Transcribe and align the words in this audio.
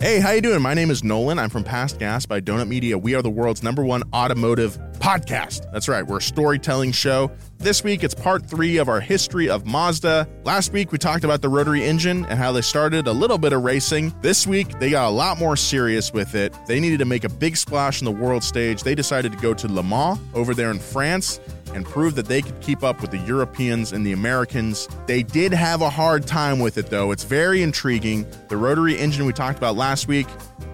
Hey, 0.00 0.18
how 0.18 0.30
you 0.30 0.40
doing? 0.40 0.62
My 0.62 0.72
name 0.72 0.90
is 0.90 1.04
Nolan. 1.04 1.38
I'm 1.38 1.50
from 1.50 1.62
Past 1.62 1.98
Gas 1.98 2.24
by 2.24 2.40
Donut 2.40 2.68
Media. 2.68 2.96
We 2.96 3.14
are 3.14 3.22
the 3.22 3.30
world's 3.30 3.62
number 3.62 3.84
one 3.84 4.02
automotive 4.14 4.78
podcast. 4.94 5.70
That's 5.72 5.88
right, 5.88 6.06
we're 6.06 6.18
a 6.18 6.22
storytelling 6.22 6.92
show. 6.92 7.30
This 7.58 7.84
week, 7.84 8.02
it's 8.02 8.14
part 8.14 8.46
three 8.46 8.78
of 8.78 8.88
our 8.88 9.00
history 9.00 9.50
of 9.50 9.66
Mazda. 9.66 10.26
Last 10.44 10.72
week, 10.72 10.92
we 10.92 10.98
talked 10.98 11.24
about 11.24 11.42
the 11.42 11.48
rotary 11.50 11.84
engine 11.84 12.24
and 12.26 12.38
how 12.38 12.52
they 12.52 12.62
started 12.62 13.06
a 13.06 13.12
little 13.12 13.36
bit 13.36 13.52
of 13.52 13.62
racing. 13.62 14.14
This 14.22 14.46
week, 14.46 14.78
they 14.78 14.90
got 14.90 15.08
a 15.08 15.10
lot 15.10 15.38
more 15.38 15.56
serious 15.56 16.12
with 16.12 16.34
it. 16.34 16.54
They 16.66 16.80
needed 16.80 16.98
to 17.00 17.04
make 17.04 17.24
a 17.24 17.28
big 17.28 17.56
splash 17.56 18.00
in 18.00 18.06
the 18.06 18.10
world 18.10 18.42
stage. 18.42 18.82
They 18.82 18.94
decided 18.94 19.32
to 19.32 19.38
go 19.38 19.52
to 19.52 19.68
Le 19.68 19.82
Mans 19.82 20.18
over 20.34 20.54
there 20.54 20.70
in 20.70 20.78
France 20.78 21.40
and 21.74 21.84
prove 21.84 22.14
that 22.14 22.26
they 22.26 22.42
could 22.42 22.60
keep 22.60 22.82
up 22.82 23.00
with 23.00 23.10
the 23.10 23.18
Europeans 23.18 23.92
and 23.92 24.04
the 24.06 24.12
Americans. 24.12 24.88
They 25.06 25.22
did 25.22 25.52
have 25.52 25.82
a 25.82 25.90
hard 25.90 26.26
time 26.26 26.58
with 26.58 26.78
it, 26.78 26.86
though. 26.86 27.10
It's 27.10 27.24
very 27.24 27.62
intriguing. 27.62 28.26
The 28.48 28.56
rotary 28.56 28.98
engine 28.98 29.24
we 29.26 29.32
talked 29.32 29.58
about 29.58 29.76
last 29.76 30.08
week 30.08 30.26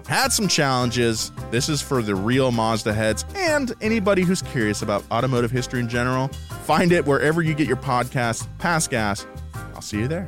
had 0.07 0.31
some 0.31 0.47
challenges. 0.47 1.31
This 1.51 1.69
is 1.69 1.81
for 1.81 2.01
the 2.01 2.15
real 2.15 2.51
Mazda 2.51 2.93
heads 2.93 3.25
and 3.35 3.73
anybody 3.81 4.23
who's 4.23 4.41
curious 4.41 4.81
about 4.81 5.03
automotive 5.11 5.51
history 5.51 5.79
in 5.79 5.89
general. 5.89 6.29
Find 6.63 6.91
it 6.91 7.05
wherever 7.05 7.41
you 7.41 7.53
get 7.53 7.67
your 7.67 7.77
podcast, 7.77 8.47
Past 8.57 8.89
Gas. 8.89 9.25
I'll 9.73 9.81
see 9.81 9.99
you 9.99 10.07
there. 10.07 10.27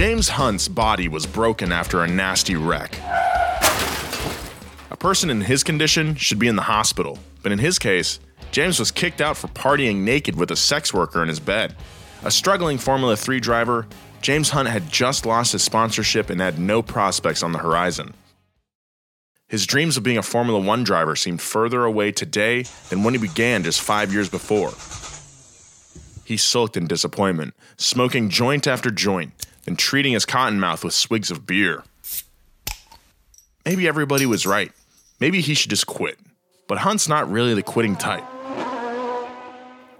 James 0.00 0.30
Hunt's 0.30 0.66
body 0.66 1.08
was 1.08 1.26
broken 1.26 1.72
after 1.72 2.02
a 2.02 2.06
nasty 2.06 2.56
wreck. 2.56 2.98
A 4.90 4.96
person 4.98 5.28
in 5.28 5.42
his 5.42 5.62
condition 5.62 6.14
should 6.14 6.38
be 6.38 6.48
in 6.48 6.56
the 6.56 6.62
hospital, 6.62 7.18
but 7.42 7.52
in 7.52 7.58
his 7.58 7.78
case, 7.78 8.18
James 8.50 8.78
was 8.78 8.90
kicked 8.90 9.20
out 9.20 9.36
for 9.36 9.48
partying 9.48 9.96
naked 9.96 10.36
with 10.36 10.50
a 10.52 10.56
sex 10.56 10.94
worker 10.94 11.20
in 11.20 11.28
his 11.28 11.38
bed. 11.38 11.76
A 12.22 12.30
struggling 12.30 12.78
Formula 12.78 13.14
3 13.14 13.40
driver, 13.40 13.86
James 14.22 14.48
Hunt 14.48 14.70
had 14.70 14.90
just 14.90 15.26
lost 15.26 15.52
his 15.52 15.62
sponsorship 15.62 16.30
and 16.30 16.40
had 16.40 16.58
no 16.58 16.80
prospects 16.80 17.42
on 17.42 17.52
the 17.52 17.58
horizon. 17.58 18.14
His 19.48 19.66
dreams 19.66 19.98
of 19.98 20.02
being 20.02 20.16
a 20.16 20.22
Formula 20.22 20.58
1 20.58 20.82
driver 20.82 21.14
seemed 21.14 21.42
further 21.42 21.84
away 21.84 22.10
today 22.10 22.64
than 22.88 23.04
when 23.04 23.12
he 23.12 23.20
began 23.20 23.64
just 23.64 23.82
five 23.82 24.14
years 24.14 24.30
before. 24.30 24.72
He 26.24 26.38
sulked 26.38 26.78
in 26.78 26.86
disappointment, 26.86 27.52
smoking 27.76 28.30
joint 28.30 28.66
after 28.66 28.90
joint, 28.90 29.34
and 29.70 29.78
treating 29.78 30.14
his 30.14 30.26
cottonmouth 30.26 30.82
with 30.82 30.92
swigs 30.92 31.30
of 31.30 31.46
beer. 31.46 31.84
Maybe 33.64 33.86
everybody 33.86 34.26
was 34.26 34.44
right. 34.44 34.72
Maybe 35.20 35.40
he 35.40 35.54
should 35.54 35.70
just 35.70 35.86
quit. 35.86 36.18
But 36.66 36.78
Hunt's 36.78 37.08
not 37.08 37.30
really 37.30 37.54
the 37.54 37.62
quitting 37.62 37.94
type. 37.94 38.24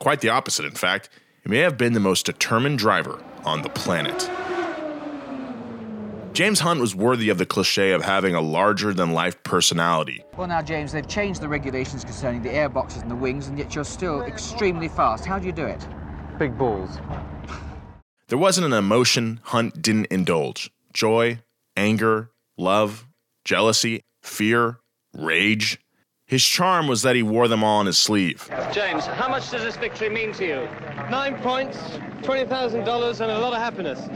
Quite 0.00 0.22
the 0.22 0.30
opposite, 0.30 0.64
in 0.64 0.72
fact. 0.72 1.08
He 1.44 1.50
may 1.50 1.58
have 1.58 1.78
been 1.78 1.92
the 1.92 2.00
most 2.00 2.26
determined 2.26 2.80
driver 2.80 3.22
on 3.44 3.62
the 3.62 3.68
planet. 3.68 4.28
James 6.32 6.58
Hunt 6.58 6.80
was 6.80 6.92
worthy 6.92 7.28
of 7.28 7.38
the 7.38 7.46
cliche 7.46 7.92
of 7.92 8.02
having 8.02 8.34
a 8.34 8.40
larger 8.40 8.92
than 8.92 9.12
life 9.12 9.40
personality. 9.44 10.24
Well, 10.36 10.48
now, 10.48 10.62
James, 10.62 10.90
they've 10.90 11.06
changed 11.06 11.40
the 11.42 11.48
regulations 11.48 12.02
concerning 12.02 12.42
the 12.42 12.48
airboxes 12.48 13.02
and 13.02 13.10
the 13.10 13.16
wings, 13.16 13.46
and 13.46 13.56
yet 13.56 13.72
you're 13.72 13.84
still 13.84 14.22
extremely 14.22 14.88
fast. 14.88 15.26
How 15.26 15.38
do 15.38 15.46
you 15.46 15.52
do 15.52 15.66
it? 15.66 15.86
Big 16.40 16.58
balls. 16.58 16.98
There 18.30 18.38
wasn't 18.38 18.66
an 18.68 18.72
emotion 18.72 19.40
Hunt 19.42 19.82
didn't 19.82 20.06
indulge 20.06 20.70
joy, 20.92 21.40
anger, 21.76 22.30
love, 22.56 23.08
jealousy, 23.44 24.04
fear, 24.22 24.78
rage. 25.12 25.80
His 26.26 26.44
charm 26.44 26.86
was 26.86 27.02
that 27.02 27.16
he 27.16 27.24
wore 27.24 27.48
them 27.48 27.64
all 27.64 27.80
on 27.80 27.86
his 27.86 27.98
sleeve. 27.98 28.48
James, 28.72 29.04
how 29.04 29.28
much 29.28 29.50
does 29.50 29.64
this 29.64 29.76
victory 29.76 30.10
mean 30.10 30.32
to 30.34 30.46
you? 30.46 30.68
Nine 31.10 31.42
points, 31.42 31.76
$20,000, 32.22 33.20
and 33.20 33.32
a 33.32 33.38
lot 33.40 33.52
of 33.52 33.58
happiness. 33.58 34.08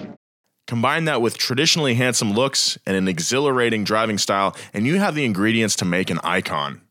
Combine 0.68 1.06
that 1.06 1.20
with 1.20 1.36
traditionally 1.36 1.94
handsome 1.94 2.34
looks 2.34 2.78
and 2.86 2.96
an 2.96 3.08
exhilarating 3.08 3.82
driving 3.82 4.18
style, 4.18 4.54
and 4.72 4.86
you 4.86 5.00
have 5.00 5.16
the 5.16 5.24
ingredients 5.24 5.74
to 5.76 5.84
make 5.84 6.08
an 6.08 6.20
icon. 6.22 6.82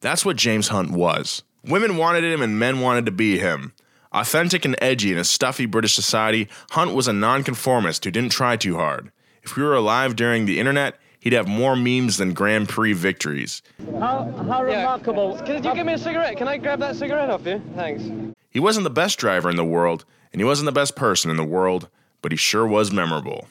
That's 0.00 0.24
what 0.24 0.36
James 0.36 0.66
Hunt 0.66 0.90
was. 0.90 1.44
Women 1.64 1.96
wanted 1.96 2.24
him 2.24 2.42
and 2.42 2.58
men 2.58 2.80
wanted 2.80 3.06
to 3.06 3.12
be 3.12 3.38
him. 3.38 3.72
Authentic 4.12 4.66
and 4.66 4.76
edgy 4.82 5.10
in 5.10 5.18
a 5.18 5.24
stuffy 5.24 5.64
British 5.64 5.94
society, 5.94 6.48
Hunt 6.72 6.94
was 6.94 7.08
a 7.08 7.14
nonconformist 7.14 8.04
who 8.04 8.10
didn't 8.10 8.32
try 8.32 8.56
too 8.56 8.76
hard. 8.76 9.10
If 9.42 9.56
we 9.56 9.62
were 9.62 9.74
alive 9.74 10.16
during 10.16 10.44
the 10.44 10.60
internet, 10.60 10.98
he'd 11.20 11.32
have 11.32 11.48
more 11.48 11.74
memes 11.74 12.18
than 12.18 12.34
Grand 12.34 12.68
Prix 12.68 12.92
victories. 12.92 13.62
How, 13.98 14.30
how 14.46 14.62
remarkable. 14.62 15.38
Could 15.38 15.64
you 15.64 15.74
give 15.74 15.86
me 15.86 15.94
a 15.94 15.98
cigarette? 15.98 16.36
Can 16.36 16.46
I 16.46 16.58
grab 16.58 16.78
that 16.80 16.96
cigarette 16.96 17.30
off 17.30 17.46
you? 17.46 17.62
Thanks. 17.74 18.04
He 18.50 18.60
wasn't 18.60 18.84
the 18.84 18.90
best 18.90 19.18
driver 19.18 19.48
in 19.48 19.56
the 19.56 19.64
world, 19.64 20.04
and 20.32 20.40
he 20.40 20.44
wasn't 20.44 20.66
the 20.66 20.72
best 20.72 20.94
person 20.94 21.30
in 21.30 21.38
the 21.38 21.44
world, 21.44 21.88
but 22.20 22.32
he 22.32 22.36
sure 22.36 22.66
was 22.66 22.92
memorable. 22.92 23.48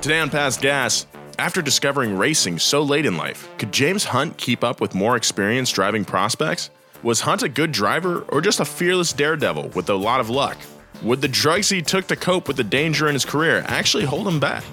Today 0.00 0.20
on 0.20 0.30
Past 0.30 0.62
Gas, 0.62 1.06
after 1.38 1.60
discovering 1.60 2.16
racing 2.16 2.58
so 2.58 2.82
late 2.82 3.04
in 3.04 3.18
life, 3.18 3.48
could 3.58 3.70
James 3.70 4.04
Hunt 4.04 4.38
keep 4.38 4.64
up 4.64 4.80
with 4.80 4.94
more 4.94 5.14
experienced 5.14 5.74
driving 5.74 6.06
prospects? 6.06 6.70
Was 7.04 7.20
Hunt 7.20 7.44
a 7.44 7.48
good 7.48 7.70
driver 7.70 8.24
or 8.28 8.40
just 8.40 8.58
a 8.58 8.64
fearless 8.64 9.12
daredevil 9.12 9.68
with 9.68 9.88
a 9.88 9.94
lot 9.94 10.18
of 10.18 10.30
luck? 10.30 10.58
Would 11.02 11.20
the 11.20 11.28
drugs 11.28 11.68
he 11.68 11.80
took 11.80 12.08
to 12.08 12.16
cope 12.16 12.48
with 12.48 12.56
the 12.56 12.64
danger 12.64 13.06
in 13.06 13.14
his 13.14 13.24
career 13.24 13.64
actually 13.68 14.04
hold 14.04 14.26
him 14.26 14.40
back? 14.40 14.64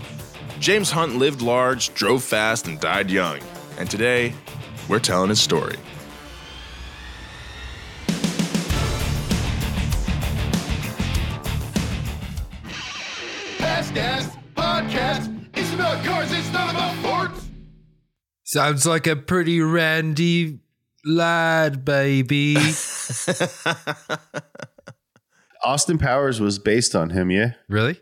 James 0.59 0.89
Hunt 0.89 1.17
lived 1.17 1.43
large, 1.43 1.93
drove 1.93 2.23
fast, 2.23 2.65
and 2.65 2.79
died 2.79 3.11
young. 3.11 3.41
And 3.77 3.87
today, 3.91 4.33
we're 4.89 4.97
telling 4.97 5.29
his 5.29 5.39
story. 5.39 5.75
Past 13.59 13.93
Podcast. 14.55 15.47
It's 15.53 15.73
about 15.75 16.03
cars, 16.03 16.31
it's 16.31 16.51
not 16.51 16.71
about 16.71 16.97
sports. 16.97 17.47
Sounds 18.43 18.87
like 18.87 19.05
a 19.05 19.15
pretty 19.15 19.61
randy 19.61 20.59
lad, 21.05 21.85
baby. 21.85 22.55
Austin 25.63 25.97
Powers 25.97 26.39
was 26.39 26.59
based 26.59 26.95
on 26.95 27.09
him, 27.11 27.31
yeah. 27.31 27.53
really? 27.67 27.99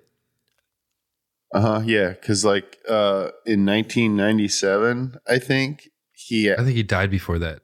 Uh 1.53 1.61
huh. 1.61 1.81
Yeah, 1.85 2.09
because 2.09 2.43
like 2.43 2.77
uh, 2.89 3.29
in 3.45 3.65
1997, 3.65 5.17
I 5.27 5.37
think 5.39 5.89
he. 6.11 6.51
I 6.51 6.55
think 6.57 6.69
he 6.69 6.83
died 6.83 7.11
before 7.11 7.37
that. 7.39 7.61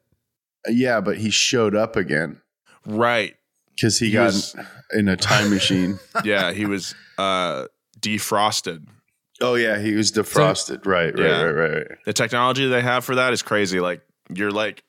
yeah, 0.67 1.01
but 1.01 1.17
he 1.17 1.29
showed 1.31 1.75
up 1.75 1.95
again 1.95 2.39
Right. 2.85 3.35
because 3.75 3.97
he, 3.99 4.07
He 4.07 4.11
got 4.13 4.25
was- 4.27 4.55
in 4.93 5.07
a 5.07 5.17
time 5.17 5.49
machine. 5.49 5.99
Yeah, 6.23 6.51
he 6.53 6.65
was 6.65 6.93
uh, 7.17 7.65
defrosted. 7.99 8.85
oh 9.41 9.55
yeah, 9.55 9.79
he 9.79 9.95
was 9.95 10.11
defrosted. 10.11 10.85
right, 10.85 11.13
right, 11.17 11.23
Yeah. 11.29 11.41
right, 11.41 11.51
right, 11.51 11.71
right. 11.89 11.97
The 12.05 12.13
technology 12.13 12.67
they 12.69 12.81
have 12.81 13.03
for 13.03 13.15
that 13.15 13.33
is 13.33 13.41
crazy. 13.41 13.79
Like, 13.79 14.01
you're 14.33 14.51
like 14.51 14.83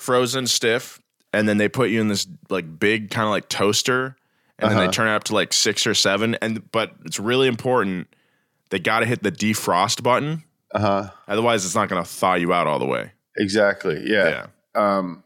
frozen 0.00 0.46
stiff, 0.46 1.00
and 1.32 1.46
then 1.48 1.58
they 1.58 1.68
put 1.68 1.90
you 1.90 2.00
in 2.00 2.08
this 2.08 2.26
like 2.48 2.78
big 2.78 3.10
kind 3.10 3.24
of 3.26 3.30
like 3.30 3.48
toaster, 3.48 4.16
and 4.58 4.70
then 4.70 4.78
Uh-huh. 4.78 4.86
they 4.86 4.92
turn 4.92 5.08
it 5.08 5.12
up 5.12 5.24
to 5.24 5.34
like 5.34 5.52
six 5.52 5.86
or 5.86 5.94
seven. 5.94 6.34
And 6.36 6.70
but 6.72 6.92
it's 7.04 7.20
really 7.20 7.48
important. 7.48 8.08
They 8.70 8.78
got 8.78 9.00
to 9.00 9.06
hit 9.06 9.22
the 9.22 9.30
defrost 9.32 10.02
button, 10.02 10.44
Uh 10.72 10.80
huh. 10.80 11.10
otherwise 11.28 11.64
it's 11.64 11.74
not 11.74 11.88
going 11.88 12.02
to 12.02 12.08
thaw 12.08 12.34
you 12.34 12.52
out 12.52 12.66
all 12.66 12.78
the 12.78 12.86
way. 12.86 13.12
Exactly. 13.36 14.02
Yeah. 14.06 14.46
Um, 14.74 15.22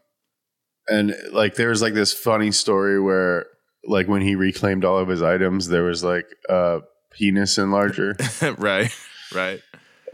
and 0.87 1.15
like 1.31 1.55
there 1.55 1.69
was 1.69 1.81
like 1.81 1.93
this 1.93 2.13
funny 2.13 2.51
story 2.51 2.99
where 2.99 3.45
like 3.87 4.07
when 4.07 4.21
he 4.21 4.35
reclaimed 4.35 4.83
all 4.83 4.97
of 4.99 5.07
his 5.07 5.21
items, 5.21 5.67
there 5.67 5.83
was 5.83 6.03
like 6.03 6.25
a 6.49 6.81
penis 7.11 7.57
enlarger. 7.57 8.13
right, 8.59 8.91
right. 9.33 9.61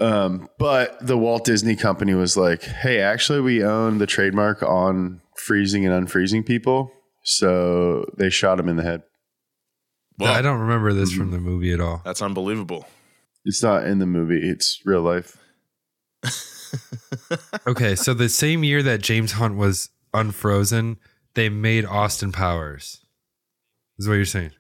Um, 0.02 0.50
but 0.58 0.98
the 1.06 1.18
Walt 1.18 1.46
Disney 1.46 1.76
Company 1.76 2.14
was 2.14 2.36
like, 2.36 2.64
"Hey, 2.64 3.00
actually, 3.00 3.42
we 3.42 3.64
own 3.64 3.98
the 4.00 4.08
trademark 4.08 4.62
on 4.64 5.22
freezing 5.38 5.86
and 5.86 6.08
unfreezing 6.08 6.46
people." 6.46 6.92
So 7.24 8.06
they 8.18 8.30
shot 8.30 8.60
him 8.60 8.68
in 8.68 8.76
the 8.78 8.84
head. 8.84 9.04
Well, 10.18 10.34
I 10.34 10.42
don't 10.42 10.60
remember 10.60 10.94
this 10.94 11.12
Mm-hmm. 11.12 11.20
from 11.20 11.32
the 11.32 11.40
movie 11.40 11.72
at 11.74 11.80
all. 11.80 12.02
That's 12.04 12.22
unbelievable. 12.22 12.86
It's 13.46 13.62
not 13.64 13.86
in 13.86 14.00
the 14.00 14.06
movie; 14.06 14.40
it's 14.42 14.82
real 14.86 15.02
life. 15.02 15.38
Okay, 17.68 17.96
so 17.96 18.14
the 18.14 18.30
same 18.30 18.64
year 18.64 18.82
that 18.84 19.02
James 19.02 19.34
Hunt 19.34 19.58
was 19.58 19.90
unfrozen, 20.14 20.98
they 21.34 21.50
made 21.50 21.84
Austin 21.86 22.32
Powers. 22.32 23.04
Is 23.98 24.08
what 24.08 24.16
you're 24.16 24.26
saying? 24.26 24.52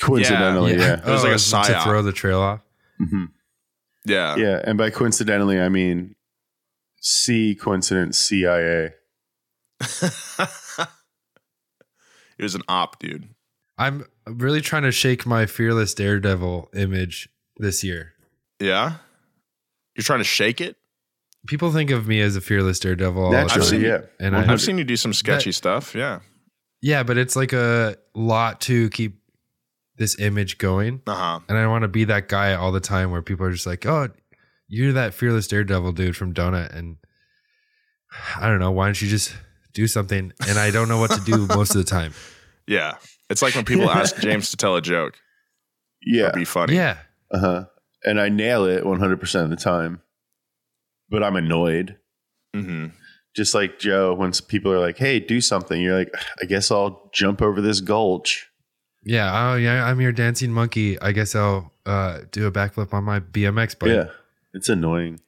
Coincidentally, 0.00 0.76
yeah, 0.76 0.94
It 1.06 1.06
was 1.06 1.22
like 1.22 1.32
a 1.32 1.34
it's 1.34 1.50
to 1.50 1.80
throw 1.84 2.02
the 2.02 2.12
trail 2.12 2.40
off. 2.40 2.60
Mhm. 3.00 3.28
Yeah, 4.06 4.36
yeah. 4.36 4.60
And 4.64 4.76
by 4.78 4.90
coincidentally, 4.90 5.60
I 5.60 5.68
mean 5.68 6.14
C 7.00 7.54
coincidence 7.54 8.18
CIA. 8.18 8.92
it 9.80 10.88
was 12.40 12.54
an 12.54 12.62
op, 12.68 12.98
dude. 12.98 13.28
I'm 13.78 14.04
really 14.26 14.60
trying 14.60 14.84
to 14.84 14.92
shake 14.92 15.26
my 15.26 15.46
fearless 15.46 15.94
daredevil 15.94 16.70
image 16.74 17.28
this 17.56 17.82
year. 17.82 18.12
Yeah, 18.60 18.94
you're 19.96 20.04
trying 20.04 20.20
to 20.20 20.24
shake 20.24 20.60
it. 20.60 20.76
People 21.46 21.72
think 21.72 21.90
of 21.90 22.06
me 22.06 22.20
as 22.20 22.36
a 22.36 22.40
fearless 22.40 22.78
daredevil, 22.78 23.22
all 23.22 23.30
the 23.30 23.36
Naturally, 23.36 23.70
time. 23.70 23.82
yeah. 23.82 24.00
and 24.18 24.36
I've 24.36 24.60
seen 24.62 24.78
you 24.78 24.84
do 24.84 24.96
some 24.96 25.12
sketchy 25.12 25.52
stuff. 25.52 25.94
Yeah. 25.94 26.20
yeah, 26.80 27.02
but 27.02 27.18
it's 27.18 27.36
like 27.36 27.52
a 27.52 27.96
lot 28.14 28.62
to 28.62 28.88
keep 28.90 29.18
this 29.96 30.18
image 30.18 30.58
going, 30.58 31.02
Uh 31.06 31.14
huh. 31.14 31.40
and 31.48 31.56
I 31.58 31.66
want 31.66 31.82
to 31.82 31.88
be 31.88 32.04
that 32.04 32.28
guy 32.28 32.54
all 32.54 32.72
the 32.72 32.80
time 32.80 33.10
where 33.10 33.22
people 33.22 33.46
are 33.46 33.52
just 33.52 33.66
like, 33.66 33.86
"Oh, 33.86 34.08
you're 34.68 34.92
that 34.92 35.14
fearless 35.14 35.46
daredevil 35.48 35.92
dude 35.92 36.16
from 36.16 36.32
Donut," 36.34 36.74
and 36.74 36.96
I 38.36 38.48
don't 38.48 38.58
know, 38.60 38.70
why 38.70 38.86
don't 38.86 39.00
you 39.00 39.08
just 39.08 39.34
do 39.72 39.86
something? 39.86 40.32
And 40.48 40.58
I 40.58 40.70
don't 40.70 40.88
know 40.88 40.98
what 40.98 41.10
to 41.12 41.20
do 41.20 41.46
most 41.54 41.70
of 41.70 41.76
the 41.84 41.90
time. 41.90 42.12
Yeah. 42.66 42.94
It's 43.28 43.42
like 43.42 43.54
when 43.54 43.64
people 43.64 43.90
ask 43.90 44.16
James 44.18 44.50
to 44.50 44.56
tell 44.56 44.76
a 44.76 44.80
joke 44.82 45.14
Yeah. 46.02 46.28
or 46.28 46.32
be 46.32 46.44
funny. 46.44 46.76
Yeah, 46.76 46.98
Uh 47.30 47.38
huh. 47.38 47.64
And 48.04 48.20
I 48.20 48.28
nail 48.28 48.64
it 48.66 48.84
100% 48.84 49.42
of 49.44 49.50
the 49.50 49.56
time. 49.56 50.00
But 51.08 51.22
I'm 51.24 51.36
annoyed. 51.36 51.96
hmm 52.54 52.88
Just 53.34 53.54
like 53.54 53.78
Joe, 53.78 54.14
when 54.14 54.30
people 54.46 54.70
are 54.72 54.78
like, 54.78 54.98
hey, 54.98 55.18
do 55.20 55.40
something, 55.40 55.80
you're 55.80 55.98
like, 55.98 56.14
I 56.40 56.44
guess 56.46 56.70
I'll 56.70 57.10
jump 57.12 57.42
over 57.42 57.60
this 57.60 57.80
gulch. 57.80 58.48
Yeah. 59.04 59.50
Oh, 59.52 59.56
yeah. 59.56 59.84
I'm 59.84 60.00
your 60.00 60.12
dancing 60.12 60.52
monkey. 60.52 61.00
I 61.00 61.12
guess 61.12 61.34
I'll 61.34 61.72
uh, 61.86 62.20
do 62.30 62.46
a 62.46 62.52
backflip 62.52 62.92
on 62.92 63.04
my 63.04 63.20
BMX 63.20 63.78
bike. 63.78 63.90
Yeah. 63.90 64.10
It's 64.52 64.68
annoying. 64.68 65.20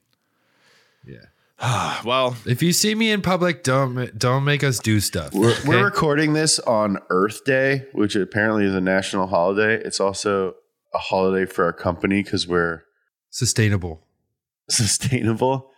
Yeah. 1.05 1.25
well, 2.05 2.35
If 2.45 2.61
you 2.61 2.71
see 2.71 2.93
me 2.95 3.11
in 3.11 3.21
public, 3.21 3.63
don't 3.63 4.17
don't 4.17 4.43
make 4.43 4.63
us 4.63 4.79
do 4.79 4.99
stuff. 4.99 5.33
We're, 5.33 5.51
okay? 5.51 5.67
we're 5.67 5.83
recording 5.83 6.33
this 6.33 6.59
on 6.59 6.99
Earth 7.09 7.43
Day, 7.45 7.85
which 7.93 8.15
apparently 8.15 8.65
is 8.65 8.75
a 8.75 8.81
national 8.81 9.27
holiday. 9.27 9.75
It's 9.75 9.99
also 9.99 10.55
a 10.93 10.99
holiday 10.99 11.51
for 11.51 11.65
our 11.65 11.73
company 11.73 12.23
because 12.23 12.47
we're 12.47 12.83
sustainable. 13.29 14.05
sustainable. 14.69 15.71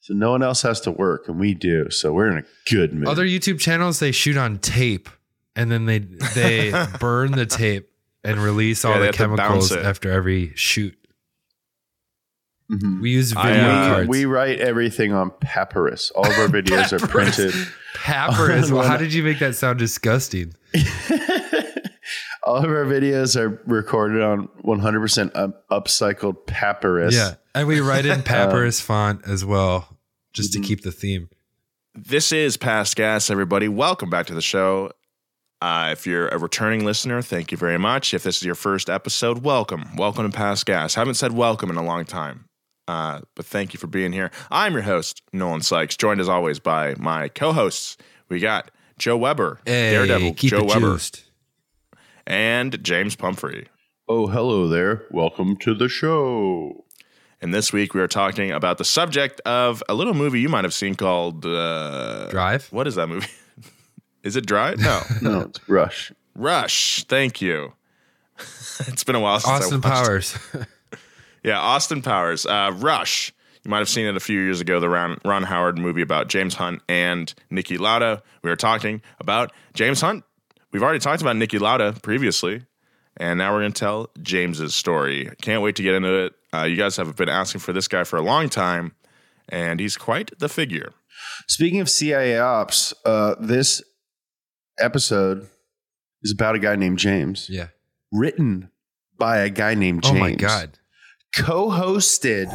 So 0.00 0.14
no 0.14 0.30
one 0.30 0.42
else 0.42 0.62
has 0.62 0.80
to 0.82 0.90
work, 0.90 1.28
and 1.28 1.38
we 1.38 1.54
do. 1.54 1.90
So 1.90 2.12
we're 2.12 2.30
in 2.30 2.38
a 2.38 2.44
good 2.70 2.94
mood. 2.94 3.06
Other 3.06 3.26
YouTube 3.26 3.60
channels 3.60 3.98
they 4.00 4.12
shoot 4.12 4.36
on 4.36 4.58
tape 4.58 5.10
and 5.56 5.70
then 5.70 5.86
they 5.86 5.98
they 5.98 6.72
burn 7.00 7.32
the 7.32 7.46
tape 7.46 7.90
and 8.24 8.38
release 8.38 8.84
all 8.84 8.92
Yeah, 8.92 8.98
the 8.98 9.06
have 9.06 9.16
to 9.16 9.28
bounce 9.28 9.68
chemicals 9.68 9.72
after 9.72 10.10
every 10.10 10.52
shoot. 10.54 10.96
Mhm. 12.70 13.00
We 13.00 13.10
use 13.10 13.34
I, 13.34 13.58
uh, 13.58 13.88
cards. 13.94 14.08
we 14.08 14.26
write 14.26 14.60
everything 14.60 15.12
on 15.12 15.32
papyrus. 15.40 16.10
All 16.12 16.24
of 16.26 16.38
our 16.38 16.46
videos 16.62 16.92
are 16.92 17.04
printed. 17.04 17.52
Papyrus. 17.94 18.70
Well, 18.70 18.86
how 18.86 18.96
did 18.96 19.12
you 19.12 19.24
make 19.24 19.40
that 19.40 19.56
sound 19.56 19.78
disgusting? 19.80 20.54
All 22.44 22.56
of 22.56 22.70
our 22.70 22.84
videos 22.86 23.36
are 23.36 23.60
recorded 23.66 24.22
on 24.22 24.48
100% 24.64 25.30
up- 25.34 25.68
upcycled 25.68 26.46
papyrus. 26.46 27.14
Yeah, 27.14 27.34
and 27.54 27.68
we 27.68 27.80
write 27.80 28.06
in 28.06 28.22
papyrus 28.22 28.80
font 28.80 29.26
as 29.26 29.44
well, 29.44 29.98
just 30.32 30.52
mm-hmm. 30.52 30.62
to 30.62 30.68
keep 30.68 30.82
the 30.82 30.90
theme. 30.92 31.28
this 31.94 32.32
is 32.32 32.56
Past 32.56 32.96
Gas, 32.96 33.30
everybody. 33.30 33.68
Welcome 33.68 34.08
back 34.10 34.26
to 34.26 34.34
the 34.34 34.40
show. 34.40 34.90
Uh, 35.62 35.90
if 35.92 36.06
you're 36.06 36.28
a 36.28 36.38
returning 36.38 36.84
listener, 36.84 37.20
thank 37.20 37.52
you 37.52 37.58
very 37.58 37.78
much. 37.78 38.14
If 38.14 38.22
this 38.22 38.38
is 38.38 38.42
your 38.44 38.54
first 38.54 38.88
episode, 38.88 39.42
welcome. 39.44 39.94
Welcome 39.96 40.30
to 40.30 40.34
Past 40.36 40.64
Gas. 40.64 40.94
Haven't 40.94 41.14
said 41.14 41.32
welcome 41.32 41.68
in 41.68 41.76
a 41.76 41.82
long 41.84 42.06
time, 42.06 42.46
uh, 42.88 43.20
but 43.34 43.44
thank 43.44 43.74
you 43.74 43.78
for 43.78 43.86
being 43.86 44.12
here. 44.12 44.30
I'm 44.50 44.72
your 44.72 44.82
host, 44.82 45.20
Nolan 45.34 45.60
Sykes, 45.60 45.96
joined 45.98 46.18
as 46.20 46.30
always 46.30 46.58
by 46.60 46.94
my 46.98 47.28
co 47.28 47.52
hosts. 47.52 47.98
We 48.30 48.40
got 48.40 48.70
Joe 48.98 49.18
Weber, 49.18 49.60
Hey, 49.66 49.90
Daredevil, 49.90 50.34
keep 50.34 50.50
Joe 50.50 50.60
it 50.60 50.66
Weber, 50.68 50.80
juiced. 50.92 51.24
and 52.26 52.82
James 52.82 53.14
Pumphrey. 53.14 53.66
Oh, 54.08 54.28
hello 54.28 54.66
there. 54.66 55.04
Welcome 55.10 55.56
to 55.58 55.74
the 55.74 55.88
show. 55.90 56.84
And 57.42 57.52
this 57.52 57.70
week 57.72 57.92
we 57.92 58.00
are 58.00 58.08
talking 58.08 58.50
about 58.50 58.78
the 58.78 58.84
subject 58.84 59.40
of 59.46 59.82
a 59.90 59.94
little 59.94 60.14
movie 60.14 60.40
you 60.40 60.48
might 60.48 60.64
have 60.64 60.74
seen 60.74 60.94
called 60.94 61.44
uh, 61.44 62.28
Drive. 62.30 62.66
What 62.70 62.86
is 62.86 62.94
that 62.94 63.08
movie? 63.08 63.28
Is 64.22 64.36
it 64.36 64.46
Dry? 64.46 64.74
No, 64.74 65.02
No, 65.22 65.40
it's 65.42 65.68
Rush. 65.68 66.12
Rush. 66.34 67.04
Thank 67.04 67.40
you. 67.40 67.72
it's 68.80 69.04
been 69.04 69.14
a 69.16 69.20
while 69.20 69.40
since 69.40 69.64
Austin 69.64 69.80
I 69.84 69.88
watched 69.88 70.04
Powers. 70.06 70.38
Yeah, 71.42 71.58
Austin 71.58 72.02
Powers. 72.02 72.44
Uh, 72.44 72.70
Rush. 72.76 73.32
You 73.64 73.70
might 73.70 73.78
have 73.78 73.88
seen 73.88 74.04
it 74.06 74.14
a 74.14 74.20
few 74.20 74.38
years 74.40 74.60
ago, 74.60 74.78
the 74.78 74.90
Ron, 74.90 75.18
Ron 75.24 75.42
Howard 75.42 75.78
movie 75.78 76.02
about 76.02 76.28
James 76.28 76.54
Hunt 76.54 76.82
and 76.86 77.32
Niki 77.50 77.78
Lauda. 77.78 78.22
We 78.42 78.50
were 78.50 78.56
talking 78.56 79.00
about 79.20 79.50
James 79.72 80.02
Hunt. 80.02 80.24
We've 80.72 80.82
already 80.82 80.98
talked 80.98 81.22
about 81.22 81.36
Niki 81.36 81.58
Lauda 81.58 81.94
previously, 82.02 82.62
and 83.16 83.38
now 83.38 83.52
we're 83.54 83.60
going 83.60 83.72
to 83.72 83.78
tell 83.80 84.10
James's 84.22 84.74
story. 84.74 85.30
Can't 85.40 85.62
wait 85.62 85.76
to 85.76 85.82
get 85.82 85.94
into 85.94 86.12
it. 86.12 86.34
Uh, 86.52 86.64
you 86.64 86.76
guys 86.76 86.96
have 86.98 87.16
been 87.16 87.30
asking 87.30 87.60
for 87.60 87.72
this 87.72 87.88
guy 87.88 88.04
for 88.04 88.18
a 88.18 88.22
long 88.22 88.50
time, 88.50 88.92
and 89.48 89.80
he's 89.80 89.96
quite 89.96 90.30
the 90.40 90.48
figure. 90.48 90.92
Speaking 91.48 91.80
of 91.80 91.88
CIA 91.88 92.38
ops, 92.38 92.92
uh, 93.04 93.34
this 93.40 93.82
episode 94.80 95.48
is 96.22 96.32
about 96.32 96.54
a 96.54 96.58
guy 96.58 96.76
named 96.76 96.98
James, 96.98 97.48
yeah. 97.50 97.68
written 98.12 98.70
by 99.18 99.38
a 99.38 99.50
guy 99.50 99.74
named 99.74 100.02
James. 100.02 100.16
Oh 100.16 100.20
my 100.20 100.34
god. 100.34 100.78
Co-hosted 101.36 102.46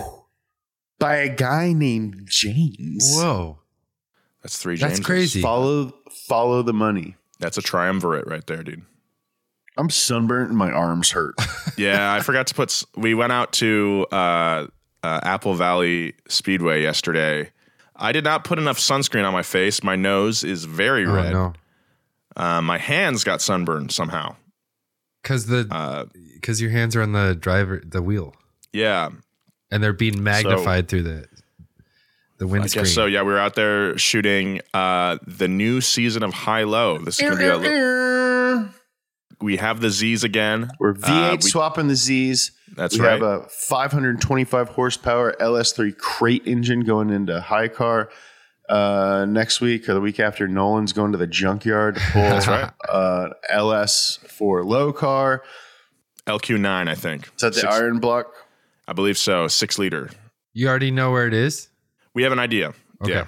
by 1.00 1.16
a 1.18 1.30
guy 1.30 1.74
named 1.74 2.28
James. 2.28 3.10
Whoa. 3.14 3.60
That's 4.44 4.58
three 4.58 4.76
James. 4.76 4.94
That's 4.94 5.06
crazy. 5.06 5.42
Follow 5.42 5.94
follow 6.28 6.62
the 6.62 6.74
money. 6.74 7.16
That's 7.40 7.58
a 7.58 7.62
triumvirate 7.62 8.28
right 8.28 8.46
there, 8.46 8.64
dude. 8.64 8.84
I'm 9.78 9.90
sunburnt 9.90 10.50
and 10.50 10.58
my 10.58 10.72
arms 10.72 11.12
hurt. 11.12 11.36
yeah, 11.78 12.14
I 12.14 12.22
forgot 12.22 12.48
to 12.48 12.54
put. 12.56 12.84
We 12.96 13.14
went 13.14 13.32
out 13.34 13.52
to 13.54 14.06
uh, 14.12 14.68
uh, 15.04 15.20
Apple 15.24 15.56
Valley 15.56 16.16
Speedway 16.28 16.82
yesterday. 16.82 17.52
I 17.96 18.12
did 18.12 18.24
not 18.24 18.44
put 18.44 18.60
enough 18.60 18.78
sunscreen 18.78 19.26
on 19.26 19.34
my 19.34 19.44
face. 19.44 19.84
My 19.84 19.96
nose 19.96 20.44
is 20.44 20.66
very 20.66 21.06
Oh 21.06 21.14
red. 21.14 21.34
no. 21.34 21.54
Uh, 22.36 22.62
my 22.62 22.78
hands 22.78 23.24
got 23.24 23.42
sunburned 23.42 23.92
somehow. 23.92 24.36
Cuz 25.24 25.46
the 25.48 25.68
Uh, 25.72 26.06
cuz 26.42 26.62
your 26.62 26.72
hands 26.72 26.96
are 26.96 27.02
on 27.02 27.14
the 27.14 27.36
driver 27.36 27.82
the 27.86 28.02
wheel 28.02 28.36
yeah, 28.74 29.10
and 29.72 29.82
they're 29.84 29.94
being 29.94 30.22
magnified 30.24 30.88
through 30.88 31.04
the 31.04 31.26
the 32.38 32.46
I 32.46 32.52
windscreen. 32.52 32.84
guess 32.84 32.94
so. 32.94 33.06
Yeah, 33.06 33.22
we 33.24 33.32
were 33.32 33.40
out 33.40 33.56
there 33.56 33.98
shooting 33.98 34.60
uh, 34.74 35.18
the 35.26 35.48
new 35.48 35.80
season 35.82 36.22
of 36.24 36.34
High 36.34 36.64
Low. 36.64 36.98
This 37.00 37.20
is 37.20 37.30
gonna 37.30 37.38
be 37.38 37.46
a. 37.46 37.58
Li- 37.58 38.70
we 39.42 39.58
have 39.58 39.80
the 39.82 39.90
Z's 39.90 40.24
again. 40.24 40.70
We're 40.80 40.94
V8 40.94 41.34
Uh, 41.34 41.38
we- 41.42 41.50
swapping 41.50 41.88
the 41.88 41.96
Z's. 41.96 42.52
That's 42.76 42.98
we 42.98 43.06
right. 43.06 43.20
We 43.22 43.26
have 43.28 43.42
a 43.44 43.48
525 43.50 44.70
horsepower 44.70 45.34
LS3 45.40 45.98
crate 45.98 46.44
engine 46.46 46.82
going 46.82 47.10
into 47.10 47.40
high 47.40 47.68
car. 47.70 48.10
Uh, 48.70 49.26
next 49.28 49.62
week 49.62 49.88
or 49.88 49.94
the 49.94 50.02
week 50.02 50.20
after, 50.20 50.48
Nolan's 50.48 50.92
going 50.94 51.12
to 51.12 51.18
the 51.18 51.28
junkyard 51.28 51.96
to 51.96 52.02
pull 52.12 52.22
That's 52.24 52.48
right. 52.48 52.72
uh, 52.90 53.30
LS 53.50 54.18
for 54.28 54.64
low 54.64 54.92
car. 54.92 55.44
LQ9, 56.28 56.88
I 56.90 56.96
think. 56.96 57.26
Is 57.28 57.42
that 57.42 57.54
the 57.54 57.60
Six- 57.62 57.74
iron 57.74 58.00
block? 58.00 58.32
I 58.88 58.94
believe 58.94 59.18
so. 59.18 59.48
Six 59.48 59.78
liter. 59.80 60.10
you 60.54 60.68
already 60.68 60.92
know 60.92 61.12
where 61.12 61.28
it 61.28 61.34
is? 61.34 61.70
We 62.14 62.24
have 62.24 62.32
an 62.32 62.40
idea. 62.40 62.74
Okay. 63.04 63.14
Yeah. 63.14 63.26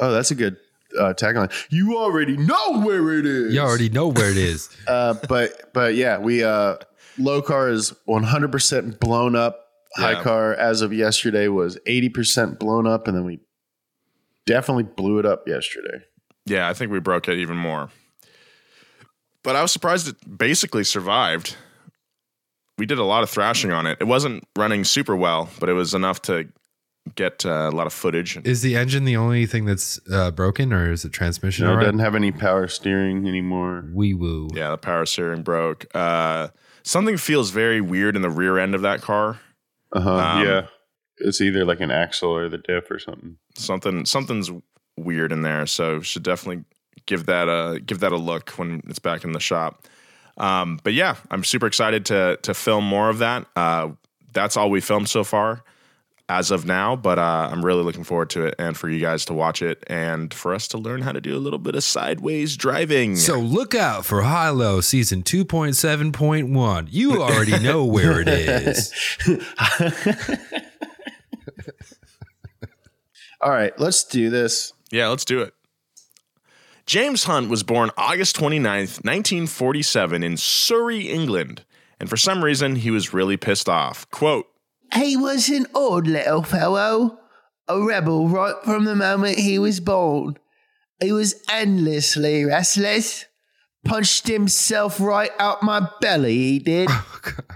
Oh, 0.00 0.12
that's 0.12 0.30
a 0.30 0.34
good 0.34 0.56
uh, 0.98 1.14
tagline. 1.14 1.52
You 1.70 1.96
already 1.96 2.36
know 2.36 2.80
where 2.80 3.18
it 3.18 3.26
is. 3.26 3.54
You 3.54 3.60
already 3.60 3.88
know 3.88 4.08
where 4.08 4.30
it 4.30 4.36
is. 4.36 4.68
Uh, 4.88 5.14
but 5.28 5.72
but 5.74 5.94
yeah, 5.96 6.18
we 6.18 6.44
uh, 6.44 6.76
low 7.18 7.42
car 7.42 7.70
is 7.70 7.92
100 8.04 8.52
percent 8.52 9.00
blown 9.00 9.34
up. 9.34 9.64
High 9.96 10.12
Yeah. 10.12 10.22
car 10.22 10.54
as 10.54 10.80
of 10.82 10.92
yesterday 10.92 11.48
was 11.48 11.76
80 11.86 12.08
percent 12.10 12.58
blown 12.60 12.86
up, 12.86 13.08
and 13.08 13.16
then 13.16 13.24
we 13.24 13.40
definitely 14.46 14.84
blew 14.84 15.18
it 15.18 15.26
up 15.26 15.46
yesterday. 15.46 16.04
Yeah, 16.46 16.68
I 16.68 16.74
think 16.74 16.92
we 16.92 17.00
broke 17.00 17.28
it 17.28 17.38
even 17.38 17.56
more. 17.56 17.90
But 19.42 19.56
I 19.56 19.62
was 19.62 19.72
surprised 19.72 20.08
it 20.08 20.38
basically 20.38 20.84
survived. 20.84 21.56
We 22.78 22.86
did 22.86 22.98
a 22.98 23.04
lot 23.04 23.22
of 23.22 23.30
thrashing 23.30 23.72
on 23.72 23.86
it. 23.86 23.98
It 24.00 24.04
wasn't 24.04 24.44
running 24.56 24.84
super 24.84 25.16
well, 25.16 25.48
but 25.60 25.68
it 25.68 25.72
was 25.72 25.94
enough 25.94 26.20
to 26.22 26.48
get 27.14 27.46
uh, 27.46 27.70
a 27.72 27.74
lot 27.74 27.86
of 27.86 27.92
footage. 27.92 28.36
Is 28.44 28.62
the 28.62 28.76
engine 28.76 29.04
the 29.04 29.16
only 29.16 29.46
thing 29.46 29.64
that's 29.64 30.00
uh, 30.12 30.30
broken, 30.32 30.72
or 30.72 30.90
is 30.90 31.04
it 31.04 31.12
transmission? 31.12 31.62
You 31.62 31.68
know, 31.68 31.72
all 31.72 31.76
it 31.76 31.78
right? 31.78 31.84
doesn't 31.86 32.00
have 32.00 32.14
any 32.14 32.32
power 32.32 32.66
steering 32.68 33.26
anymore. 33.28 33.84
Wee 33.92 34.14
woo. 34.14 34.48
Yeah, 34.52 34.70
the 34.70 34.78
power 34.78 35.06
steering 35.06 35.42
broke. 35.42 35.86
Uh, 35.94 36.48
something 36.82 37.16
feels 37.16 37.50
very 37.50 37.80
weird 37.80 38.16
in 38.16 38.22
the 38.22 38.30
rear 38.30 38.58
end 38.58 38.74
of 38.74 38.82
that 38.82 39.00
car. 39.00 39.40
Uh 39.92 40.00
huh. 40.00 40.16
Um, 40.16 40.44
yeah, 40.44 40.66
it's 41.18 41.40
either 41.40 41.64
like 41.64 41.80
an 41.80 41.90
axle 41.90 42.30
or 42.30 42.48
the 42.48 42.58
diff 42.58 42.90
or 42.90 42.98
something. 42.98 43.36
Something 43.54 44.04
something's 44.06 44.50
weird 44.96 45.32
in 45.32 45.42
there. 45.42 45.66
So 45.66 46.00
should 46.00 46.22
definitely 46.22 46.64
give 47.06 47.26
that 47.26 47.48
a 47.48 47.80
give 47.80 48.00
that 48.00 48.12
a 48.12 48.16
look 48.16 48.50
when 48.50 48.82
it's 48.88 48.98
back 48.98 49.24
in 49.24 49.32
the 49.32 49.40
shop. 49.40 49.86
Um, 50.38 50.80
but 50.82 50.92
yeah, 50.92 51.16
I'm 51.30 51.44
super 51.44 51.66
excited 51.66 52.06
to 52.06 52.38
to 52.42 52.54
film 52.54 52.84
more 52.84 53.08
of 53.08 53.18
that. 53.18 53.46
Uh, 53.56 53.90
that's 54.32 54.56
all 54.56 54.70
we 54.70 54.80
filmed 54.80 55.08
so 55.08 55.24
far 55.24 55.62
as 56.28 56.50
of 56.50 56.66
now, 56.66 56.96
but 56.96 57.18
uh, 57.18 57.48
I'm 57.50 57.64
really 57.64 57.84
looking 57.84 58.02
forward 58.02 58.30
to 58.30 58.46
it 58.46 58.56
and 58.58 58.76
for 58.76 58.88
you 58.88 59.00
guys 59.00 59.24
to 59.26 59.34
watch 59.34 59.62
it 59.62 59.84
and 59.86 60.34
for 60.34 60.54
us 60.54 60.66
to 60.68 60.78
learn 60.78 61.02
how 61.02 61.12
to 61.12 61.20
do 61.20 61.36
a 61.36 61.38
little 61.38 61.58
bit 61.58 61.76
of 61.76 61.84
sideways 61.84 62.56
driving. 62.56 63.14
So 63.16 63.38
look 63.38 63.74
out 63.74 64.04
for 64.04 64.22
High 64.22 64.48
Low 64.48 64.80
season 64.80 65.22
2.7.1. 65.22 66.88
You 66.90 67.22
already 67.22 67.58
know 67.60 67.84
where 67.84 68.20
it 68.20 68.28
is. 68.28 68.92
All 73.40 73.50
right, 73.50 73.78
let's 73.78 74.04
do 74.04 74.30
this. 74.30 74.72
Yeah, 74.90 75.08
let's 75.08 75.24
do 75.24 75.40
it. 75.40 75.52
James 76.86 77.24
Hunt 77.24 77.48
was 77.48 77.62
born 77.64 77.90
August 77.96 78.36
29th, 78.36 79.04
1947, 79.04 80.22
in 80.22 80.36
Surrey, 80.36 81.08
England. 81.08 81.64
And 81.98 82.08
for 82.08 82.16
some 82.16 82.44
reason, 82.44 82.76
he 82.76 82.90
was 82.90 83.12
really 83.12 83.36
pissed 83.36 83.68
off. 83.68 84.08
Quote, 84.10 84.46
He 84.94 85.16
was 85.16 85.48
an 85.48 85.66
odd 85.74 86.06
little 86.06 86.42
fellow, 86.44 87.18
a 87.66 87.82
rebel 87.82 88.28
right 88.28 88.54
from 88.64 88.84
the 88.84 88.94
moment 88.94 89.38
he 89.38 89.58
was 89.58 89.80
born. 89.80 90.38
He 91.00 91.10
was 91.10 91.42
endlessly 91.50 92.44
restless, 92.44 93.26
punched 93.84 94.28
himself 94.28 95.00
right 95.00 95.32
out 95.38 95.62
my 95.62 95.88
belly, 96.00 96.36
he 96.36 96.58
did. 96.58 96.88
Oh, 96.98 97.52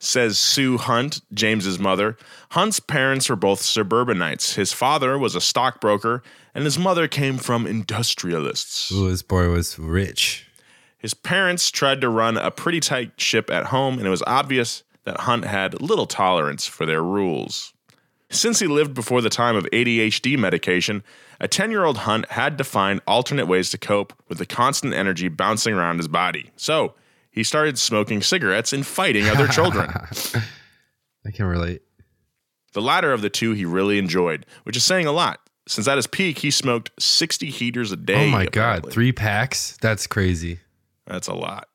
says 0.00 0.38
Sue 0.38 0.78
Hunt, 0.78 1.20
James's 1.32 1.78
mother. 1.78 2.16
Hunt's 2.52 2.80
parents 2.80 3.28
were 3.28 3.36
both 3.36 3.60
suburbanites. 3.60 4.54
His 4.54 4.72
father 4.72 5.18
was 5.18 5.36
a 5.36 5.40
stockbroker, 5.40 6.22
and 6.54 6.64
his 6.64 6.78
mother 6.78 7.06
came 7.06 7.36
from 7.36 7.66
industrialists. 7.66 8.90
Ooh, 8.90 9.10
this 9.10 9.22
boy 9.22 9.50
was 9.50 9.78
rich. 9.78 10.48
His 10.98 11.14
parents 11.14 11.70
tried 11.70 12.00
to 12.00 12.08
run 12.08 12.36
a 12.36 12.50
pretty 12.50 12.80
tight 12.80 13.20
ship 13.20 13.50
at 13.50 13.66
home, 13.66 13.98
and 13.98 14.06
it 14.06 14.10
was 14.10 14.24
obvious 14.26 14.82
that 15.04 15.20
Hunt 15.20 15.44
had 15.44 15.80
little 15.80 16.06
tolerance 16.06 16.66
for 16.66 16.86
their 16.86 17.02
rules. 17.02 17.72
Since 18.30 18.60
he 18.60 18.66
lived 18.66 18.94
before 18.94 19.20
the 19.20 19.30
time 19.30 19.56
of 19.56 19.64
ADHD 19.72 20.38
medication, 20.38 21.02
a 21.40 21.48
10 21.48 21.70
year 21.70 21.84
old 21.84 21.98
Hunt 21.98 22.30
had 22.30 22.56
to 22.58 22.64
find 22.64 23.00
alternate 23.06 23.46
ways 23.46 23.70
to 23.70 23.78
cope 23.78 24.12
with 24.28 24.38
the 24.38 24.46
constant 24.46 24.94
energy 24.94 25.28
bouncing 25.28 25.74
around 25.74 25.98
his 25.98 26.08
body. 26.08 26.50
So 26.56 26.94
he 27.30 27.44
started 27.44 27.78
smoking 27.78 28.22
cigarettes 28.22 28.72
and 28.72 28.86
fighting 28.86 29.28
other 29.28 29.46
children. 29.46 29.90
I 31.26 31.30
can 31.32 31.46
relate. 31.46 31.82
The 32.72 32.82
latter 32.82 33.12
of 33.12 33.22
the 33.22 33.30
two 33.30 33.52
he 33.52 33.64
really 33.64 33.98
enjoyed, 33.98 34.46
which 34.64 34.76
is 34.76 34.84
saying 34.84 35.06
a 35.06 35.12
lot, 35.12 35.40
since 35.66 35.88
at 35.88 35.96
his 35.96 36.06
peak 36.06 36.38
he 36.38 36.50
smoked 36.50 36.90
60 36.98 37.50
heaters 37.50 37.92
a 37.92 37.96
day. 37.96 38.26
oh 38.26 38.30
my 38.30 38.46
God. 38.46 38.90
Three 38.90 39.12
packs? 39.12 39.76
That's 39.80 40.06
crazy. 40.06 40.60
That's 41.06 41.28
a 41.28 41.34
lot. 41.34 41.68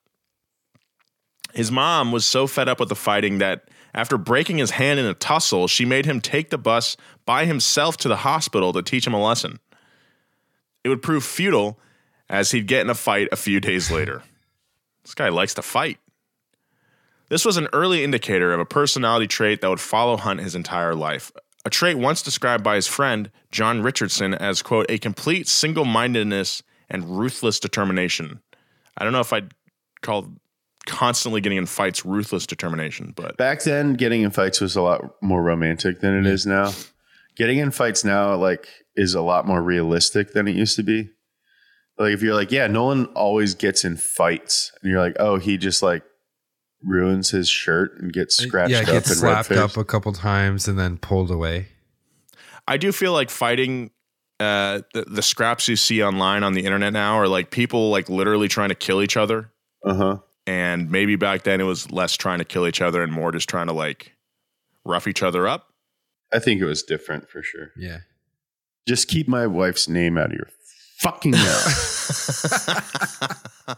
His 1.54 1.72
mom 1.72 2.12
was 2.12 2.26
so 2.26 2.48
fed 2.48 2.68
up 2.68 2.80
with 2.80 2.90
the 2.90 2.96
fighting 2.96 3.38
that 3.38 3.70
after 3.94 4.18
breaking 4.18 4.58
his 4.58 4.72
hand 4.72 5.00
in 5.00 5.06
a 5.06 5.14
tussle, 5.14 5.68
she 5.70 5.86
made 5.86 6.06
him 6.06 6.20
take 6.20 6.50
the 6.50 6.58
bus 6.58 6.98
by 7.26 7.46
himself 7.46 7.96
to 7.98 8.10
the 8.10 8.18
hospital 8.18 8.74
to 8.74 8.82
teach 8.82 9.08
him 9.08 9.14
a 9.14 9.24
lesson. 9.24 9.60
It 10.84 10.90
would 10.90 11.02
prove 11.02 11.24
futile 11.24 11.80
as 12.30 12.52
he'd 12.52 12.68
get 12.68 12.82
in 12.82 12.90
a 12.90 12.96
fight 12.96 13.30
a 13.32 13.38
few 13.38 13.60
days 13.60 13.90
later. 13.90 14.22
This 15.06 15.14
guy 15.14 15.30
likes 15.30 15.54
to 15.54 15.62
fight. 15.62 16.00
This 17.30 17.46
was 17.46 17.58
an 17.58 17.70
early 17.74 18.04
indicator 18.04 18.54
of 18.54 18.60
a 18.60 18.66
personality 18.66 19.28
trait 19.28 19.62
that 19.62 19.70
would 19.70 19.80
follow 19.80 20.18
Hunt 20.18 20.42
his 20.42 20.56
entire 20.56 20.94
life. 20.94 21.32
A 21.64 21.70
trait 21.70 21.98
once 21.98 22.22
described 22.22 22.64
by 22.64 22.76
his 22.76 22.88
friend, 22.88 23.32
John 23.52 23.82
Richardson, 23.82 24.34
as, 24.34 24.62
quote, 24.62 24.86
a 24.90 24.98
complete 24.98 25.48
single 25.48 25.86
mindedness 25.86 26.62
and 26.90 27.18
ruthless 27.18 27.60
determination. 27.60 28.42
I 28.98 29.04
don't 29.04 29.14
know 29.14 29.22
if 29.22 29.34
I'd 29.34 29.54
call 30.02 30.34
constantly 30.86 31.42
getting 31.42 31.58
in 31.58 31.66
fights 31.66 32.06
ruthless 32.06 32.46
determination, 32.46 33.14
but 33.16 33.38
Back 33.38 33.64
then, 33.64 33.94
getting 33.94 34.22
in 34.22 34.30
fights 34.30 34.62
was 34.62 34.76
a 34.76 34.82
lot 34.82 35.16
more 35.22 35.42
romantic 35.42 36.02
than 36.02 36.16
it 36.18 36.28
is 36.28 36.46
now. 36.46 36.68
Mm-hmm. 36.68 36.92
Getting 37.36 37.58
in 37.58 37.72
fights 37.72 38.04
now, 38.04 38.36
like, 38.36 38.68
is 38.96 39.14
a 39.16 39.22
lot 39.22 39.48
more 39.48 39.62
realistic 39.62 40.34
than 40.34 40.48
it 40.48 40.56
used 40.56 40.76
to 40.78 40.84
be. 40.84 41.10
Like, 41.98 42.14
if 42.14 42.22
you're 42.22 42.36
like, 42.36 42.52
yeah, 42.52 42.68
Nolan 42.68 43.06
always 43.08 43.56
gets 43.56 43.86
in 43.86 43.98
fights, 43.98 44.72
and 44.82 44.92
you're 44.92 45.00
like, 45.00 45.16
oh, 45.20 45.38
he 45.38 45.58
just 45.58 45.82
like 45.82 46.04
ruins 46.84 47.32
his 47.32 47.50
shirt 47.50 48.00
and 48.00 48.14
gets 48.14 48.38
scratched 48.38 48.72
yeah, 48.72 48.82
up 48.82 48.86
gets 48.86 49.10
and 49.10 49.18
slapped 49.18 49.50
red 49.50 49.60
up 49.60 49.76
a 49.78 49.84
couple 49.84 50.14
times 50.14 50.68
and 50.68 50.78
then 50.78 50.98
pulled 50.98 51.32
away. 51.32 51.68
I 52.68 52.78
do 52.78 52.92
feel 52.92 53.14
like 53.14 53.30
fighting 53.30 53.92
uh, 54.40 54.82
the, 54.94 55.04
the 55.04 55.22
scraps 55.22 55.68
you 55.68 55.76
see 55.76 56.04
online 56.04 56.44
on 56.44 56.54
the 56.54 56.66
internet 56.66 56.94
now 56.94 57.16
are 57.16 57.28
like 57.28 57.52
people 57.52 57.90
like 57.90 58.10
literally 58.10 58.48
trying 58.48 58.70
to 58.70 58.76
kill 58.76 59.02
each 59.02 59.18
other. 59.18 59.52
Uh 59.84 59.94
huh. 59.94 60.18
And 60.48 60.92
maybe 60.92 61.16
back 61.16 61.44
then 61.44 61.60
it 61.60 61.64
was 61.64 61.92
less 61.92 62.16
trying 62.16 62.40
to 62.40 62.46
kill 62.46 62.68
each 62.68 62.82
other 62.82 63.02
and 63.02 63.12
more 63.12 63.32
just 63.32 63.50
trying 63.50 63.68
to 63.68 63.74
like 63.74 64.16
rough 64.84 65.08
each 65.08 65.24
other 65.24 65.48
up. 65.48 65.74
I 66.34 66.40
think 66.40 66.62
it 66.62 66.66
was 66.66 66.84
different 66.84 67.30
for 67.30 67.42
sure. 67.42 67.72
Yeah. 67.78 68.00
Just 68.88 69.08
keep 69.08 69.28
my 69.28 69.48
wife's 69.48 69.88
name 69.88 70.18
out 70.18 70.28
of 70.28 70.34
your 70.34 70.50
fucking 71.06 71.32
mouth. 71.32 72.68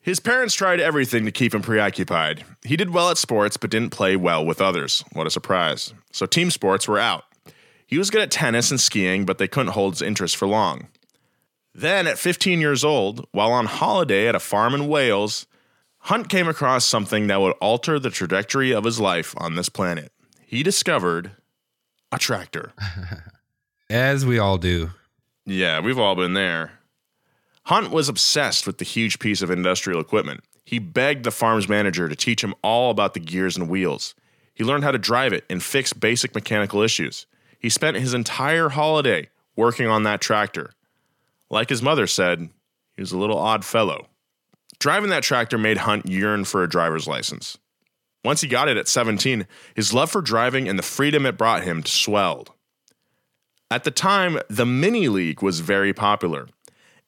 His 0.00 0.18
parents 0.20 0.54
tried 0.54 0.80
everything 0.80 1.24
to 1.24 1.30
keep 1.30 1.54
him 1.54 1.62
preoccupied. 1.62 2.44
He 2.62 2.76
did 2.76 2.90
well 2.90 3.10
at 3.10 3.16
sports, 3.16 3.56
but 3.56 3.70
didn't 3.70 3.90
play 3.90 4.16
well 4.16 4.44
with 4.44 4.60
others. 4.60 5.04
What 5.12 5.26
a 5.26 5.30
surprise. 5.30 5.94
So 6.12 6.26
team 6.26 6.50
sports 6.50 6.88
were 6.88 6.98
out. 6.98 7.24
He 7.86 7.96
was 7.96 8.10
good 8.10 8.22
at 8.22 8.30
tennis 8.30 8.70
and 8.70 8.80
skiing, 8.80 9.24
but 9.24 9.38
they 9.38 9.48
couldn't 9.48 9.72
hold 9.72 9.94
his 9.94 10.02
interest 10.02 10.36
for 10.36 10.48
long. 10.48 10.88
Then, 11.74 12.06
at 12.06 12.18
15 12.18 12.60
years 12.60 12.84
old, 12.84 13.26
while 13.32 13.52
on 13.52 13.66
holiday 13.66 14.28
at 14.28 14.34
a 14.34 14.40
farm 14.40 14.74
in 14.74 14.88
Wales, 14.88 15.46
Hunt 16.00 16.28
came 16.28 16.48
across 16.48 16.84
something 16.84 17.28
that 17.28 17.40
would 17.40 17.54
alter 17.60 17.98
the 17.98 18.10
trajectory 18.10 18.74
of 18.74 18.84
his 18.84 19.00
life 19.00 19.34
on 19.38 19.54
this 19.54 19.68
planet. 19.68 20.12
He 20.44 20.62
discovered 20.62 21.32
a 22.12 22.18
tractor. 22.18 22.72
As 23.90 24.26
we 24.26 24.38
all 24.38 24.58
do. 24.58 24.90
Yeah, 25.46 25.80
we've 25.80 25.98
all 25.98 26.14
been 26.14 26.34
there. 26.34 26.72
Hunt 27.64 27.90
was 27.90 28.08
obsessed 28.08 28.66
with 28.66 28.78
the 28.78 28.84
huge 28.84 29.18
piece 29.18 29.42
of 29.42 29.50
industrial 29.50 30.00
equipment. 30.00 30.44
He 30.64 30.78
begged 30.78 31.24
the 31.24 31.30
farm's 31.30 31.68
manager 31.68 32.08
to 32.08 32.16
teach 32.16 32.42
him 32.42 32.54
all 32.62 32.90
about 32.90 33.14
the 33.14 33.20
gears 33.20 33.56
and 33.56 33.68
wheels. 33.68 34.14
He 34.54 34.64
learned 34.64 34.84
how 34.84 34.92
to 34.92 34.98
drive 34.98 35.32
it 35.32 35.44
and 35.50 35.62
fix 35.62 35.92
basic 35.92 36.34
mechanical 36.34 36.80
issues. 36.80 37.26
He 37.58 37.68
spent 37.68 37.96
his 37.96 38.14
entire 38.14 38.70
holiday 38.70 39.28
working 39.56 39.86
on 39.86 40.02
that 40.04 40.20
tractor. 40.20 40.72
Like 41.50 41.68
his 41.68 41.82
mother 41.82 42.06
said, 42.06 42.48
he 42.96 43.02
was 43.02 43.12
a 43.12 43.18
little 43.18 43.38
odd 43.38 43.64
fellow. 43.64 44.06
Driving 44.78 45.10
that 45.10 45.22
tractor 45.22 45.58
made 45.58 45.78
Hunt 45.78 46.06
yearn 46.06 46.44
for 46.44 46.62
a 46.62 46.68
driver's 46.68 47.06
license. 47.06 47.58
Once 48.24 48.40
he 48.40 48.48
got 48.48 48.68
it 48.68 48.76
at 48.76 48.88
17, 48.88 49.46
his 49.74 49.92
love 49.92 50.10
for 50.10 50.22
driving 50.22 50.68
and 50.68 50.78
the 50.78 50.82
freedom 50.82 51.26
it 51.26 51.36
brought 51.36 51.64
him 51.64 51.84
swelled. 51.84 52.52
At 53.70 53.84
the 53.84 53.90
time, 53.90 54.38
the 54.48 54.66
Mini 54.66 55.08
League 55.08 55.42
was 55.42 55.60
very 55.60 55.92
popular. 55.92 56.46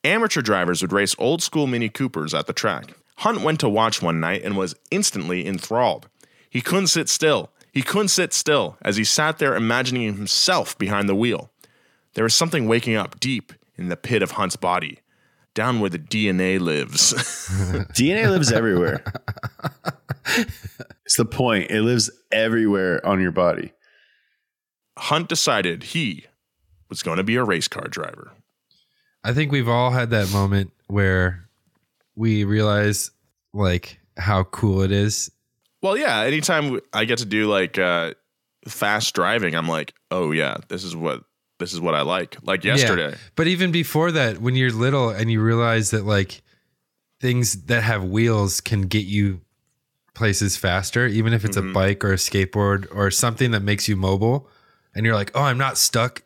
Amateur 0.05 0.43
drivers 0.43 0.83
would 0.83 0.93
race 0.93 1.15
old 1.19 1.43
school 1.43 1.67
Mini 1.67 1.89
Coopers 1.89 2.35
at 2.35 2.47
the 2.47 2.53
track. 2.53 2.95
Hunt 3.19 3.41
went 3.43 3.61
to 3.61 3.69
watch 3.69 4.03
one 4.03 4.21
night 4.21 4.43
and 4.43 4.57
was 4.57 4.75
instantly 4.91 5.47
enthralled. 5.47 6.09
He 6.49 6.61
couldn't 6.61 6.89
sit 6.89 7.09
still. 7.09 7.51
He 7.73 7.83
couldn't 7.83 8.09
sit 8.09 8.33
still 8.33 8.79
as 8.83 8.97
he 8.97 9.05
sat 9.05 9.39
there 9.39 9.55
imagining 9.55 10.15
himself 10.15 10.79
behind 10.79 11.09
the 11.09 11.15
wheel. 11.15 11.51
There 12.15 12.25
was 12.25 12.35
something 12.35 12.67
waking 12.67 12.95
up 12.95 13.21
deep 13.21 13.53
in 13.77 13.89
the 13.89 13.97
pit 13.97 14.23
of 14.23 14.33
Hunt's 14.33 14.57
body, 14.57 15.01
down 15.55 15.81
where 15.81 15.91
the 15.91 15.99
DNA 15.99 16.59
lives. 16.59 17.13
DNA 17.93 18.31
lives 18.31 18.51
everywhere. 18.51 19.05
it's 21.05 21.17
the 21.17 21.27
point. 21.27 21.71
It 21.71 21.83
lives 21.83 22.11
everywhere 22.33 23.05
on 23.05 23.21
your 23.21 23.33
body. 23.33 23.73
Hunt 24.99 25.29
decided 25.29 25.83
he 25.83 26.25
was 26.89 27.03
going 27.03 27.17
to 27.19 27.25
be 27.25 27.37
a 27.37 27.45
race 27.45 27.69
car 27.69 27.89
driver. 27.89 28.33
I 29.25 29.33
think 29.33 29.51
we've 29.53 29.69
all 29.69 29.91
had 29.91 30.11
that 30.11 30.31
moment 30.33 30.73
where 30.87 31.49
we 32.15 32.45
realize 32.45 33.11
like 33.53 33.99
how 34.17 34.45
cool 34.45 34.83
it 34.83 34.93
is. 34.93 35.31
Well, 35.83 35.97
yeah, 35.97 36.21
anytime 36.21 36.81
I 36.93 37.05
get 37.05 37.19
to 37.19 37.25
do 37.27 37.47
like 37.49 37.79
uh, 37.79 38.15
fast 38.69 39.15
driving, 39.15 39.55
I'm 39.55 39.69
like, 39.69 39.95
oh 40.11 40.33
yeah, 40.33 40.57
this 40.69 40.85
is 40.85 40.95
what 40.97 41.23
this 41.59 41.73
is 41.73 41.81
what 41.81 41.95
I 41.95 42.03
like. 42.03 42.37
Like 42.43 42.65
yesterday. 42.65 43.11
Yeah. 43.11 43.17
But 43.35 43.47
even 43.49 43.73
before 43.73 44.13
that, 44.13 44.39
when 44.39 44.55
you're 44.55 44.71
little 44.71 45.09
and 45.11 45.31
you 45.31 45.41
realize 45.41 45.91
that 45.91 46.05
like 46.05 46.43
things 47.21 47.65
that 47.65 47.83
have 47.83 48.05
wheels 48.05 48.61
can 48.61 48.83
get 48.83 49.07
you 49.07 49.41
places 50.15 50.57
faster, 50.57 51.07
even 51.07 51.33
if 51.33 51.45
it's 51.45 51.57
Mhm. 51.57 51.71
a 51.71 51.73
bike 51.73 52.05
or 52.05 52.13
a 52.13 52.17
skateboard 52.17 52.87
or 52.95 53.11
something 53.11 53.51
that 53.53 53.63
makes 53.63 53.89
you 53.89 53.97
mobile, 53.97 54.49
and 54.95 55.05
you're 55.07 55.15
like, 55.15 55.31
oh, 55.35 55.43
I'm 55.43 55.59
not 55.59 55.77
stuck 55.79 56.23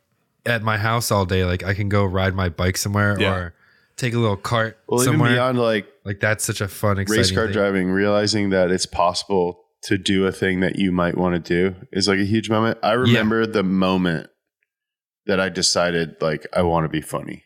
at 0.46 0.62
my 0.62 0.76
house 0.78 1.10
all 1.10 1.24
day. 1.26 1.44
Like 1.44 1.62
I 1.64 1.74
can 1.74 1.88
go 1.88 2.04
ride 2.04 2.34
my 2.34 2.48
bike 2.48 2.76
somewhere 2.76 3.20
Yeah. 3.20 3.34
or 3.34 3.54
take 3.96 4.14
a 4.14 4.18
little 4.18 4.36
cart 4.36 4.78
Well, 4.88 5.02
even 5.06 5.18
beyond 5.18 5.58
like 5.58 5.86
like 6.04 6.20
that's 6.20 6.44
such 6.44 6.60
a 6.60 6.68
fun, 6.68 6.98
exciting 6.98 7.18
race 7.20 7.30
car 7.32 7.44
thing. 7.44 7.52
driving, 7.52 7.90
realizing 7.90 8.50
that 8.50 8.70
it's 8.70 8.86
possible 8.86 9.62
to 9.84 9.96
do 9.98 10.26
a 10.26 10.32
thing 10.32 10.60
that 10.60 10.76
you 10.76 10.92
might 10.92 11.16
want 11.16 11.34
to 11.34 11.40
do 11.70 11.76
is 11.92 12.08
like 12.08 12.18
a 12.18 12.24
huge 12.24 12.48
moment. 12.50 12.78
I 12.82 12.92
remember 12.92 13.46
the 13.46 13.62
moment 13.62 14.28
that 15.26 15.38
I 15.40 15.48
decided 15.48 16.16
like 16.20 16.46
I 16.54 16.62
want 16.62 16.84
to 16.84 16.88
be 16.88 17.00
funny. 17.00 17.44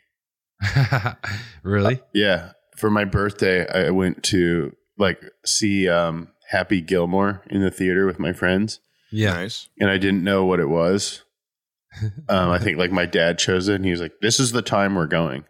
really? 1.62 2.00
Yeah. 2.12 2.52
For 2.76 2.90
my 2.90 3.04
birthday, 3.04 3.66
I 3.68 3.90
went 3.90 4.22
to 4.24 4.74
like 4.98 5.20
see 5.44 5.88
um, 5.88 6.28
Happy 6.50 6.80
Gilmore 6.80 7.42
in 7.50 7.60
the 7.60 7.70
theater 7.70 8.06
with 8.06 8.18
my 8.18 8.32
friends. 8.32 8.80
Yeah. 9.10 9.34
Nice. 9.34 9.68
And 9.78 9.90
I 9.90 9.98
didn't 9.98 10.24
know 10.24 10.44
what 10.44 10.60
it 10.60 10.68
was. 10.68 11.23
Um, 12.28 12.50
I 12.50 12.58
think 12.58 12.78
like 12.78 12.90
my 12.90 13.06
dad 13.06 13.38
chose 13.38 13.68
it 13.68 13.76
and 13.76 13.84
he 13.84 13.90
was 13.90 14.00
like, 14.00 14.14
This 14.20 14.40
is 14.40 14.52
the 14.52 14.62
time 14.62 14.94
we're 14.94 15.06
going. 15.06 15.44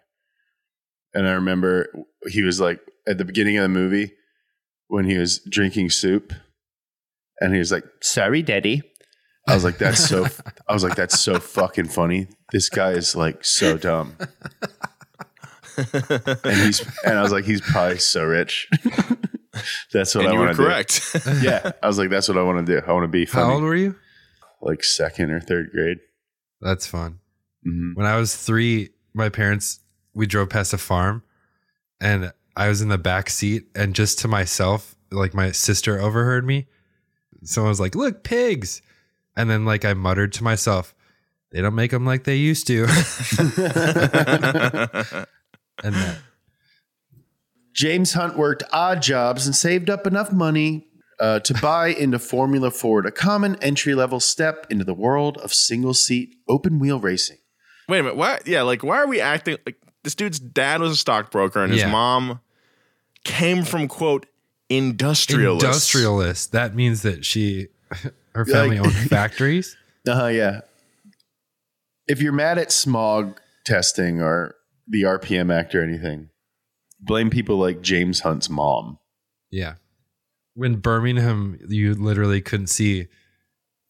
And 1.15 1.27
I 1.29 1.33
remember 1.33 1.89
he 2.29 2.43
was 2.43 2.61
like 2.61 2.81
at 3.07 3.19
the 3.19 3.25
beginning 3.25 3.57
of 3.57 3.63
the 3.63 3.69
movie 3.69 4.13
when 4.89 5.05
he 5.07 5.17
was 5.17 5.39
drinking 5.49 5.91
soup 5.91 6.33
and 7.41 7.53
he 7.53 7.59
was 7.59 7.73
like, 7.73 7.85
Sorry, 8.03 8.43
daddy. 8.43 8.83
I 9.49 9.55
was 9.55 9.65
like, 9.65 9.79
That's 9.79 10.05
so 10.07 10.27
I 10.69 10.73
was 10.73 10.83
like, 10.85 10.97
That's 10.97 11.19
so 11.19 11.39
fucking 11.41 11.89
funny. 11.89 12.29
This 12.53 12.69
guy 12.69 12.91
is 12.93 13.15
like 13.17 13.45
so 13.45 13.77
dumb. 13.79 14.17
and 15.77 16.57
he's 16.61 16.81
and 17.05 17.19
I 17.19 17.23
was 17.23 17.33
like, 17.33 17.45
he's 17.45 17.61
probably 17.61 17.99
so 17.99 18.25
rich. 18.25 18.69
that's 19.93 20.15
what 20.15 20.27
And 20.27 20.35
I 20.35 20.39
want 20.39 20.51
to 20.53 20.57
do. 20.57 20.63
correct. 20.65 21.17
yeah, 21.43 21.73
I 21.83 21.87
was 21.87 21.99
like, 21.99 22.11
that's 22.11 22.29
what 22.29 22.39
I 22.39 22.43
want 22.43 22.65
to 22.67 22.81
do. 22.81 22.87
I 22.87 22.93
want 22.93 23.05
to 23.05 23.09
be 23.09 23.27
funny. 23.27 23.47
How 23.47 23.55
old 23.55 23.63
were 23.65 23.75
you? 23.77 23.97
Like 24.63 24.85
second 24.85 25.31
or 25.31 25.41
third 25.41 25.71
grade. 25.73 25.99
That's 26.61 26.87
fun. 26.87 27.20
Mhm. 27.66 27.94
When 27.94 28.06
I 28.06 28.16
was 28.16 28.37
three, 28.37 28.90
my 29.12 29.28
parents 29.28 29.80
we 30.14 30.26
drove 30.26 30.49
past 30.50 30.73
a 30.73 30.78
farm, 30.78 31.23
and 32.00 32.32
I 32.56 32.68
was 32.68 32.80
in 32.80 32.88
the 32.88 32.99
back 32.99 33.28
seat, 33.30 33.66
and 33.75 33.94
just 33.94 34.18
to 34.20 34.28
myself, 34.28 34.94
like 35.11 35.34
my 35.34 35.50
sister 35.50 36.00
overheard 36.00 36.46
me. 36.46 36.66
Someone 37.42 37.68
was 37.70 37.80
like, 37.80 37.94
"Look, 37.94 38.23
pigs," 38.23 38.80
and 39.37 39.50
then 39.50 39.64
like 39.64 39.84
I 39.84 39.94
muttered 39.94 40.32
to 40.34 40.44
myself, 40.44 40.94
"They 41.50 41.61
don't 41.61 41.75
make 41.75 41.90
them 41.90 42.06
like 42.06 42.25
they 42.25 42.37
used 42.37 42.66
to." 42.68 42.84
and 45.82 45.94
that, 45.94 46.18
James 47.73 48.12
Hunt 48.12 48.37
worked 48.38 48.62
odd 48.73 49.02
jobs 49.02 49.46
and 49.46 49.54
saved 49.54 49.90
up 49.90 50.06
enough 50.06 50.32
money 50.32 50.87
uh, 51.25 51.40
to 51.40 51.54
buy 51.54 51.88
into 51.88 52.19
Formula 52.19 52.71
Ford, 52.71 53.07
a 53.07 53.11
common 53.11 53.57
entry 53.62 53.95
level 53.95 54.21
step 54.21 54.66
into 54.71 54.85
the 54.85 54.93
world 54.95 55.38
of 55.38 55.52
single 55.54 55.95
seat 55.95 56.35
open 56.49 56.78
wheel 56.78 57.00
racing. 57.00 57.38
Wait 57.88 58.00
a 58.00 58.02
minute. 58.02 58.16
Why? 58.16 58.38
Yeah, 58.45 58.62
like 58.62 58.83
why 58.83 58.97
are 58.99 59.07
we 59.07 59.21
acting 59.21 59.57
like 59.66 59.76
this 60.02 60.14
dude's 60.14 60.38
dad 60.38 60.81
was 60.81 60.93
a 60.93 60.97
stockbroker 60.97 61.62
and 61.62 61.73
his 61.73 61.83
Yeah. 61.83 61.90
mom 61.90 62.40
came 63.25 63.64
from 63.64 63.88
quote 63.88 64.26
industrialist. 64.69 65.65
industrialist. 65.65 66.52
That 66.52 66.75
means 66.75 67.02
that 67.02 67.25
she, 67.25 67.69
her 68.34 68.45
family 68.45 68.78
Like- 68.78 68.87
owned 68.87 68.95
factories. 69.10 69.76
Uh 70.06 70.15
huh. 70.15 70.26
Yeah. 70.26 70.60
If 72.06 72.21
you're 72.21 72.32
mad 72.32 72.58
at 72.58 72.71
smog 72.71 73.41
testing 73.65 74.21
or 74.21 74.54
the 74.87 75.02
RPM 75.04 75.50
Act 75.52 75.75
or 75.75 75.82
anything, 75.82 76.28
blame 77.00 77.30
people 77.30 77.56
like 77.56 77.80
James 77.80 78.21
Hunt's 78.21 78.50
mom. 78.50 78.99
Yeah. 79.50 79.75
When 80.54 80.76
Birmingham, 80.76 81.58
you 81.69 81.95
literally 81.95 82.40
couldn't 82.40 82.69
see 82.69 83.08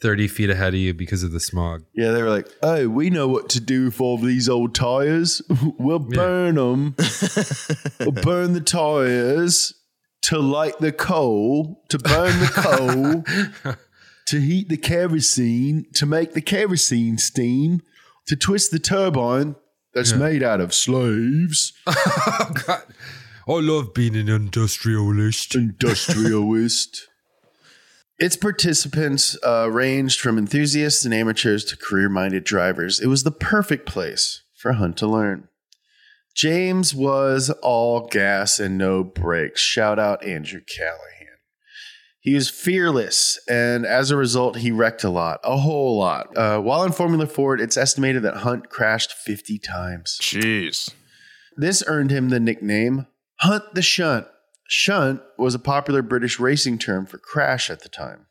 30 0.04 0.28
feet 0.28 0.50
ahead 0.50 0.74
of 0.74 0.80
you 0.80 0.92
because 0.92 1.22
of 1.22 1.32
the 1.32 1.40
smog. 1.40 1.84
Yeah, 1.94 2.10
they 2.10 2.22
were 2.22 2.28
like, 2.28 2.48
"Oh, 2.62 2.88
we 2.88 3.10
know 3.10 3.26
what 3.28 3.48
to 3.50 3.60
do 3.60 3.90
for 3.90 4.18
these 4.18 4.48
old 4.48 4.74
tires. 4.74 5.40
we'll 5.78 5.98
burn 5.98 6.56
them. 6.56 6.94
we'll 8.00 8.12
burn 8.12 8.52
the 8.52 8.60
tires 8.60 9.72
to 10.24 10.38
light 10.38 10.78
the 10.78 10.92
coal, 10.92 11.82
to 11.88 11.98
burn 11.98 12.38
the 12.40 13.24
coal, 13.64 13.74
to 14.26 14.40
heat 14.40 14.68
the 14.68 14.76
kerosene, 14.76 15.86
to 15.94 16.06
make 16.06 16.32
the 16.32 16.42
kerosene 16.42 17.18
steam, 17.18 17.80
to 18.26 18.36
twist 18.36 18.72
the 18.72 18.78
turbine 18.78 19.54
that's 19.94 20.12
made 20.12 20.42
out 20.42 20.60
of 20.60 20.74
slaves." 20.74 21.72
oh, 21.86 22.50
God. 22.66 22.82
I 23.46 23.60
love 23.60 23.92
being 23.92 24.16
an 24.16 24.28
industrialist. 24.28 25.54
Industrialist. 25.54 27.08
Its 28.18 28.36
participants 28.36 29.36
uh, 29.44 29.68
ranged 29.70 30.20
from 30.20 30.38
enthusiasts 30.38 31.04
and 31.04 31.12
amateurs 31.12 31.64
to 31.64 31.76
career 31.76 32.08
minded 32.08 32.44
drivers. 32.44 33.00
It 33.00 33.08
was 33.08 33.24
the 33.24 33.32
perfect 33.32 33.86
place 33.86 34.42
for 34.54 34.74
Hunt 34.74 34.96
to 34.98 35.06
learn. 35.06 35.48
James 36.34 36.94
was 36.94 37.50
all 37.62 38.06
gas 38.06 38.58
and 38.58 38.78
no 38.78 39.04
brakes. 39.04 39.60
Shout 39.60 39.98
out 39.98 40.24
Andrew 40.24 40.60
Callaghan. 40.60 41.10
He 42.20 42.34
was 42.34 42.48
fearless, 42.48 43.38
and 43.48 43.84
as 43.84 44.10
a 44.10 44.16
result, 44.16 44.56
he 44.58 44.70
wrecked 44.70 45.04
a 45.04 45.10
lot, 45.10 45.40
a 45.44 45.58
whole 45.58 45.98
lot. 45.98 46.34
Uh, 46.36 46.58
while 46.60 46.82
in 46.82 46.92
Formula 46.92 47.26
Ford, 47.26 47.60
it's 47.60 47.76
estimated 47.76 48.22
that 48.22 48.38
Hunt 48.38 48.70
crashed 48.70 49.12
50 49.12 49.58
times. 49.58 50.18
Jeez. 50.22 50.90
This 51.56 51.84
earned 51.86 52.10
him 52.10 52.30
the 52.30 52.40
nickname 52.40 53.06
Hunt 53.40 53.64
the 53.74 53.82
Shunt. 53.82 54.26
Shunt 54.68 55.20
was 55.38 55.54
a 55.54 55.58
popular 55.58 56.02
British 56.02 56.40
racing 56.40 56.78
term 56.78 57.06
for 57.06 57.18
crash 57.18 57.68
at 57.70 57.80
the 57.82 57.88
time. 57.88 58.26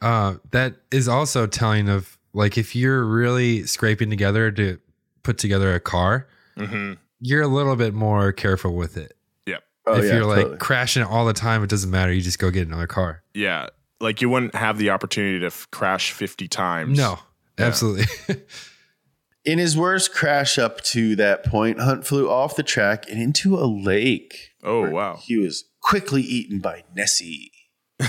Uh, 0.00 0.34
that 0.50 0.74
is 0.90 1.08
also 1.08 1.46
telling 1.46 1.88
of 1.88 2.18
like 2.32 2.58
if 2.58 2.76
you're 2.76 3.04
really 3.04 3.64
scraping 3.64 4.10
together 4.10 4.50
to 4.52 4.78
put 5.22 5.38
together 5.38 5.74
a 5.74 5.80
car, 5.80 6.28
hmm 6.56 6.94
you're 7.20 7.42
a 7.42 7.48
little 7.48 7.74
bit 7.74 7.94
more 7.94 8.32
careful 8.32 8.74
with 8.74 8.98
it. 8.98 9.16
Yep. 9.46 9.62
Oh, 9.86 9.94
if 9.96 10.04
yeah, 10.04 10.14
you're 10.16 10.26
like 10.26 10.40
totally. 10.42 10.58
crashing 10.58 11.02
it 11.02 11.08
all 11.08 11.24
the 11.24 11.32
time, 11.32 11.62
it 11.64 11.70
doesn't 11.70 11.90
matter. 11.90 12.12
You 12.12 12.20
just 12.20 12.38
go 12.38 12.50
get 12.50 12.68
another 12.68 12.86
car. 12.86 13.22
Yeah. 13.32 13.68
Like 13.98 14.20
you 14.20 14.28
wouldn't 14.28 14.54
have 14.54 14.76
the 14.76 14.90
opportunity 14.90 15.40
to 15.40 15.46
f- 15.46 15.66
crash 15.72 16.12
50 16.12 16.48
times. 16.48 16.98
No, 16.98 17.18
Yeah. 17.58 17.66
absolutely. 17.66 18.04
In 19.44 19.58
his 19.58 19.76
worst 19.76 20.14
crash 20.14 20.58
up 20.58 20.80
to 20.84 21.14
that 21.16 21.44
point, 21.44 21.78
Hunt 21.78 22.06
flew 22.06 22.30
off 22.30 22.56
the 22.56 22.62
track 22.62 23.08
and 23.10 23.20
into 23.20 23.56
a 23.56 23.66
lake. 23.66 24.52
Oh, 24.62 24.88
wow. 24.88 25.16
He 25.16 25.36
was 25.36 25.64
quickly 25.80 26.22
eaten 26.22 26.60
by 26.60 26.84
Nessie. 26.94 27.52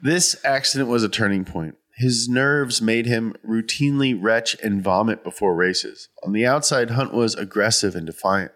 this 0.00 0.36
accident 0.42 0.88
was 0.88 1.02
a 1.02 1.08
turning 1.10 1.44
point. 1.44 1.76
His 1.96 2.28
nerves 2.28 2.80
made 2.80 3.06
him 3.06 3.34
routinely 3.46 4.16
retch 4.18 4.56
and 4.62 4.82
vomit 4.82 5.22
before 5.22 5.54
races. 5.54 6.08
On 6.24 6.32
the 6.32 6.46
outside, 6.46 6.90
Hunt 6.90 7.12
was 7.12 7.34
aggressive 7.34 7.94
and 7.94 8.06
defiant. 8.06 8.52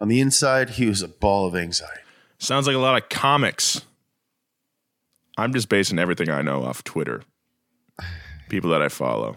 On 0.00 0.08
the 0.08 0.20
inside, 0.20 0.70
he 0.70 0.86
was 0.86 1.02
a 1.02 1.08
ball 1.08 1.46
of 1.46 1.56
anxiety. 1.56 2.02
Sounds 2.38 2.66
like 2.66 2.76
a 2.76 2.80
lot 2.80 3.00
of 3.00 3.08
comics. 3.08 3.82
I'm 5.36 5.52
just 5.52 5.68
basing 5.68 5.98
everything 5.98 6.28
I 6.28 6.42
know 6.42 6.64
off 6.64 6.82
Twitter. 6.82 7.22
People 8.48 8.70
that 8.70 8.82
I 8.82 8.88
follow. 8.88 9.36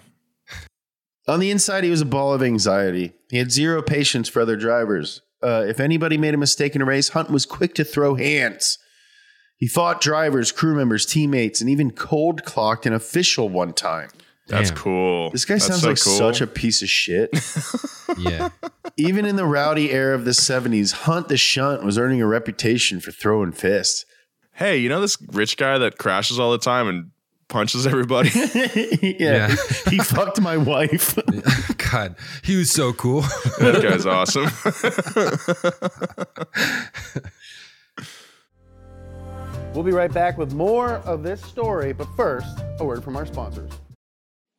On 1.32 1.40
the 1.40 1.50
inside, 1.50 1.86
he 1.86 1.90
was 1.90 2.02
a 2.02 2.06
ball 2.06 2.34
of 2.34 2.44
anxiety. 2.44 3.14
He 3.30 3.38
had 3.38 3.54
zero 3.54 3.82
patience 3.82 4.28
for 4.28 4.42
other 4.42 4.58
drivers. 4.58 5.22
Uh, 5.42 5.64
if 5.66 5.80
anybody 5.80 6.18
made 6.18 6.34
a 6.34 6.38
mistake 6.38 6.76
in 6.76 6.82
a 6.82 6.86
race, 6.86 7.08
Hunt 7.08 7.30
was 7.30 7.46
quick 7.46 7.74
to 7.76 7.86
throw 7.86 8.16
hands. 8.16 8.78
He 9.56 9.66
fought 9.66 10.02
drivers, 10.02 10.52
crew 10.52 10.76
members, 10.76 11.06
teammates, 11.06 11.62
and 11.62 11.70
even 11.70 11.92
cold 11.92 12.44
clocked 12.44 12.86
an 12.86 12.92
official 12.92 13.48
one 13.48 13.72
time. 13.72 14.10
That's 14.50 14.72
Damn. 14.72 14.80
cool. 14.80 15.30
This 15.30 15.46
guy 15.46 15.54
That's 15.54 15.68
sounds 15.68 15.82
so 15.84 15.88
like 15.88 16.02
cool. 16.02 16.18
such 16.18 16.42
a 16.42 16.48
piece 16.48 16.82
of 16.82 16.90
shit. 16.90 17.30
yeah. 18.18 18.50
even 18.98 19.26
in 19.26 19.38
the 19.38 19.46
rowdy 19.46 19.90
era 19.94 20.14
of 20.14 20.26
the 20.26 20.32
70s, 20.32 20.92
Hunt 20.92 21.30
the 21.30 21.38
Shunt 21.38 21.82
was 21.86 21.98
earning 21.98 22.22
a 22.22 22.28
reputation 22.28 23.00
for 23.00 23.12
throwing 23.12 23.54
fists. 23.54 24.04
Hey, 24.56 24.80
you 24.80 24.90
know 24.90 25.00
this 25.00 25.16
rich 25.32 25.56
guy 25.56 25.78
that 25.78 25.98
crashes 25.98 26.40
all 26.40 26.52
the 26.52 26.58
time 26.58 26.90
and 26.90 27.12
punches 27.52 27.86
everybody? 27.86 28.30
yeah, 28.34 29.14
Yeah. 29.20 29.56
he 29.90 30.00
fucked 30.00 30.42
my 30.42 30.58
wife. 30.58 31.16
God, 31.92 32.16
he 32.44 32.56
was 32.58 32.72
so 32.72 32.94
cool. 32.94 33.22
that 33.60 33.82
guy's 33.84 34.08
awesome. 34.08 34.48
We'll 39.74 39.86
be 39.86 39.92
right 39.92 40.12
back 40.14 40.38
with 40.38 40.54
more 40.54 40.96
of 40.96 41.24
this 41.24 41.42
story, 41.42 41.94
but 41.94 42.08
first, 42.18 42.46
a 42.80 42.84
word 42.84 43.04
from 43.06 43.16
our 43.16 43.26
sponsors. 43.26 43.72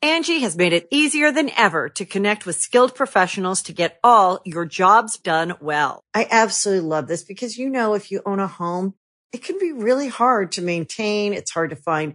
Angi 0.02 0.40
has 0.40 0.56
made 0.56 0.72
it 0.72 0.88
easier 0.90 1.30
than 1.30 1.50
ever 1.56 1.90
to 1.90 2.06
connect 2.06 2.46
with 2.46 2.56
skilled 2.56 2.94
professionals 2.94 3.60
to 3.64 3.72
get 3.74 3.98
all 4.02 4.40
your 4.44 4.64
jobs 4.64 5.18
done 5.18 5.52
well. 5.60 6.02
I 6.14 6.26
absolutely 6.30 6.88
love 6.88 7.08
this 7.08 7.24
because, 7.24 7.58
you 7.58 7.68
know, 7.68 7.92
if 7.94 8.10
you 8.10 8.22
own 8.24 8.40
a 8.40 8.46
home, 8.46 8.94
it 9.34 9.44
can 9.44 9.58
be 9.58 9.70
really 9.72 10.08
hard 10.08 10.52
to 10.52 10.62
maintain. 10.62 11.34
It's 11.34 11.50
hard 11.52 11.70
to 11.70 11.76
find 11.76 12.14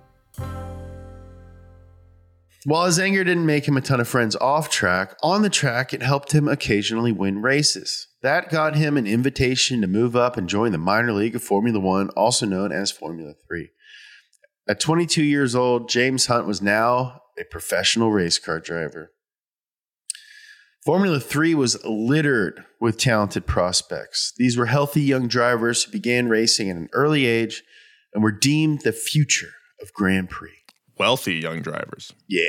While 2.63 2.85
his 2.85 2.99
anger 2.99 3.23
didn't 3.23 3.47
make 3.47 3.67
him 3.67 3.75
a 3.75 3.81
ton 3.81 3.99
of 3.99 4.07
friends 4.07 4.35
off 4.35 4.69
track, 4.69 5.15
on 5.23 5.41
the 5.41 5.49
track 5.49 5.93
it 5.93 6.03
helped 6.03 6.31
him 6.31 6.47
occasionally 6.47 7.11
win 7.11 7.41
races. 7.41 8.07
That 8.21 8.49
got 8.49 8.75
him 8.75 8.97
an 8.97 9.07
invitation 9.07 9.81
to 9.81 9.87
move 9.87 10.15
up 10.15 10.37
and 10.37 10.47
join 10.47 10.71
the 10.71 10.77
minor 10.77 11.11
league 11.11 11.35
of 11.35 11.41
Formula 11.43 11.79
One, 11.79 12.09
also 12.09 12.45
known 12.45 12.71
as 12.71 12.91
Formula 12.91 13.33
3. 13.47 13.69
At 14.69 14.79
22 14.79 15.23
years 15.23 15.55
old, 15.55 15.89
James 15.89 16.27
Hunt 16.27 16.45
was 16.45 16.61
now 16.61 17.21
a 17.39 17.45
professional 17.45 18.11
race 18.11 18.37
car 18.37 18.59
driver. 18.59 19.11
Formula 20.85 21.19
3 21.19 21.55
was 21.55 21.83
littered 21.83 22.63
with 22.79 22.99
talented 22.99 23.47
prospects. 23.47 24.33
These 24.37 24.55
were 24.55 24.67
healthy 24.67 25.01
young 25.01 25.27
drivers 25.27 25.83
who 25.83 25.91
began 25.91 26.29
racing 26.29 26.69
at 26.69 26.75
an 26.75 26.89
early 26.93 27.25
age 27.25 27.63
and 28.13 28.23
were 28.23 28.31
deemed 28.31 28.81
the 28.81 28.91
future 28.91 29.53
of 29.81 29.93
Grand 29.93 30.29
Prix. 30.29 30.60
Wealthy 30.97 31.35
young 31.35 31.61
drivers. 31.61 32.13
Yeah. 32.27 32.45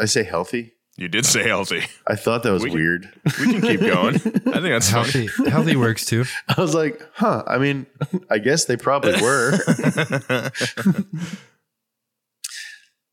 I 0.00 0.06
say 0.06 0.24
healthy? 0.24 0.72
You 0.98 1.08
did 1.08 1.26
say 1.26 1.46
healthy. 1.46 1.82
I 2.06 2.14
thought 2.16 2.42
that 2.44 2.52
was 2.52 2.62
We 2.62 2.70
can- 2.70 2.78
weird. 2.78 3.12
We 3.38 3.52
can 3.52 3.60
keep 3.60 3.80
going. 3.80 4.14
I 4.16 4.20
think 4.20 4.44
that's 4.64 4.88
Healthy, 4.88 5.26
funny. 5.28 5.50
healthy 5.50 5.76
works 5.76 6.06
too. 6.06 6.24
I 6.48 6.58
was 6.60 6.74
like, 6.74 7.02
huh. 7.14 7.42
I 7.46 7.58
mean, 7.58 7.84
I 8.30 8.38
guess 8.38 8.64
they 8.64 8.76
probably 8.78 9.20
were. 9.20 9.58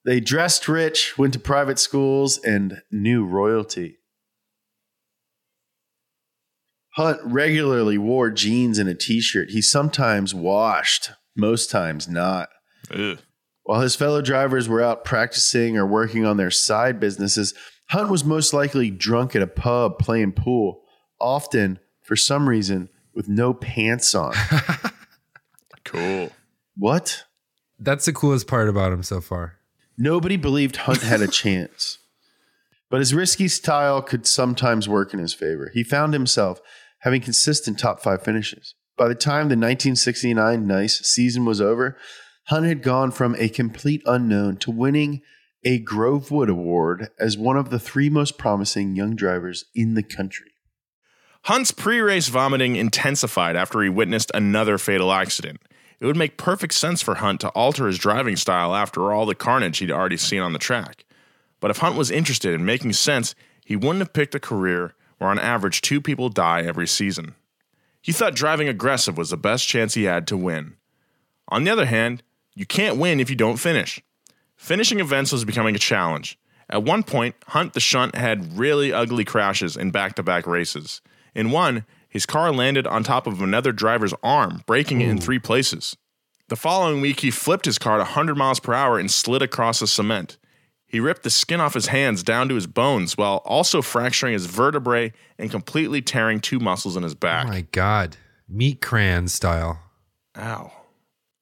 they 0.06 0.20
dressed 0.22 0.68
rich, 0.70 1.18
went 1.18 1.34
to 1.34 1.40
private 1.40 1.78
schools, 1.80 2.38
and 2.44 2.82
knew 2.92 3.26
royalty. 3.26 3.98
Hunt 6.96 7.20
regularly 7.24 7.98
wore 7.98 8.30
jeans 8.30 8.78
and 8.78 8.88
a 8.88 8.94
t 8.96 9.20
shirt. 9.20 9.50
He 9.50 9.62
sometimes 9.62 10.34
washed, 10.34 11.12
most 11.36 11.70
times 11.72 12.08
not. 12.08 12.50
Ugh. 12.92 13.20
While 13.64 13.82
his 13.82 13.96
fellow 13.96 14.22
drivers 14.22 14.68
were 14.68 14.82
out 14.82 15.06
practicing 15.06 15.78
or 15.78 15.86
working 15.86 16.26
on 16.26 16.38
their 16.38 16.52
side 16.52 17.00
businesses, 17.00 17.54
Hunt 17.90 18.10
was 18.10 18.24
most 18.24 18.54
likely 18.54 18.90
drunk 18.90 19.36
at 19.36 19.42
a 19.42 19.48
pub 19.48 20.00
playing 20.00 20.34
pool, 20.34 20.84
often, 21.20 21.80
for 22.02 22.16
some 22.16 22.50
reason, 22.50 22.90
with 23.14 23.28
no 23.28 23.54
pants 23.54 24.14
on. 24.16 24.34
Cool. 25.86 26.32
what? 26.78 27.26
That's 27.78 28.06
the 28.06 28.14
coolest 28.14 28.48
part 28.48 28.70
about 28.70 28.94
him 28.94 29.04
so 29.04 29.20
far. 29.20 29.60
Nobody 29.98 30.38
believed 30.38 30.78
Hunt 30.78 31.02
had 31.02 31.22
a 31.22 31.28
chance. 31.28 32.00
But 32.90 33.00
his 33.00 33.14
risky 33.14 33.48
style 33.48 34.02
could 34.02 34.26
sometimes 34.26 34.88
work 34.88 35.14
in 35.14 35.20
his 35.20 35.34
favor. 35.34 35.72
He 35.74 35.84
found 35.84 36.14
himself 36.14 36.62
having 37.00 37.22
consistent 37.22 37.78
top 37.78 38.02
five 38.02 38.24
finishes. 38.24 38.76
By 38.98 39.08
the 39.08 39.16
time 39.16 39.50
the 39.50 39.58
1969 39.58 40.66
Nice 40.66 41.00
season 41.00 41.44
was 41.44 41.60
over, 41.60 41.98
Hunt 42.48 42.66
had 42.66 42.84
gone 42.84 43.12
from 43.12 43.36
a 43.38 43.48
complete 43.48 44.02
unknown 44.06 44.58
to 44.58 44.72
winning 44.72 45.22
a 45.64 45.80
Grovewood 45.80 46.50
Award 46.50 47.10
as 47.18 47.38
one 47.38 47.56
of 47.56 47.70
the 47.70 47.80
three 47.80 48.10
most 48.10 48.38
promising 48.38 48.96
young 48.96 49.16
drivers 49.16 49.66
in 49.74 49.94
the 49.94 50.04
country. 50.04 50.52
Hunt's 51.44 51.72
pre 51.72 52.00
race 52.00 52.28
vomiting 52.28 52.76
intensified 52.76 53.56
after 53.56 53.82
he 53.82 53.90
witnessed 53.90 54.32
another 54.34 54.78
fatal 54.78 55.12
accident. 55.12 55.62
It 56.00 56.06
would 56.06 56.18
make 56.18 56.38
perfect 56.38 56.74
sense 56.74 57.02
for 57.02 57.16
Hunt 57.16 57.40
to 57.42 57.50
alter 57.50 57.88
his 57.88 57.98
driving 57.98 58.36
style 58.36 58.76
after 58.76 59.14
all 59.14 59.26
the 59.26 59.36
carnage 59.36 59.78
he'd 59.78 59.92
already 59.92 60.18
seen 60.18 60.42
on 60.42 60.52
the 60.52 60.60
track. 60.60 61.06
But 61.62 61.72
if 61.72 61.78
Hunt 61.78 61.96
was 61.96 62.12
interested 62.12 62.54
in 62.54 62.66
making 62.66 62.92
sense, 62.94 63.36
he 63.64 63.78
wouldn't 63.78 64.00
have 64.00 64.12
picked 64.12 64.36
a 64.36 64.40
career 64.40 64.96
where 65.18 65.30
on 65.30 65.40
average 65.40 65.82
two 65.82 66.02
people 66.02 66.28
die 66.28 66.62
every 66.64 66.88
season. 66.88 67.36
He 68.02 68.12
thought 68.12 68.36
driving 68.36 68.68
aggressive 68.68 69.18
was 69.18 69.30
the 69.30 69.38
best 69.38 69.66
chance 69.66 69.94
he 69.94 70.04
had 70.04 70.28
to 70.28 70.36
win. 70.36 70.76
On 71.48 71.64
the 71.64 71.72
other 71.72 71.86
hand, 71.86 72.22
you 72.56 72.66
can't 72.66 72.98
win 72.98 73.20
if 73.20 73.30
you 73.30 73.36
don't 73.36 73.58
finish. 73.58 74.02
Finishing 74.56 75.00
events 75.00 75.32
was 75.32 75.46
becoming 75.46 75.76
a 75.76 75.80
challenge. 75.80 76.38
At 76.70 76.84
one 76.84 77.04
point, 77.04 77.36
Hunt 77.48 77.74
the 77.74 77.80
Shunt 77.80 78.16
had 78.16 78.58
really 78.58 78.94
ugly 78.94 79.26
crashes 79.26 79.76
in 79.76 79.92
back 79.92 80.16
to 80.16 80.24
back 80.24 80.48
races. 80.48 81.02
In 81.36 81.52
one, 81.52 81.86
his 82.08 82.26
car 82.26 82.52
landed 82.52 82.88
on 82.88 83.04
top 83.04 83.28
of 83.28 83.42
another 83.42 83.72
driver's 83.72 84.14
arm, 84.24 84.64
breaking 84.66 85.02
it 85.02 85.10
in 85.10 85.18
three 85.18 85.40
places. 85.40 85.98
The 86.50 86.56
following 86.56 87.02
week, 87.02 87.22
he 87.22 87.32
flipped 87.32 87.66
his 87.66 87.80
car 87.80 87.96
at 87.96 88.00
100 88.00 88.38
miles 88.38 88.60
per 88.60 88.74
hour 88.74 89.00
and 89.00 89.10
slid 89.10 89.42
across 89.42 89.80
the 89.80 89.88
cement. 89.88 90.38
He 90.86 91.00
ripped 91.00 91.24
the 91.24 91.32
skin 91.32 91.60
off 91.60 91.74
his 91.74 91.88
hands 91.88 92.22
down 92.22 92.50
to 92.50 92.56
his 92.56 92.68
bones 92.68 93.18
while 93.18 93.38
also 93.46 93.82
fracturing 93.82 94.34
his 94.34 94.46
vertebrae 94.46 95.12
and 95.40 95.50
completely 95.50 96.04
tearing 96.04 96.40
two 96.40 96.60
muscles 96.60 96.96
in 96.96 97.02
his 97.02 97.16
back. 97.16 97.48
Oh 97.48 97.50
my 97.50 97.62
god, 97.72 98.18
meat 98.48 98.80
crayon 98.80 99.28
style. 99.28 99.80
Ow. 100.38 100.72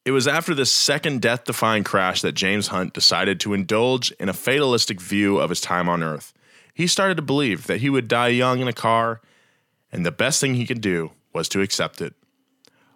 It 0.04 0.12
was 0.12 0.28
after 0.28 0.56
this 0.56 0.72
second 0.72 1.22
death 1.22 1.44
defying 1.44 1.84
crash 1.84 2.22
that 2.22 2.32
James 2.32 2.68
Hunt 2.68 2.94
decided 2.94 3.40
to 3.42 3.54
indulge 3.54 4.12
in 4.20 4.30
a 4.30 4.34
fatalistic 4.34 5.00
view 5.00 5.38
of 5.38 5.50
his 5.50 5.62
time 5.62 5.88
on 5.88 6.02
Earth. 6.02 6.34
He 6.74 6.88
started 6.88 7.16
to 7.18 7.22
believe 7.22 7.68
that 7.68 7.82
he 7.82 7.90
would 7.90 8.08
die 8.08 8.30
young 8.30 8.62
in 8.62 8.68
a 8.68 8.74
car, 8.74 9.22
and 9.92 10.06
the 10.06 10.12
best 10.12 10.42
thing 10.42 10.56
he 10.56 10.66
could 10.66 10.82
do 10.82 11.12
was 11.34 11.48
to 11.50 11.62
accept 11.62 12.02
it. 12.02 12.16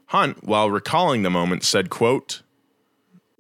Hunt, 0.08 0.44
while 0.44 0.72
recalling 0.72 1.22
the 1.22 1.30
moment, 1.30 1.64
said, 1.64 1.90
quote, 1.90 2.42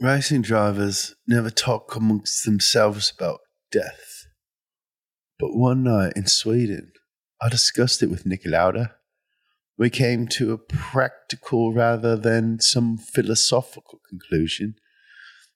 Racing 0.01 0.41
drivers 0.41 1.15
never 1.27 1.49
talk 1.49 1.95
amongst 1.95 2.45
themselves 2.45 3.11
about 3.17 3.39
death. 3.71 4.27
But 5.39 5.55
one 5.55 5.83
night 5.83 6.13
in 6.15 6.27
Sweden, 6.27 6.91
I 7.41 7.49
discussed 7.49 8.03
it 8.03 8.09
with 8.09 8.25
Niki 8.25 8.47
Lauda. 8.47 8.94
We 9.77 9.89
came 9.89 10.27
to 10.29 10.53
a 10.53 10.57
practical 10.57 11.73
rather 11.73 12.15
than 12.15 12.59
some 12.61 12.97
philosophical 12.97 13.99
conclusion. 14.07 14.75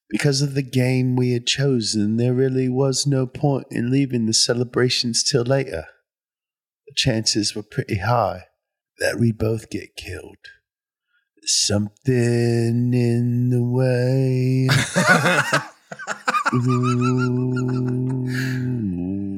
Because 0.09 0.41
of 0.41 0.55
the 0.55 0.63
game 0.63 1.15
we 1.15 1.31
had 1.31 1.45
chosen, 1.47 2.17
there 2.17 2.33
really 2.33 2.67
was 2.67 3.07
no 3.07 3.25
point 3.27 3.67
in 3.71 3.91
leaving 3.91 4.25
the 4.25 4.33
celebrations 4.33 5.23
till 5.23 5.43
later. 5.43 5.85
The 6.87 6.93
chances 6.95 7.55
were 7.55 7.63
pretty 7.63 7.99
high 7.99 8.45
that 8.99 9.19
we'd 9.19 9.37
both 9.37 9.69
get 9.69 9.95
killed. 9.95 10.37
Something 11.43 12.93
in 12.93 13.49
the 13.49 13.63
way. 13.63 14.67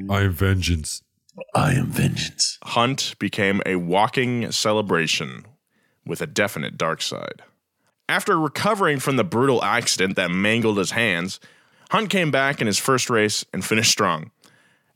I 0.10 0.22
am 0.24 0.34
vengeance. 0.34 1.04
I 1.56 1.74
am 1.74 1.88
vengeance. 1.88 2.58
Hunt 2.64 3.16
became 3.20 3.62
a 3.66 3.76
walking 3.76 4.52
celebration 4.52 5.46
with 6.06 6.22
a 6.22 6.28
definite 6.28 6.78
dark 6.78 7.02
side. 7.02 7.42
After 8.10 8.38
recovering 8.40 9.00
from 9.00 9.16
the 9.16 9.24
brutal 9.24 9.64
accident 9.64 10.16
that 10.18 10.32
mangled 10.32 10.78
his 10.78 10.92
hands, 10.92 11.40
Hunt 11.92 12.10
came 12.10 12.32
back 12.32 12.62
in 12.62 12.68
his 12.68 12.78
first 12.78 13.10
race 13.10 13.46
and 13.54 13.64
finished 13.64 13.92
strong. 13.92 14.32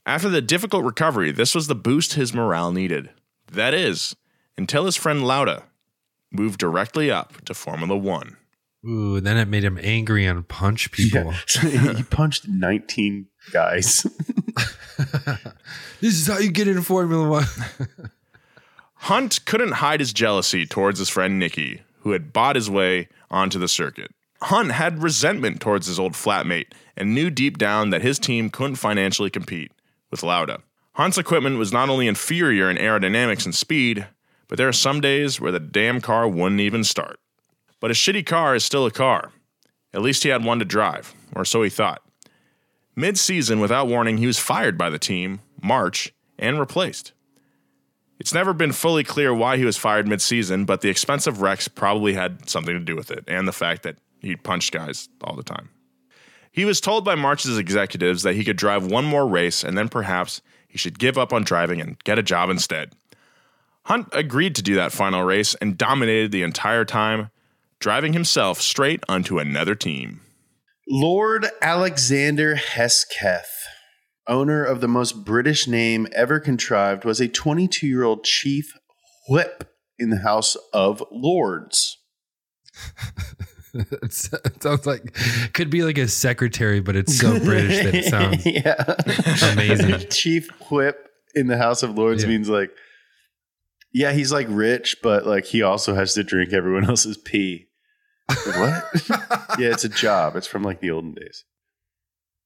After 0.05 0.29
the 0.29 0.41
difficult 0.41 0.83
recovery, 0.85 1.31
this 1.31 1.55
was 1.55 1.67
the 1.67 1.75
boost 1.75 2.13
his 2.13 2.33
morale 2.33 2.71
needed. 2.71 3.09
That 3.51 3.73
is, 3.73 4.15
until 4.57 4.85
his 4.85 4.95
friend 4.95 5.25
Lauda 5.25 5.63
moved 6.31 6.59
directly 6.59 7.09
up 7.09 7.43
to 7.45 7.53
Formula 7.53 7.95
One. 7.95 8.37
Ooh, 8.87 9.19
then 9.19 9.37
it 9.37 9.47
made 9.47 9.63
him 9.63 9.79
angry 9.81 10.25
and 10.25 10.47
punch 10.47 10.91
people. 10.91 11.33
Yeah. 11.63 11.93
he 11.93 12.03
punched 12.03 12.47
19 12.47 13.27
guys. 13.51 14.03
this 16.01 16.13
is 16.13 16.27
how 16.27 16.37
you 16.37 16.51
get 16.51 16.67
into 16.67 16.81
Formula 16.81 17.27
One. 17.27 17.45
Hunt 18.95 19.45
couldn't 19.45 19.73
hide 19.73 19.99
his 19.99 20.13
jealousy 20.13 20.65
towards 20.65 20.99
his 20.99 21.09
friend 21.09 21.41
Niki, 21.41 21.81
who 21.99 22.11
had 22.11 22.33
bought 22.33 22.55
his 22.55 22.69
way 22.69 23.07
onto 23.29 23.59
the 23.59 23.67
circuit. 23.67 24.11
Hunt 24.41 24.71
had 24.71 25.01
resentment 25.01 25.59
towards 25.59 25.87
his 25.87 25.99
old 25.99 26.13
flatmate 26.13 26.71
and 26.97 27.13
knew 27.13 27.29
deep 27.29 27.57
down 27.57 27.89
that 27.89 28.01
his 28.01 28.19
team 28.19 28.49
couldn't 28.49 28.75
financially 28.75 29.29
compete 29.29 29.71
with 30.11 30.23
Lauda. 30.23 30.61
Hunt's 30.93 31.17
equipment 31.17 31.57
was 31.57 31.73
not 31.73 31.89
only 31.89 32.07
inferior 32.07 32.69
in 32.69 32.77
aerodynamics 32.77 33.45
and 33.45 33.53
speed, 33.53 34.07
but 34.47 34.57
there 34.57 34.67
are 34.67 34.73
some 34.73 35.01
days 35.01 35.41
where 35.41 35.51
the 35.51 35.59
damn 35.59 35.99
car 35.99 36.27
wouldn't 36.27 36.61
even 36.61 36.83
start. 36.83 37.19
But 37.79 37.91
a 37.91 37.95
shitty 37.95 38.25
car 38.25 38.55
is 38.55 38.63
still 38.63 38.85
a 38.85 38.91
car. 38.91 39.31
At 39.93 40.01
least 40.01 40.23
he 40.23 40.29
had 40.29 40.43
one 40.43 40.59
to 40.59 40.65
drive, 40.65 41.13
or 41.35 41.45
so 41.45 41.63
he 41.63 41.69
thought. 41.69 42.01
Mid 42.95 43.17
season, 43.17 43.59
without 43.59 43.87
warning, 43.87 44.17
he 44.17 44.27
was 44.27 44.39
fired 44.39 44.77
by 44.77 44.89
the 44.89 44.99
team, 44.99 45.41
March, 45.61 46.13
and 46.39 46.59
replaced. 46.59 47.11
It's 48.19 48.33
never 48.33 48.53
been 48.53 48.71
fully 48.71 49.03
clear 49.03 49.33
why 49.33 49.57
he 49.57 49.65
was 49.65 49.77
fired 49.77 50.07
mid 50.07 50.21
season, 50.21 50.65
but 50.65 50.81
the 50.81 50.89
expensive 50.89 51.41
wrecks 51.41 51.67
probably 51.67 52.13
had 52.13 52.49
something 52.49 52.73
to 52.73 52.79
do 52.79 52.95
with 52.95 53.11
it, 53.11 53.25
and 53.27 53.47
the 53.47 53.51
fact 53.51 53.83
that 53.83 53.97
he 54.19 54.35
punched 54.35 54.71
guys 54.71 55.09
all 55.21 55.35
the 55.35 55.43
time. 55.43 55.69
He 56.51 56.63
was 56.63 56.79
told 56.79 57.03
by 57.03 57.15
March's 57.15 57.57
executives 57.57 58.23
that 58.23 58.35
he 58.35 58.45
could 58.45 58.55
drive 58.55 58.85
one 58.89 59.03
more 59.03 59.27
race 59.27 59.61
and 59.61 59.77
then 59.77 59.89
perhaps 59.89 60.41
he 60.69 60.77
should 60.77 60.97
give 60.97 61.17
up 61.17 61.33
on 61.33 61.43
driving 61.43 61.81
and 61.81 62.01
get 62.05 62.17
a 62.17 62.23
job 62.23 62.49
instead. 62.49 62.93
Hunt 63.83 64.07
agreed 64.13 64.55
to 64.55 64.63
do 64.63 64.75
that 64.75 64.93
final 64.93 65.23
race 65.23 65.53
and 65.55 65.77
dominated 65.77 66.31
the 66.31 66.43
entire 66.43 66.85
time, 66.85 67.29
driving 67.79 68.13
himself 68.13 68.61
straight 68.61 69.03
onto 69.09 69.37
another 69.37 69.75
team. 69.75 70.21
Lord 70.87 71.47
Alexander 71.61 72.55
Hesketh, 72.55 73.67
owner 74.27 74.63
of 74.63 74.81
the 74.81 74.87
most 74.87 75.25
British 75.25 75.67
name 75.67 76.07
ever 76.13 76.39
contrived, 76.39 77.05
was 77.05 77.19
a 77.19 77.27
22 77.27 77.87
year 77.87 78.03
old 78.03 78.23
chief 78.23 78.73
whip 79.27 79.71
in 79.97 80.09
the 80.09 80.19
House 80.19 80.55
of 80.73 81.03
Lords. 81.11 81.97
It 83.77 84.13
sounds 84.63 84.85
like 84.85 85.13
could 85.51 85.69
be 85.69 85.83
like 85.83 85.97
a 85.97 86.07
secretary, 86.07 86.79
but 86.79 86.95
it's 86.95 87.19
so 87.19 87.37
British 87.41 87.83
that 87.83 87.93
it 87.93 88.05
sounds 88.09 88.45
yeah. 88.45 89.51
amazing. 89.51 89.99
Chief 90.11 90.47
whip 90.71 91.09
in 91.33 91.47
the 91.47 91.57
House 91.57 91.83
of 91.83 91.97
Lords 91.97 92.23
Yeah. 92.23 92.29
means 92.29 92.47
like, 92.47 92.71
yeah, 93.91 94.13
he's 94.13 94.31
like 94.31 94.47
rich, 94.49 94.95
but 95.03 95.25
like 95.27 95.43
he 95.43 95.61
also 95.61 95.93
has 95.93 96.13
to 96.13 96.23
drink 96.23 96.53
everyone 96.53 96.85
else's 96.89 97.17
pee. 97.17 97.67
What? 98.27 98.83
yeah, 99.59 99.71
it's 99.71 99.83
a 99.83 99.89
job. 99.89 100.35
It's 100.35 100.47
from 100.47 100.63
like 100.63 100.79
the 100.79 100.91
olden 100.91 101.13
days. 101.13 101.45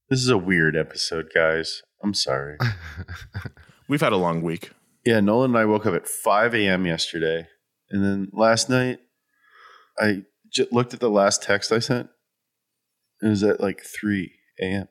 This 0.10 0.20
is 0.20 0.30
a 0.30 0.38
weird 0.38 0.76
episode, 0.76 1.30
guys. 1.34 1.82
I'm 2.04 2.14
sorry. 2.14 2.58
We've 3.88 4.02
had 4.02 4.14
a 4.14 4.18
long 4.18 4.42
week. 4.42 4.72
Yeah, 5.06 5.20
Nolan 5.20 5.52
and 5.52 5.58
I 5.58 5.66
woke 5.66 5.86
up 5.86 5.94
at 5.94 6.08
5 6.08 6.56
a.m. 6.56 6.86
yesterday. 6.86 7.48
And 7.90 8.04
then 8.04 8.30
last 8.34 8.70
night, 8.70 9.00
I 10.00 10.24
j- 10.52 10.68
looked 10.72 10.94
at 10.94 11.00
the 11.00 11.10
last 11.10 11.44
text 11.44 11.72
I 11.72 11.80
sent. 11.80 12.10
It 13.22 13.28
was 13.28 13.44
at 13.44 13.60
like 13.60 13.82
3 13.82 14.32
a.m. 14.62 14.88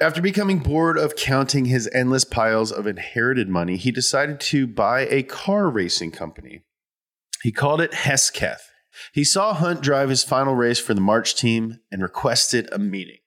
After 0.00 0.22
becoming 0.22 0.60
bored 0.60 0.96
of 0.96 1.14
counting 1.14 1.66
his 1.66 1.88
endless 1.92 2.24
piles 2.24 2.72
of 2.72 2.86
inherited 2.86 3.48
money, 3.48 3.76
he 3.76 3.90
decided 3.90 4.40
to 4.40 4.66
buy 4.66 5.02
a 5.02 5.22
car 5.22 5.68
racing 5.68 6.10
company. 6.12 6.62
He 7.42 7.52
called 7.52 7.80
it 7.80 7.92
Hesketh. 7.92 8.69
He 9.12 9.24
saw 9.24 9.54
Hunt 9.54 9.80
drive 9.80 10.08
his 10.08 10.24
final 10.24 10.54
race 10.54 10.78
for 10.78 10.94
the 10.94 11.00
March 11.00 11.34
team 11.34 11.80
and 11.90 12.02
requested 12.02 12.68
a 12.72 12.78
meeting. 12.78 13.18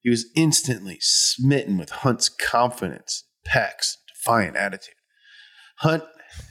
He 0.00 0.10
was 0.10 0.26
instantly 0.36 0.98
smitten 1.00 1.76
with 1.76 1.90
Hunt's 1.90 2.28
confidence, 2.28 3.24
pecs, 3.46 3.96
defiant 4.08 4.56
attitude. 4.56 4.94
Hunt 5.78 6.04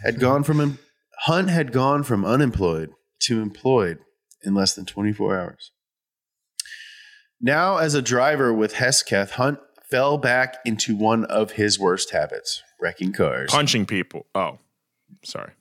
had 0.04 0.20
gone 0.20 0.44
from 0.44 0.80
Hunt 1.22 1.50
had 1.50 1.72
gone 1.72 2.04
from 2.04 2.24
unemployed 2.24 2.92
to 3.22 3.42
employed 3.42 4.00
in 4.44 4.54
less 4.54 4.76
than 4.76 4.86
24 4.86 5.38
hours. 5.38 5.72
Now, 7.42 7.78
as 7.78 7.94
a 7.94 8.02
driver 8.02 8.54
with 8.54 8.74
Hesketh, 8.74 9.32
Hunt 9.32 9.60
fell 9.90 10.18
back 10.18 10.58
into 10.66 10.96
one 10.96 11.26
of 11.26 11.52
his 11.52 11.80
worst 11.80 12.12
habits: 12.12 12.62
wrecking 12.80 13.14
cars, 13.14 13.50
Punching 13.52 13.86
people. 13.86 14.26
Oh, 14.36 14.60
sorry. 15.24 15.54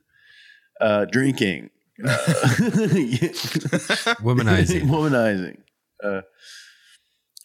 uh, 0.80 1.06
drinking, 1.06 1.70
uh, 2.04 2.08
Womanizing. 4.22 4.82
womanizing. 4.88 5.56
Uh, 6.02 6.22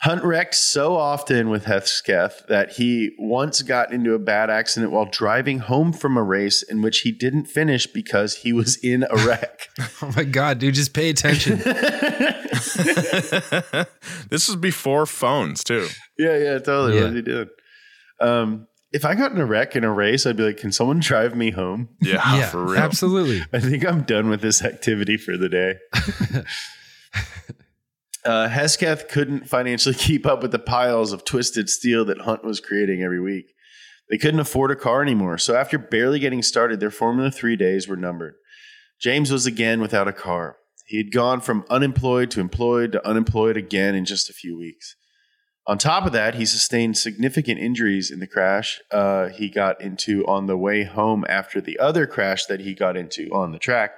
Hunt 0.02 0.24
wrecked 0.24 0.56
so 0.56 0.96
often 0.96 1.50
with 1.50 1.66
Hesketh 1.66 2.48
that 2.50 2.72
he 2.72 3.12
once 3.20 3.62
got 3.62 3.94
into 3.94 4.16
a 4.16 4.20
bad 4.20 4.50
accident 4.50 4.92
while 4.92 5.06
driving 5.06 5.60
home 5.60 5.94
from 5.94 6.18
a 6.18 6.24
race 6.24 6.64
in 6.64 6.82
which 6.82 7.02
he 7.02 7.12
didn't 7.12 7.46
finish 7.46 7.86
because 7.86 8.38
he 8.38 8.52
was 8.52 8.78
in 8.84 9.04
a 9.10 9.16
wreck. 9.28 9.68
Oh 10.02 10.12
my 10.18 10.24
god, 10.24 10.58
dude, 10.58 10.74
just 10.74 10.94
pay 10.96 11.12
attention. 11.12 11.58
this 14.30 14.48
was 14.48 14.56
before 14.60 15.06
phones, 15.06 15.64
too. 15.64 15.88
yeah, 16.18 16.36
yeah, 16.38 16.58
totally. 16.58 16.96
Yeah. 16.96 17.04
What 17.04 17.12
are 17.12 17.16
you 17.16 17.22
doing? 17.22 17.50
Um, 18.20 18.68
if 18.92 19.06
I 19.06 19.16
got 19.16 19.32
in 19.32 19.40
a 19.40 19.46
wreck 19.46 19.76
in 19.76 19.84
a 19.84 19.92
race, 19.92 20.26
I'd 20.26 20.38
be 20.38 20.44
like, 20.44 20.58
"Can 20.58 20.72
someone 20.72 21.00
drive 21.00 21.36
me 21.36 21.52
home?" 21.52 21.90
Yeah, 22.02 22.16
yeah, 22.36 22.50
for 22.50 22.66
real. 22.66 22.78
absolutely. 22.78 23.42
I 23.54 23.60
think 23.60 23.86
I'm 23.86 24.04
done 24.04 24.30
with 24.30 24.42
this 24.42 24.64
activity 24.64 25.18
for 25.18 25.38
the 25.38 25.50
day. 25.50 25.76
uh, 28.26 28.50
Hesketh 28.50 29.08
couldn't 29.08 29.48
financially 29.50 29.96
keep 29.98 30.26
up 30.26 30.42
with 30.42 30.52
the 30.52 30.60
piles 30.60 31.14
of 31.14 31.24
twisted 31.24 31.70
steel 31.70 32.06
that 32.06 32.22
Hunt 32.22 32.44
was 32.44 32.60
creating 32.60 33.02
every 33.02 33.22
week. 33.22 33.54
They 34.10 34.18
couldn't 34.18 34.42
afford 34.42 34.72
a 34.72 34.76
car 34.76 35.02
anymore, 35.02 35.38
so 35.38 35.56
after 35.56 35.78
barely 35.78 36.20
getting 36.20 36.42
started, 36.42 36.82
their 36.82 36.92
Formula 36.92 37.32
3 37.32 37.56
days 37.56 37.88
were 37.88 37.96
numbered. 37.96 38.34
James 39.00 39.32
was 39.32 39.46
again 39.46 39.80
without 39.80 40.10
a 40.10 40.14
car. 40.14 40.58
He 40.86 40.98
had 40.98 41.14
gone 41.14 41.40
from 41.40 41.64
unemployed 41.70 42.30
to 42.32 42.42
employed 42.42 42.92
to 42.92 43.08
unemployed 43.08 43.56
again 43.56 43.96
in 43.96 44.04
just 44.04 44.30
a 44.30 44.34
few 44.34 44.58
weeks. 44.58 44.98
On 45.68 45.78
top 45.78 46.06
of 46.06 46.12
that, 46.12 46.36
he 46.36 46.46
sustained 46.46 46.98
significant 46.98 47.60
injuries 47.60 48.10
in 48.10 48.20
the 48.20 48.28
crash 48.28 48.82
uh, 48.92 49.30
he 49.30 49.50
got 49.50 49.80
into 49.80 50.26
on 50.26 50.48
the 50.48 50.58
way 50.58 50.84
home 50.84 51.24
after 51.30 51.62
the 51.62 51.78
other 51.78 52.08
crash 52.08 52.46
that 52.46 52.62
he 52.62 52.74
got 52.74 52.98
into 52.98 53.30
on 53.32 53.52
the 53.52 53.60
track. 53.60 53.92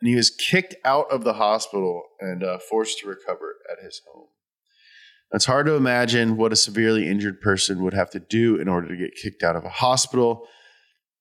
And 0.00 0.08
he 0.08 0.14
was 0.14 0.30
kicked 0.30 0.76
out 0.84 1.10
of 1.10 1.24
the 1.24 1.34
hospital 1.34 2.02
and 2.20 2.44
uh, 2.44 2.58
forced 2.58 2.98
to 2.98 3.08
recover 3.08 3.56
at 3.70 3.82
his 3.82 4.02
home. 4.12 4.26
It's 5.32 5.46
hard 5.46 5.66
to 5.66 5.74
imagine 5.74 6.36
what 6.36 6.52
a 6.52 6.56
severely 6.56 7.08
injured 7.08 7.40
person 7.40 7.82
would 7.82 7.94
have 7.94 8.10
to 8.10 8.20
do 8.20 8.56
in 8.56 8.68
order 8.68 8.88
to 8.88 8.96
get 8.96 9.14
kicked 9.14 9.42
out 9.42 9.56
of 9.56 9.64
a 9.64 9.70
hospital. 9.70 10.46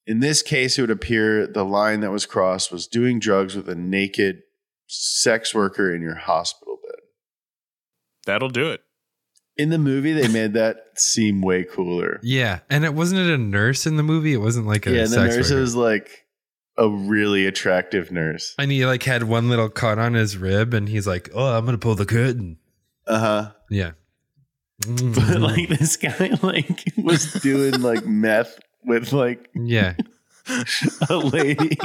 In 0.05 0.19
this 0.19 0.41
case, 0.41 0.77
it 0.77 0.81
would 0.81 0.91
appear 0.91 1.47
the 1.47 1.65
line 1.65 2.01
that 2.01 2.11
was 2.11 2.25
crossed 2.25 2.71
was 2.71 2.87
doing 2.87 3.19
drugs 3.19 3.55
with 3.55 3.67
a 3.67 3.75
naked 3.75 4.43
sex 4.87 5.53
worker 5.53 5.93
in 5.93 6.01
your 6.01 6.15
hospital 6.15 6.77
bed. 6.81 6.99
That'll 8.25 8.49
do 8.49 8.71
it. 8.71 8.81
In 9.57 9.69
the 9.69 9.77
movie, 9.77 10.13
they 10.13 10.27
made 10.27 10.53
that 10.53 10.77
seem 10.95 11.41
way 11.41 11.63
cooler. 11.63 12.19
Yeah, 12.21 12.59
and 12.69 12.85
it 12.85 12.93
wasn't 12.93 13.21
it 13.21 13.33
a 13.33 13.37
nurse 13.37 13.85
in 13.87 13.95
the 13.97 14.03
movie. 14.03 14.33
It 14.33 14.37
wasn't 14.37 14.67
like 14.67 14.85
a 14.85 14.91
yeah, 14.91 15.05
the 15.07 15.17
nurse 15.25 15.49
worker. 15.49 15.59
was 15.61 15.75
like 15.75 16.25
a 16.77 16.87
really 16.87 17.47
attractive 17.47 18.11
nurse. 18.11 18.53
and 18.59 18.71
he 18.71 18.85
like 18.85 19.01
had 19.03 19.23
one 19.23 19.49
little 19.49 19.69
cut 19.69 19.97
on 19.97 20.13
his 20.13 20.37
rib, 20.37 20.73
and 20.75 20.87
he's 20.89 21.07
like, 21.07 21.29
"Oh, 21.33 21.57
I'm 21.57 21.65
gonna 21.65 21.77
pull 21.79 21.95
the 21.95 22.05
curtain." 22.05 22.57
Uh 23.07 23.19
huh. 23.19 23.51
Yeah, 23.69 23.91
But 24.87 25.39
like 25.41 25.69
this 25.69 25.97
guy 25.97 26.37
like 26.43 26.83
was 26.97 27.33
doing 27.41 27.81
like 27.81 28.05
meth 28.05 28.59
with 28.85 29.11
like 29.11 29.49
yeah. 29.55 29.95
a 31.09 31.17
lady. 31.17 31.77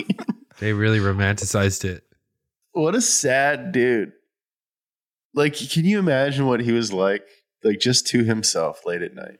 They 0.60 0.72
really 0.74 0.98
romanticized 1.00 1.84
it. 1.84 2.04
what 2.72 2.94
a 2.94 3.00
sad 3.00 3.72
dude. 3.72 4.12
Like, 5.34 5.54
can 5.56 5.84
you 5.86 5.98
imagine 5.98 6.46
what 6.46 6.60
he 6.60 6.72
was 6.72 6.92
like? 6.92 7.26
Like 7.64 7.78
just 7.80 8.06
to 8.08 8.24
himself 8.24 8.84
late 8.86 9.02
at 9.02 9.14
night. 9.14 9.38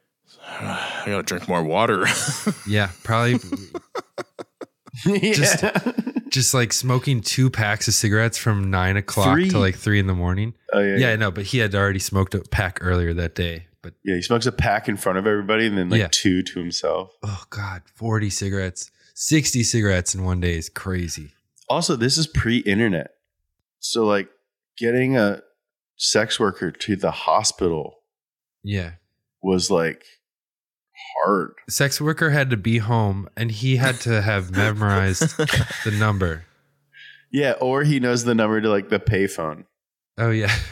I 0.49 1.03
gotta 1.07 1.23
drink 1.23 1.49
more 1.49 1.63
water. 1.63 2.07
Yeah, 2.69 2.91
probably 3.05 3.39
Just- 5.05 5.63
yeah. 5.63 5.93
just 6.29 6.55
like 6.55 6.73
smoking 6.73 7.21
two 7.21 7.51
packs 7.51 7.89
of 7.89 7.95
cigarettes 7.95 8.39
from 8.39 8.71
nine 8.71 8.97
o'clock 8.97 9.35
Three. 9.35 9.51
to 9.51 9.59
like 9.59 9.77
three 9.77 9.99
in 9.99 10.07
the 10.07 10.15
morning. 10.15 10.55
oh 10.73 10.81
yeah, 10.81 10.97
Yeah, 10.97 10.97
yeah. 11.09 11.13
I 11.13 11.17
know, 11.17 11.31
but 11.31 11.45
he 11.47 11.59
had 11.59 11.75
already 11.75 11.99
smoked 11.99 12.35
a 12.35 12.41
pack 12.41 12.79
earlier 12.81 13.13
that 13.15 13.35
day. 13.35 13.67
But 13.83 13.95
Yeah, 14.05 14.15
he 14.17 14.23
smokes 14.23 14.47
a 14.47 14.53
pack 14.53 14.89
in 14.89 14.97
front 14.97 15.19
of 15.19 15.27
everybody 15.27 15.67
and 15.67 15.77
then 15.77 15.89
like 15.91 16.01
Yeah. 16.01 16.09
two 16.11 16.43
to 16.43 16.59
himself. 16.61 17.13
oh 17.23 17.45
god, 17.51 17.83
forty 17.95 18.31
cigarettes, 18.31 18.91
sixty 19.15 19.63
cigarettes 19.63 20.15
in 20.15 20.25
one 20.25 20.41
day 20.41 20.57
is 20.57 20.69
crazy. 20.69 21.33
Also, 21.69 21.97
this 21.97 22.19
is 22.19 22.27
pre-internet. 22.27 23.13
So 23.81 24.05
like 24.05 24.29
getting 24.77 25.17
a 25.17 25.41
sex 25.97 26.39
worker 26.39 26.71
to 26.71 26.97
the 26.97 27.11
hospital 27.11 27.99
Yeah, 28.65 28.93
was 29.43 29.71
like 29.71 30.05
hard. 31.25 31.55
sex 31.69 32.01
worker 32.01 32.31
had 32.31 32.51
to 32.51 32.57
be 32.57 32.79
home, 32.79 33.29
and 33.37 33.51
he 33.51 33.77
had 33.77 34.01
to 34.03 34.23
have 34.23 34.51
memorized 34.57 35.37
the 35.37 35.91
number. 35.99 36.45
Yeah, 37.31 37.53
or 37.61 37.83
he 37.85 37.99
knows 38.01 38.25
the 38.25 38.35
number 38.35 38.61
to 38.61 38.69
like 38.69 38.89
the 38.89 38.99
payphone. 39.01 39.65
Oh 40.19 40.31
yeah, 40.31 40.55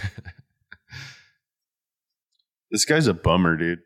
This 2.70 2.84
guy's 2.84 3.06
a 3.06 3.14
bummer, 3.14 3.56
dude. 3.56 3.80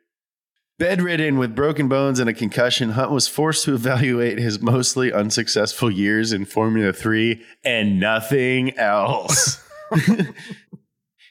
Bedridden 0.78 1.38
with 1.38 1.54
broken 1.54 1.88
bones 1.88 2.18
and 2.18 2.28
a 2.28 2.34
concussion, 2.34 2.90
Hunt 2.90 3.10
was 3.12 3.28
forced 3.28 3.64
to 3.64 3.74
evaluate 3.74 4.38
his 4.38 4.60
mostly 4.60 5.12
unsuccessful 5.12 5.90
years 5.90 6.32
in 6.32 6.44
Formula 6.44 6.92
3 6.92 7.40
and 7.64 8.00
nothing 8.00 8.76
else. 8.76 9.62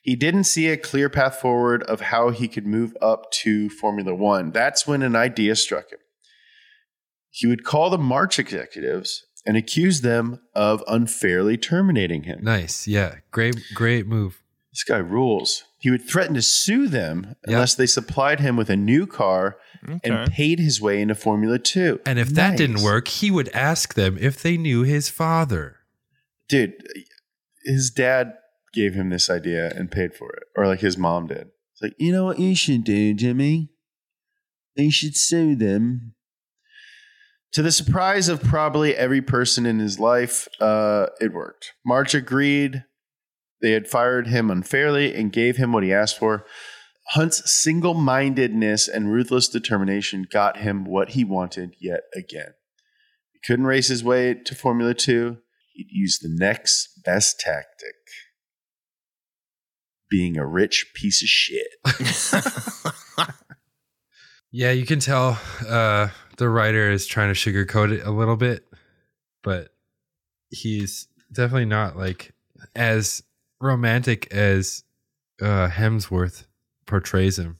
he 0.04 0.18
didn't 0.18 0.44
see 0.44 0.68
a 0.68 0.76
clear 0.76 1.10
path 1.10 1.38
forward 1.39 1.82
of 1.84 2.02
how 2.02 2.30
he 2.30 2.50
could 2.50 2.68
move 2.68 2.96
up 3.02 3.32
to 3.32 3.70
Formula 3.70 4.13
1. 4.13 4.52
That's 4.52 4.86
when 4.86 5.02
an 5.02 5.16
idea 5.16 5.56
struck 5.56 5.92
him. 5.92 6.00
He 7.30 7.48
would 7.48 7.63
call 7.63 7.89
the 7.89 7.98
March 7.98 8.38
executives 8.38 9.26
and 9.46 9.56
accuse 9.56 10.02
them 10.02 10.42
of 10.54 10.84
unfairly 10.88 11.56
terminating 11.56 12.24
him. 12.24 12.44
Nice. 12.44 12.86
Yeah. 12.86 13.16
Great, 13.32 13.56
great 13.74 14.06
move. 14.06 14.44
This 14.74 14.84
guy 14.84 14.98
rules. 14.98 15.63
He 15.80 15.89
would 15.89 16.06
threaten 16.06 16.34
to 16.34 16.42
sue 16.42 16.89
them 16.89 17.38
unless 17.46 17.74
they 17.76 17.86
supplied 17.86 18.42
him 18.42 18.58
with 18.58 18.70
a 18.70 18.76
new 18.76 19.08
car 19.08 19.58
and 20.04 20.30
paid 20.30 20.60
his 20.60 20.82
way 20.82 21.02
into 21.02 21.16
Formula 21.16 21.58
2. 21.60 22.02
And 22.06 22.20
if 22.20 22.28
that 22.30 22.58
didn't 22.58 22.84
work, 22.84 23.08
he 23.08 23.32
would 23.32 23.48
ask 23.50 23.94
them 23.94 24.18
if 24.20 24.42
they 24.42 24.58
knew 24.58 24.84
his 24.84 25.08
father. 25.08 25.78
Dude, 26.50 26.74
his 27.63 27.89
dad 27.89 28.34
gave 28.74 28.94
him 28.94 29.10
this 29.10 29.30
idea 29.30 29.72
and 29.76 29.92
paid 29.92 30.16
for 30.16 30.32
it. 30.34 30.44
Or 30.56 30.68
like 30.68 30.80
his 30.80 30.98
mom 30.98 31.28
did. 31.28 31.48
It's 31.74 31.82
like, 31.82 31.94
you 31.98 32.12
know 32.12 32.26
what 32.26 32.40
you 32.40 32.56
should 32.56 32.84
do, 32.84 33.14
Jimmy? 33.14 33.70
You 34.76 34.92
should 34.92 35.16
sue 35.16 35.56
them. 35.56 36.16
To 37.54 37.62
the 37.62 37.72
surprise 37.72 38.30
of 38.30 38.44
probably 38.44 38.96
every 38.96 39.22
person 39.22 39.68
in 39.68 39.78
his 39.78 40.00
life, 40.00 40.48
uh, 40.60 41.08
it 41.22 41.34
worked. 41.34 41.74
March 41.86 42.16
agreed. 42.16 42.84
They 43.62 43.72
had 43.72 43.88
fired 43.88 44.28
him 44.28 44.50
unfairly 44.50 45.14
and 45.14 45.32
gave 45.32 45.58
him 45.58 45.72
what 45.72 45.84
he 45.84 45.94
asked 45.94 46.18
for. 46.18 46.46
Hunt's 47.10 47.52
single 47.52 47.94
mindedness 47.94 48.88
and 48.88 49.12
ruthless 49.12 49.48
determination 49.48 50.26
got 50.30 50.58
him 50.58 50.84
what 50.84 51.12
he 51.12 51.24
wanted 51.24 51.76
yet 51.80 52.02
again. 52.16 52.54
He 53.34 53.40
couldn't 53.46 53.68
race 53.68 53.88
his 53.88 54.04
way 54.04 54.34
to 54.34 54.56
Formula 54.56 54.94
2. 54.94 55.38
He'd 55.74 55.88
use 55.92 56.20
the 56.20 56.30
next 56.32 57.02
best 57.06 57.40
tactic 57.40 57.96
being 60.10 60.38
a 60.38 60.46
rich 60.46 60.92
piece 60.94 61.22
of 61.22 61.28
shit. 61.28 61.68
Yeah, 64.56 64.70
you 64.70 64.86
can 64.86 65.00
tell 65.00 65.39
uh, 65.68 66.10
the 66.38 66.48
writer 66.48 66.92
is 66.92 67.08
trying 67.08 67.34
to 67.34 67.39
sugarcoat 67.39 67.92
it 67.92 68.06
a 68.06 68.12
little 68.12 68.38
bit, 68.38 68.63
but 69.42 69.70
he's 70.52 71.08
definitely 71.32 71.66
not 71.66 71.98
like 71.98 72.34
as 72.76 73.24
romantic 73.60 74.32
as 74.32 74.84
uh, 75.42 75.70
Hemsworth 75.70 76.46
portrays 76.86 77.39
him. 77.39 77.58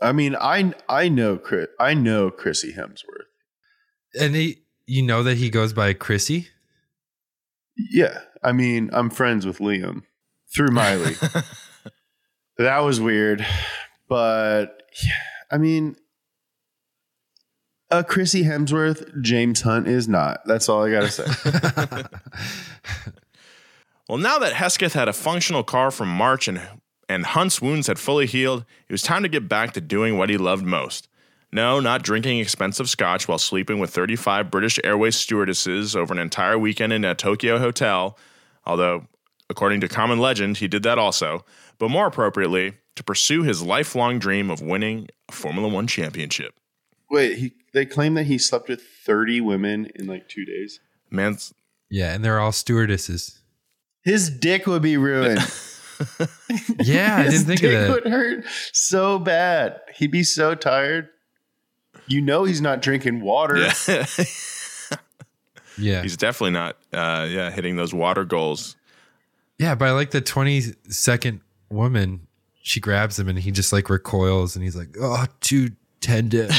I 0.00 0.12
mean, 0.12 0.36
I 0.36 0.72
I 0.88 1.08
know 1.08 1.36
Chris, 1.36 1.66
I 1.80 1.94
know 1.94 2.30
Chrissy 2.30 2.74
Hemsworth. 2.74 3.26
And 4.14 4.36
he, 4.36 4.62
you 4.86 5.02
know 5.02 5.24
that 5.24 5.38
he 5.38 5.50
goes 5.50 5.72
by 5.72 5.94
Chrissy. 5.94 6.46
Yeah, 7.76 8.20
I 8.44 8.52
mean, 8.52 8.90
I'm 8.92 9.10
friends 9.10 9.44
with 9.44 9.58
Liam 9.58 10.02
through 10.54 10.70
Miley. 10.70 11.16
that 12.58 12.78
was 12.80 13.00
weird, 13.00 13.44
but 14.08 14.82
yeah, 15.04 15.12
I 15.50 15.58
mean, 15.58 15.96
a 17.90 18.02
Chrissy 18.02 18.44
Hemsworth, 18.44 19.22
James 19.22 19.60
Hunt 19.60 19.86
is 19.86 20.08
not. 20.08 20.40
That's 20.46 20.68
all 20.68 20.84
I 20.84 20.90
gotta 20.90 21.10
say. 21.10 22.02
Well, 24.08 24.18
now 24.18 24.38
that 24.38 24.52
Hesketh 24.52 24.92
had 24.92 25.08
a 25.08 25.12
functional 25.12 25.64
car 25.64 25.90
from 25.90 26.08
March 26.08 26.46
and, 26.46 26.60
and 27.08 27.26
Hunt's 27.26 27.60
wounds 27.60 27.88
had 27.88 27.98
fully 27.98 28.26
healed, 28.26 28.64
it 28.88 28.92
was 28.92 29.02
time 29.02 29.24
to 29.24 29.28
get 29.28 29.48
back 29.48 29.72
to 29.72 29.80
doing 29.80 30.16
what 30.16 30.30
he 30.30 30.36
loved 30.36 30.64
most. 30.64 31.08
No, 31.50 31.80
not 31.80 32.04
drinking 32.04 32.38
expensive 32.38 32.88
scotch 32.88 33.26
while 33.26 33.38
sleeping 33.38 33.80
with 33.80 33.90
35 33.90 34.48
British 34.48 34.78
Airways 34.84 35.16
stewardesses 35.16 35.96
over 35.96 36.12
an 36.12 36.20
entire 36.20 36.56
weekend 36.56 36.92
in 36.92 37.04
a 37.04 37.16
Tokyo 37.16 37.58
hotel, 37.58 38.16
although, 38.64 39.06
according 39.50 39.80
to 39.80 39.88
common 39.88 40.20
legend, 40.20 40.58
he 40.58 40.68
did 40.68 40.84
that 40.84 40.98
also, 40.98 41.44
but 41.78 41.88
more 41.90 42.06
appropriately, 42.06 42.74
to 42.94 43.04
pursue 43.04 43.42
his 43.42 43.62
lifelong 43.62 44.18
dream 44.18 44.50
of 44.50 44.60
winning 44.60 45.08
a 45.28 45.32
Formula 45.32 45.68
One 45.68 45.86
championship. 45.86 46.54
Wait, 47.10 47.38
he, 47.38 47.52
they 47.72 47.84
claim 47.86 48.14
that 48.14 48.24
he 48.24 48.38
slept 48.38 48.68
with 48.68 48.82
30 48.82 49.40
women 49.42 49.86
in 49.94 50.06
like 50.06 50.28
two 50.28 50.44
days. 50.44 50.80
Man's 51.10 51.52
Yeah, 51.88 52.14
and 52.14 52.24
they're 52.24 52.40
all 52.40 52.52
stewardesses. 52.52 53.40
His 54.02 54.28
dick 54.30 54.66
would 54.66 54.82
be 54.82 54.96
ruined. 54.96 55.40
Yeah, 56.82 57.16
I 57.16 57.22
didn't 57.30 57.46
think 57.46 57.62
of 57.62 57.70
dick 57.70 57.72
that. 57.72 57.90
would 57.90 58.06
hurt 58.06 58.44
so 58.72 59.18
bad. 59.18 59.80
He'd 59.94 60.10
be 60.10 60.24
so 60.24 60.54
tired. 60.54 61.08
You 62.06 62.20
know 62.20 62.44
he's 62.44 62.60
not 62.60 62.82
drinking 62.82 63.22
water. 63.22 63.56
Yeah. 63.88 64.04
Yeah, 65.78 66.00
He's 66.02 66.16
definitely 66.16 66.52
not 66.52 66.76
uh, 66.92 67.26
yeah, 67.30 67.50
hitting 67.50 67.76
those 67.76 67.92
water 67.92 68.24
goals. 68.24 68.76
yeah. 69.58 69.74
By 69.74 69.90
like 69.90 70.10
the 70.10 70.22
twenty 70.22 70.62
second 70.88 71.40
woman, 71.70 72.26
she 72.62 72.80
grabs 72.80 73.18
him 73.18 73.28
and 73.28 73.38
he 73.38 73.50
just 73.50 73.72
like 73.72 73.90
recoils 73.90 74.56
and 74.56 74.64
he's 74.64 74.76
like, 74.76 74.96
"Oh, 75.00 75.26
too 75.40 75.70
tender." 76.00 76.48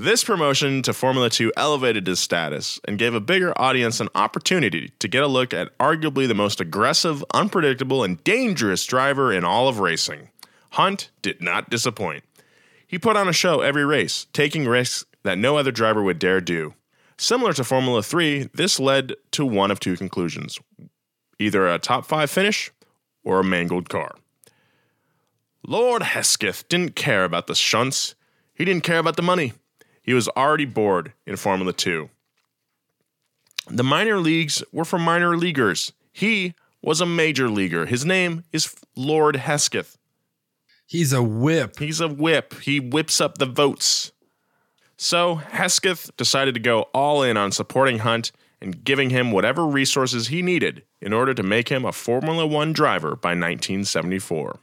This 0.00 0.24
promotion 0.24 0.80
to 0.84 0.94
Formula 0.94 1.28
2 1.28 1.52
elevated 1.58 2.06
his 2.06 2.20
status 2.20 2.80
and 2.88 2.98
gave 2.98 3.12
a 3.12 3.20
bigger 3.20 3.52
audience 3.60 4.00
an 4.00 4.08
opportunity 4.14 4.94
to 4.98 5.08
get 5.08 5.22
a 5.22 5.26
look 5.26 5.52
at 5.52 5.76
arguably 5.76 6.26
the 6.26 6.34
most 6.34 6.58
aggressive, 6.58 7.22
unpredictable, 7.34 8.02
and 8.02 8.24
dangerous 8.24 8.86
driver 8.86 9.30
in 9.30 9.44
all 9.44 9.68
of 9.68 9.78
racing. 9.78 10.30
Hunt 10.70 11.10
did 11.20 11.42
not 11.42 11.68
disappoint. 11.68 12.24
He 12.86 12.98
put 12.98 13.18
on 13.18 13.28
a 13.28 13.34
show 13.34 13.60
every 13.60 13.84
race, 13.84 14.26
taking 14.32 14.66
risks 14.66 15.04
that 15.22 15.36
no 15.36 15.58
other 15.58 15.70
driver 15.70 16.02
would 16.02 16.18
dare 16.18 16.40
do. 16.40 16.72
Similar 17.18 17.52
to 17.52 17.62
Formula 17.62 18.02
3, 18.02 18.48
this 18.54 18.80
led 18.80 19.16
to 19.32 19.44
one 19.44 19.70
of 19.70 19.80
two 19.80 19.98
conclusions 19.98 20.58
either 21.40 21.66
a 21.66 21.78
top 21.78 22.04
five 22.04 22.30
finish 22.30 22.70
or 23.24 23.40
a 23.40 23.44
mangled 23.44 23.88
car. 23.88 24.14
Lord 25.66 26.02
Hesketh 26.02 26.68
didn't 26.68 26.94
care 26.94 27.24
about 27.24 27.46
the 27.46 27.54
shunts, 27.54 28.14
he 28.54 28.64
didn't 28.64 28.84
care 28.84 28.98
about 28.98 29.16
the 29.16 29.22
money. 29.22 29.54
He 30.02 30.14
was 30.14 30.28
already 30.28 30.64
bored 30.64 31.12
in 31.26 31.36
Formula 31.36 31.72
2. 31.72 32.08
The 33.68 33.84
minor 33.84 34.18
leagues 34.18 34.62
were 34.72 34.84
for 34.84 34.98
minor 34.98 35.36
leaguers. 35.36 35.92
He 36.12 36.54
was 36.82 37.00
a 37.00 37.06
major 37.06 37.48
leaguer. 37.48 37.86
His 37.86 38.04
name 38.04 38.44
is 38.52 38.74
Lord 38.96 39.36
Hesketh. 39.36 39.96
he's 40.86 41.12
a 41.12 41.22
whip. 41.22 41.78
He's 41.78 42.00
a 42.00 42.08
whip. 42.08 42.54
He 42.60 42.80
whips 42.80 43.20
up 43.20 43.38
the 43.38 43.46
votes. 43.46 44.12
So 44.96 45.36
Hesketh 45.36 46.10
decided 46.16 46.54
to 46.54 46.60
go 46.60 46.82
all 46.92 47.22
in 47.22 47.36
on 47.36 47.52
supporting 47.52 48.00
Hunt 48.00 48.32
and 48.60 48.84
giving 48.84 49.10
him 49.10 49.32
whatever 49.32 49.66
resources 49.66 50.28
he 50.28 50.42
needed 50.42 50.82
in 51.00 51.12
order 51.12 51.34
to 51.34 51.42
make 51.42 51.68
him 51.68 51.84
a 51.84 51.92
Formula 51.92 52.46
One 52.46 52.72
driver 52.72 53.16
by 53.16 53.30
1974. 53.30 54.58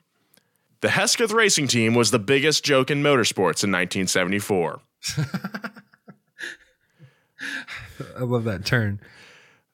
The 0.82 0.90
Hesketh 0.90 1.32
racing 1.32 1.68
team 1.68 1.96
was 1.96 2.12
the 2.12 2.20
biggest 2.20 2.64
joke 2.64 2.92
in 2.92 3.02
motorsports 3.02 3.64
in 3.64 3.72
1974. 3.72 4.82
I 8.18 8.22
love 8.22 8.44
that 8.44 8.66
turn. 8.66 9.00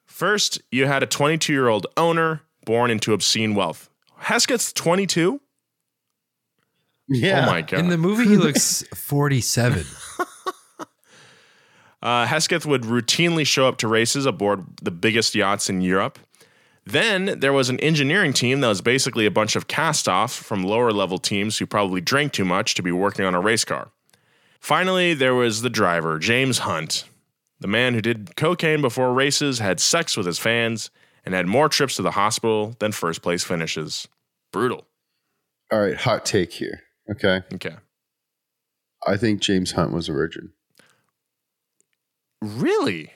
First, 0.06 0.62
you 0.70 0.86
had 0.86 1.02
a 1.02 1.06
22 1.06 1.52
year 1.52 1.68
old 1.68 1.86
owner 1.96 2.42
born 2.64 2.90
into 2.90 3.12
obscene 3.12 3.54
wealth. 3.54 3.90
Hesketh's 4.20 4.72
22? 4.72 5.40
Yeah. 7.08 7.42
Oh 7.42 7.50
my 7.50 7.60
God. 7.62 7.80
In 7.80 7.88
the 7.88 7.98
movie, 7.98 8.26
he 8.26 8.36
looks 8.36 8.82
forty 8.94 9.40
seven. 9.40 9.84
Uh, 12.04 12.26
Hesketh 12.26 12.66
would 12.66 12.82
routinely 12.82 13.46
show 13.46 13.66
up 13.66 13.78
to 13.78 13.88
races 13.88 14.26
aboard 14.26 14.64
the 14.82 14.90
biggest 14.90 15.34
yachts 15.34 15.70
in 15.70 15.80
Europe. 15.80 16.18
Then 16.84 17.40
there 17.40 17.54
was 17.54 17.70
an 17.70 17.80
engineering 17.80 18.34
team 18.34 18.60
that 18.60 18.68
was 18.68 18.82
basically 18.82 19.24
a 19.24 19.30
bunch 19.30 19.56
of 19.56 19.68
cast 19.68 20.06
offs 20.06 20.36
from 20.36 20.62
lower 20.62 20.92
level 20.92 21.16
teams 21.16 21.58
who 21.58 21.66
probably 21.66 22.02
drank 22.02 22.34
too 22.34 22.44
much 22.44 22.74
to 22.74 22.82
be 22.82 22.92
working 22.92 23.24
on 23.24 23.34
a 23.34 23.40
race 23.40 23.64
car. 23.64 23.90
Finally, 24.60 25.14
there 25.14 25.34
was 25.34 25.62
the 25.62 25.70
driver, 25.70 26.18
James 26.18 26.58
Hunt, 26.58 27.04
the 27.58 27.68
man 27.68 27.94
who 27.94 28.02
did 28.02 28.36
cocaine 28.36 28.82
before 28.82 29.14
races, 29.14 29.58
had 29.58 29.80
sex 29.80 30.14
with 30.14 30.26
his 30.26 30.38
fans, 30.38 30.90
and 31.24 31.34
had 31.34 31.46
more 31.46 31.70
trips 31.70 31.96
to 31.96 32.02
the 32.02 32.10
hospital 32.10 32.76
than 32.80 32.92
first 32.92 33.22
place 33.22 33.44
finishes. 33.44 34.06
Brutal. 34.52 34.86
All 35.72 35.80
right, 35.80 35.96
hot 35.96 36.26
take 36.26 36.52
here. 36.52 36.82
Okay. 37.10 37.40
Okay. 37.54 37.76
I 39.06 39.16
think 39.16 39.40
James 39.40 39.72
Hunt 39.72 39.92
was 39.92 40.10
a 40.10 40.12
virgin. 40.12 40.52
Really? 42.44 43.12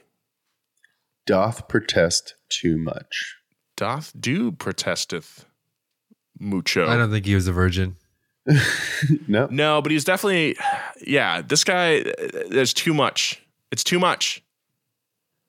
Doth 1.26 1.68
protest 1.68 2.35
too 2.49 2.79
much. 2.79 3.37
Doth 3.76 4.12
do 4.18 4.51
protesteth 4.53 5.45
mucho. 6.39 6.87
I 6.89 6.97
don't 6.97 7.11
think 7.11 7.26
he 7.26 7.35
was 7.35 7.47
a 7.49 7.53
virgin. 7.53 7.97
No. 9.29 9.47
No, 9.51 9.83
but 9.83 9.93
he's 9.93 10.05
definitely, 10.05 10.57
yeah. 11.07 11.43
This 11.43 11.62
guy, 11.64 12.03
there's 12.49 12.72
too 12.72 12.95
much. 12.95 13.43
It's 13.70 13.85
too 13.85 13.99
much. 13.99 14.43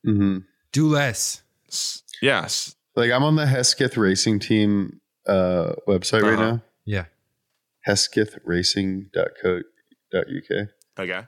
hmm 0.03 0.39
Do 0.73 0.87
less. 0.89 1.41
S- 1.69 2.03
Yes. 2.21 2.75
Like 2.97 3.11
I'm 3.11 3.23
on 3.23 3.37
the 3.37 3.45
Hesketh 3.47 3.95
racing 3.95 4.39
team 4.39 4.99
uh, 5.25 5.71
website 5.87 6.23
right 6.23 6.33
Uh-huh. 6.33 6.51
now? 6.51 6.61
Yeah. 6.85 7.05
heskethracing.co.uk. 7.87 10.67
Okay. 10.99 11.27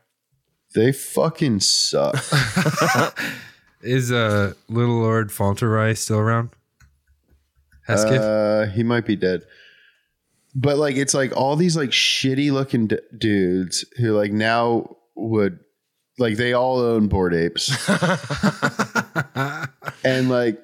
They 0.74 0.92
fucking 0.92 1.60
suck. 1.60 2.16
Is 3.82 4.12
uh 4.12 4.54
Little 4.70 5.00
Lord 5.02 5.32
Fauntleroy 5.32 5.94
still 5.94 6.20
around? 6.20 6.50
Hesketh? 7.88 8.22
Uh, 8.22 8.66
he 8.68 8.84
might 8.84 9.06
be 9.06 9.16
dead. 9.16 9.42
But 10.54 10.78
like, 10.78 10.96
it's 10.98 11.14
like 11.14 11.36
all 11.36 11.56
these 11.56 11.76
like 11.76 11.90
shitty 11.90 12.52
looking 12.52 12.88
d- 12.88 13.00
dudes 13.18 13.86
who 13.98 14.12
like 14.16 14.32
now 14.32 14.98
would 15.16 15.60
like 16.20 16.38
they 16.38 16.54
all 16.54 16.80
own 16.80 17.08
Bored 17.08 17.34
Apes, 17.34 17.70
and 20.04 20.30
like 20.30 20.60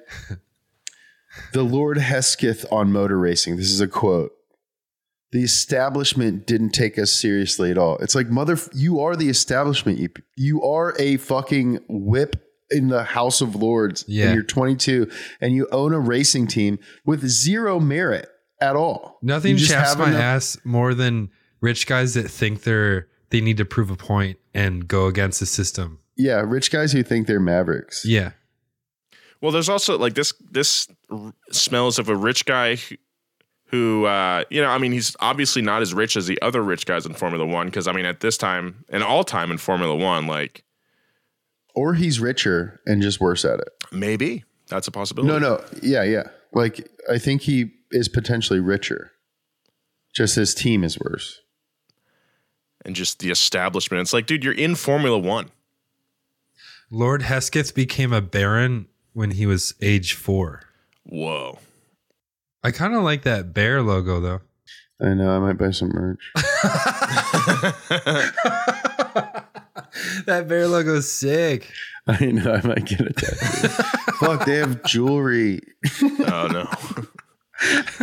the 1.52 1.62
Lord 1.62 1.98
Hesketh 1.98 2.64
on 2.70 2.92
motor 2.92 3.18
racing. 3.18 3.56
This 3.56 3.70
is 3.70 3.80
a 3.80 3.88
quote. 3.88 4.32
The 5.30 5.42
establishment 5.42 6.46
didn't 6.46 6.70
take 6.70 6.98
us 6.98 7.12
seriously 7.12 7.70
at 7.70 7.76
all. 7.78 7.98
It's 7.98 8.14
like 8.14 8.28
mother, 8.28 8.56
you 8.72 9.00
are 9.00 9.14
the 9.14 9.28
establishment. 9.28 9.98
You, 9.98 10.08
you 10.36 10.62
are 10.62 10.94
a 10.98 11.18
fucking 11.18 11.80
whip 11.88 12.36
in 12.70 12.88
the 12.88 13.02
House 13.04 13.40
of 13.40 13.54
Lords, 13.54 14.04
Yeah. 14.08 14.26
and 14.26 14.34
you're 14.34 14.42
22, 14.44 15.10
and 15.40 15.54
you 15.54 15.68
own 15.72 15.92
a 15.92 16.00
racing 16.00 16.46
team 16.46 16.78
with 17.04 17.26
zero 17.26 17.78
merit 17.80 18.28
at 18.60 18.74
all. 18.76 19.18
Nothing 19.22 19.52
You 19.52 19.58
just 19.58 19.70
chaps 19.72 19.90
have 19.90 19.98
my 19.98 20.08
enough- 20.08 20.20
ass 20.20 20.58
more 20.64 20.94
than 20.94 21.28
rich 21.60 21.86
guys 21.86 22.14
that 22.14 22.28
think 22.28 22.62
they're 22.62 23.08
they 23.30 23.42
need 23.42 23.58
to 23.58 23.64
prove 23.66 23.90
a 23.90 23.96
point 23.96 24.38
and 24.54 24.88
go 24.88 25.06
against 25.06 25.38
the 25.40 25.44
system. 25.46 25.98
Yeah, 26.16 26.42
rich 26.46 26.70
guys 26.70 26.92
who 26.92 27.02
think 27.02 27.26
they're 27.26 27.38
mavericks. 27.38 28.04
Yeah. 28.06 28.30
Well, 29.42 29.52
there's 29.52 29.68
also 29.68 29.98
like 29.98 30.14
this. 30.14 30.32
This 30.50 30.88
r- 31.10 31.34
smells 31.52 31.98
of 31.98 32.08
a 32.08 32.16
rich 32.16 32.44
guy 32.46 32.78
who, 33.70 33.76
who 33.76 34.04
uh, 34.06 34.44
you 34.50 34.60
know, 34.60 34.68
I 34.68 34.78
mean, 34.78 34.92
he's 34.92 35.16
obviously 35.20 35.62
not 35.62 35.82
as 35.82 35.92
rich 35.94 36.16
as 36.16 36.26
the 36.26 36.40
other 36.42 36.62
rich 36.62 36.86
guys 36.86 37.06
in 37.06 37.14
Formula 37.14 37.44
One. 37.46 37.66
Because 37.66 37.86
I 37.88 37.92
mean, 37.92 38.04
at 38.04 38.20
this 38.20 38.36
time 38.38 38.84
and 38.88 39.02
all 39.02 39.24
time 39.24 39.50
in 39.50 39.58
Formula 39.58 39.94
One, 39.94 40.26
like 40.26 40.64
Or 41.74 41.94
he's 41.94 42.20
richer 42.20 42.80
and 42.86 43.02
just 43.02 43.20
worse 43.20 43.44
at 43.44 43.60
it. 43.60 43.68
maybe 43.92 44.44
that's 44.68 44.86
a 44.88 44.90
possibility. 44.90 45.32
No, 45.32 45.38
no. 45.38 45.64
Yeah, 45.82 46.02
yeah. 46.04 46.24
Like, 46.52 46.88
I 47.10 47.18
think 47.18 47.42
he 47.42 47.72
is 47.90 48.08
potentially 48.08 48.60
richer. 48.60 49.12
Just 50.14 50.34
his 50.36 50.54
team 50.54 50.82
is 50.84 50.98
worse. 50.98 51.40
and 52.84 52.94
just 52.96 53.18
the 53.20 53.30
establishment. 53.30 54.00
It's 54.02 54.12
like, 54.12 54.26
dude, 54.26 54.42
you're 54.44 54.52
in 54.54 54.74
Formula 54.74 55.18
One. 55.18 55.50
Lord 56.90 57.22
Hesketh 57.22 57.74
became 57.74 58.12
a 58.14 58.20
baron 58.22 58.86
when 59.12 59.32
he 59.32 59.44
was 59.46 59.74
age 59.82 60.14
four. 60.14 60.62
Whoa. 61.04 61.58
I 62.64 62.70
kind 62.70 62.94
of 62.94 63.02
like 63.02 63.22
that 63.22 63.52
bear 63.54 63.82
logo 63.82 64.20
though. 64.20 64.40
I 65.00 65.14
know. 65.14 65.30
I 65.30 65.38
might 65.38 65.58
buy 65.58 65.70
some 65.70 65.90
merch. 65.90 66.32
That 70.26 70.46
bear 70.48 70.68
logo 70.68 70.96
is 70.96 71.10
sick. 71.10 71.70
I 72.06 72.26
know. 72.26 72.52
I 72.52 72.60
might 72.66 72.84
get 72.84 73.00
a 73.00 73.12
tattoo. 73.12 73.68
Fuck, 74.20 74.44
they 74.44 74.56
have 74.56 74.82
jewelry. 74.84 75.60
Oh 76.02 76.48
no. 76.50 76.68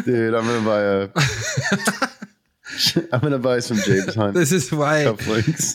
Dude, 0.04 0.34
I'm 0.34 0.46
going 0.46 0.64
to 0.64 0.66
buy 0.66 0.82
a. 0.82 1.10
I'm 3.14 3.20
going 3.22 3.32
to 3.34 3.40
buy 3.40 3.60
some 3.60 3.78
James 3.78 4.16
Hunt 4.16 4.34
This 4.34 4.52
is 4.52 4.72
why 4.72 5.04
cufflinks. 5.06 5.74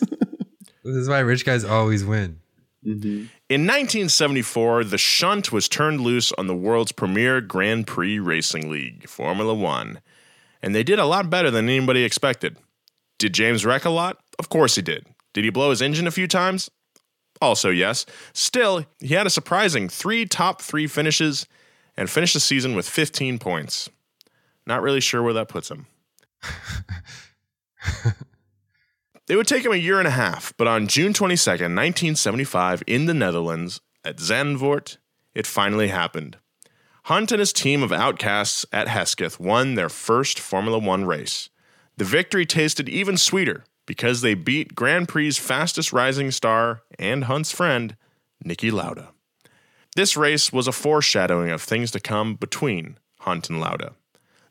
this 0.83 0.95
is 0.95 1.07
why 1.09 1.19
rich 1.19 1.45
guys 1.45 1.63
always 1.63 2.03
win. 2.05 2.39
Mm-hmm. 2.85 3.25
In 3.49 3.61
1974, 3.67 4.85
the 4.85 4.97
shunt 4.97 5.51
was 5.51 5.69
turned 5.69 6.01
loose 6.01 6.31
on 6.33 6.47
the 6.47 6.55
world's 6.55 6.91
premier 6.91 7.39
Grand 7.41 7.85
Prix 7.85 8.19
racing 8.19 8.71
league, 8.71 9.07
Formula 9.07 9.53
One, 9.53 10.01
and 10.61 10.73
they 10.73 10.83
did 10.83 10.99
a 10.99 11.05
lot 11.05 11.29
better 11.29 11.51
than 11.51 11.69
anybody 11.69 12.03
expected. 12.03 12.57
Did 13.19 13.33
James 13.33 13.65
wreck 13.65 13.85
a 13.85 13.91
lot? 13.91 14.17
Of 14.39 14.49
course 14.49 14.75
he 14.75 14.81
did. 14.81 15.05
Did 15.33 15.43
he 15.43 15.51
blow 15.51 15.69
his 15.69 15.81
engine 15.81 16.07
a 16.07 16.11
few 16.11 16.27
times? 16.27 16.71
Also, 17.39 17.69
yes. 17.69 18.05
Still, 18.33 18.85
he 18.99 19.13
had 19.13 19.27
a 19.27 19.31
surprising 19.31 19.87
three 19.89 20.25
top 20.25 20.61
three 20.61 20.87
finishes 20.87 21.47
and 21.95 22.09
finished 22.09 22.33
the 22.33 22.39
season 22.39 22.75
with 22.75 22.87
15 22.87 23.39
points. 23.39 23.89
Not 24.65 24.81
really 24.81 25.01
sure 25.01 25.21
where 25.23 25.33
that 25.33 25.49
puts 25.49 25.69
him. 25.69 25.87
It 29.31 29.37
would 29.37 29.47
take 29.47 29.63
him 29.63 29.71
a 29.71 29.77
year 29.77 29.97
and 29.97 30.09
a 30.09 30.11
half, 30.11 30.53
but 30.57 30.67
on 30.67 30.87
June 30.87 31.13
22nd, 31.13 31.73
1975, 31.73 32.83
in 32.85 33.05
the 33.05 33.13
Netherlands, 33.13 33.79
at 34.03 34.17
Zandvoort, 34.17 34.97
it 35.33 35.47
finally 35.47 35.87
happened. 35.87 36.35
Hunt 37.03 37.31
and 37.31 37.39
his 37.39 37.53
team 37.53 37.81
of 37.81 37.93
outcasts 37.93 38.65
at 38.73 38.89
Hesketh 38.89 39.39
won 39.39 39.75
their 39.75 39.87
first 39.87 40.37
Formula 40.37 40.77
One 40.77 41.05
race. 41.05 41.47
The 41.95 42.03
victory 42.03 42.45
tasted 42.45 42.89
even 42.89 43.15
sweeter 43.15 43.63
because 43.85 44.19
they 44.19 44.33
beat 44.33 44.75
Grand 44.75 45.07
Prix's 45.07 45.37
fastest 45.37 45.93
rising 45.93 46.31
star 46.31 46.81
and 46.99 47.23
Hunt's 47.23 47.53
friend, 47.53 47.95
Niki 48.45 48.69
Lauda. 48.69 49.13
This 49.95 50.17
race 50.17 50.51
was 50.51 50.67
a 50.67 50.73
foreshadowing 50.73 51.51
of 51.51 51.61
things 51.61 51.91
to 51.91 52.01
come 52.01 52.35
between 52.35 52.97
Hunt 53.19 53.49
and 53.49 53.61
Lauda. 53.61 53.93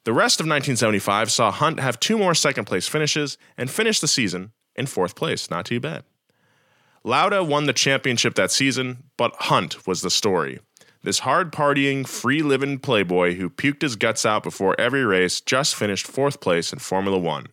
The 0.05 0.15
rest 0.15 0.41
of 0.41 0.45
1975 0.45 1.31
saw 1.31 1.51
Hunt 1.51 1.81
have 1.81 2.01
two 2.01 2.17
more 2.17 2.35
second 2.35 2.65
place 2.65 2.89
finishes 2.89 3.37
and 3.59 3.71
finish 3.71 4.01
the 4.01 4.09
season 4.09 4.53
in 4.77 4.87
fourth 4.87 5.15
place. 5.15 5.51
Not 5.51 5.67
too 5.67 5.81
bad. 5.81 6.05
Lauda 7.03 7.43
won 7.43 7.65
the 7.65 7.73
championship 7.73 8.35
that 8.35 8.51
season, 8.51 9.05
but 9.17 9.35
Hunt 9.39 9.87
was 9.87 10.03
the 10.03 10.11
story. 10.11 10.61
This 11.03 11.21
hard 11.21 11.51
partying, 11.51 12.07
free 12.07 12.43
living 12.43 12.79
playboy 12.79 13.35
who 13.35 13.49
puked 13.49 13.81
his 13.81 13.97
guts 13.97 14.27
out 14.27 14.43
before 14.43 14.79
every 14.79 15.05
race 15.05 15.41
just 15.41 15.75
finished 15.75 16.07
fourth 16.07 16.41
place 16.41 16.75
in 16.75 16.79
Formula 16.79 17.19
One. 17.19 17.47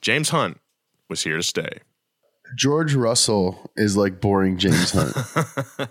James 0.00 0.28
Hunt 0.28 0.60
was 1.08 1.24
here 1.24 1.36
to 1.36 1.42
stay. 1.42 1.80
George 2.56 2.94
Russell 2.94 3.70
is 3.76 3.96
like 3.96 4.20
boring 4.20 4.56
James 4.56 4.92
Hunt. 4.92 5.90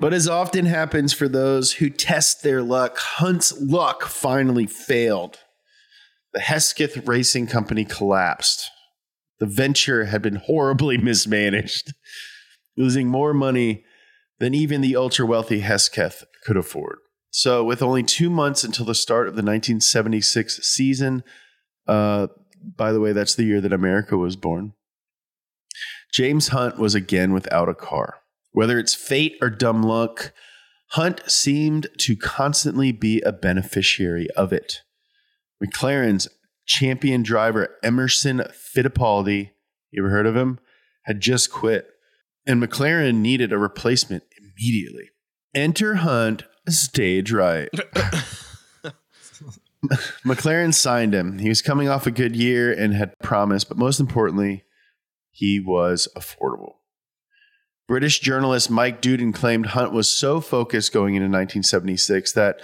but 0.00 0.12
as 0.12 0.28
often 0.28 0.66
happens 0.66 1.12
for 1.12 1.28
those 1.28 1.74
who 1.74 1.88
test 1.88 2.42
their 2.42 2.62
luck, 2.62 2.98
Hunt's 2.98 3.52
luck 3.60 4.02
finally 4.04 4.66
failed. 4.66 5.38
The 6.34 6.40
Hesketh 6.40 7.06
Racing 7.06 7.46
Company 7.46 7.84
collapsed. 7.84 8.70
The 9.38 9.46
venture 9.46 10.06
had 10.06 10.22
been 10.22 10.36
horribly 10.36 10.96
mismanaged, 11.02 11.94
losing 12.76 13.08
more 13.08 13.34
money 13.34 13.84
than 14.38 14.54
even 14.54 14.80
the 14.80 14.96
ultra 14.96 15.26
wealthy 15.26 15.60
Hesketh 15.60 16.24
could 16.44 16.56
afford. 16.56 16.98
So, 17.30 17.64
with 17.64 17.82
only 17.82 18.02
two 18.02 18.30
months 18.30 18.64
until 18.64 18.86
the 18.86 18.94
start 18.94 19.28
of 19.28 19.34
the 19.34 19.42
1976 19.42 20.66
season, 20.66 21.22
uh, 21.86 22.28
by 22.76 22.92
the 22.92 23.00
way, 23.00 23.12
that's 23.12 23.34
the 23.34 23.44
year 23.44 23.60
that 23.60 23.72
America 23.72 24.16
was 24.16 24.36
born. 24.36 24.72
James 26.12 26.48
Hunt 26.48 26.78
was 26.78 26.94
again 26.94 27.32
without 27.32 27.68
a 27.68 27.74
car. 27.74 28.20
Whether 28.52 28.78
it's 28.78 28.94
fate 28.94 29.36
or 29.42 29.50
dumb 29.50 29.82
luck, 29.82 30.32
Hunt 30.90 31.20
seemed 31.26 31.88
to 31.98 32.16
constantly 32.16 32.90
be 32.92 33.20
a 33.20 33.32
beneficiary 33.32 34.28
of 34.30 34.52
it. 34.52 34.82
McLaren's 35.62 36.28
champion 36.66 37.22
driver 37.22 37.76
Emerson 37.82 38.42
Fittipaldi, 38.50 39.50
you 39.90 40.02
ever 40.02 40.10
heard 40.10 40.26
of 40.26 40.36
him? 40.36 40.58
Had 41.04 41.20
just 41.20 41.50
quit, 41.52 41.88
and 42.46 42.62
McLaren 42.62 43.16
needed 43.16 43.52
a 43.52 43.58
replacement 43.58 44.24
immediately. 44.38 45.10
Enter 45.54 45.96
Hunt, 45.96 46.44
stage 46.68 47.32
right. 47.32 47.70
McLaren 50.24 50.74
signed 50.74 51.14
him. 51.14 51.38
He 51.38 51.48
was 51.48 51.62
coming 51.62 51.88
off 51.88 52.06
a 52.06 52.10
good 52.10 52.34
year 52.34 52.72
and 52.72 52.92
had 52.92 53.16
promised, 53.20 53.68
but 53.68 53.78
most 53.78 54.00
importantly, 54.00 54.64
he 55.30 55.60
was 55.60 56.08
affordable. 56.16 56.74
British 57.86 58.18
journalist 58.18 58.68
Mike 58.68 59.00
Doodson 59.00 59.32
claimed 59.32 59.66
Hunt 59.66 59.92
was 59.92 60.10
so 60.10 60.40
focused 60.40 60.92
going 60.92 61.14
into 61.14 61.26
1976 61.26 62.32
that 62.32 62.60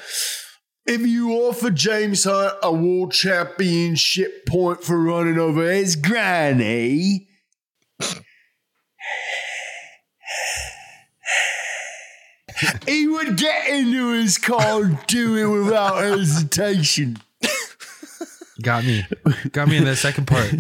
if 0.86 1.00
you 1.02 1.32
offer 1.32 1.70
James 1.70 2.24
Hunt 2.24 2.54
a 2.62 2.72
world 2.72 3.12
championship 3.12 4.46
point 4.46 4.82
for 4.82 5.00
running 5.00 5.38
over 5.38 5.70
his 5.70 5.96
granny, 5.96 7.28
he 12.86 13.06
would 13.06 13.36
get 13.36 13.68
into 13.68 14.12
his 14.12 14.38
car 14.38 14.82
and 14.82 14.98
do 15.06 15.36
it 15.36 15.64
without 15.64 16.02
hesitation. 16.02 17.18
Got 18.60 18.84
me. 18.84 19.06
Got 19.50 19.68
me 19.68 19.78
in 19.78 19.84
that 19.84 19.96
second 19.96 20.26
part. 20.26 20.52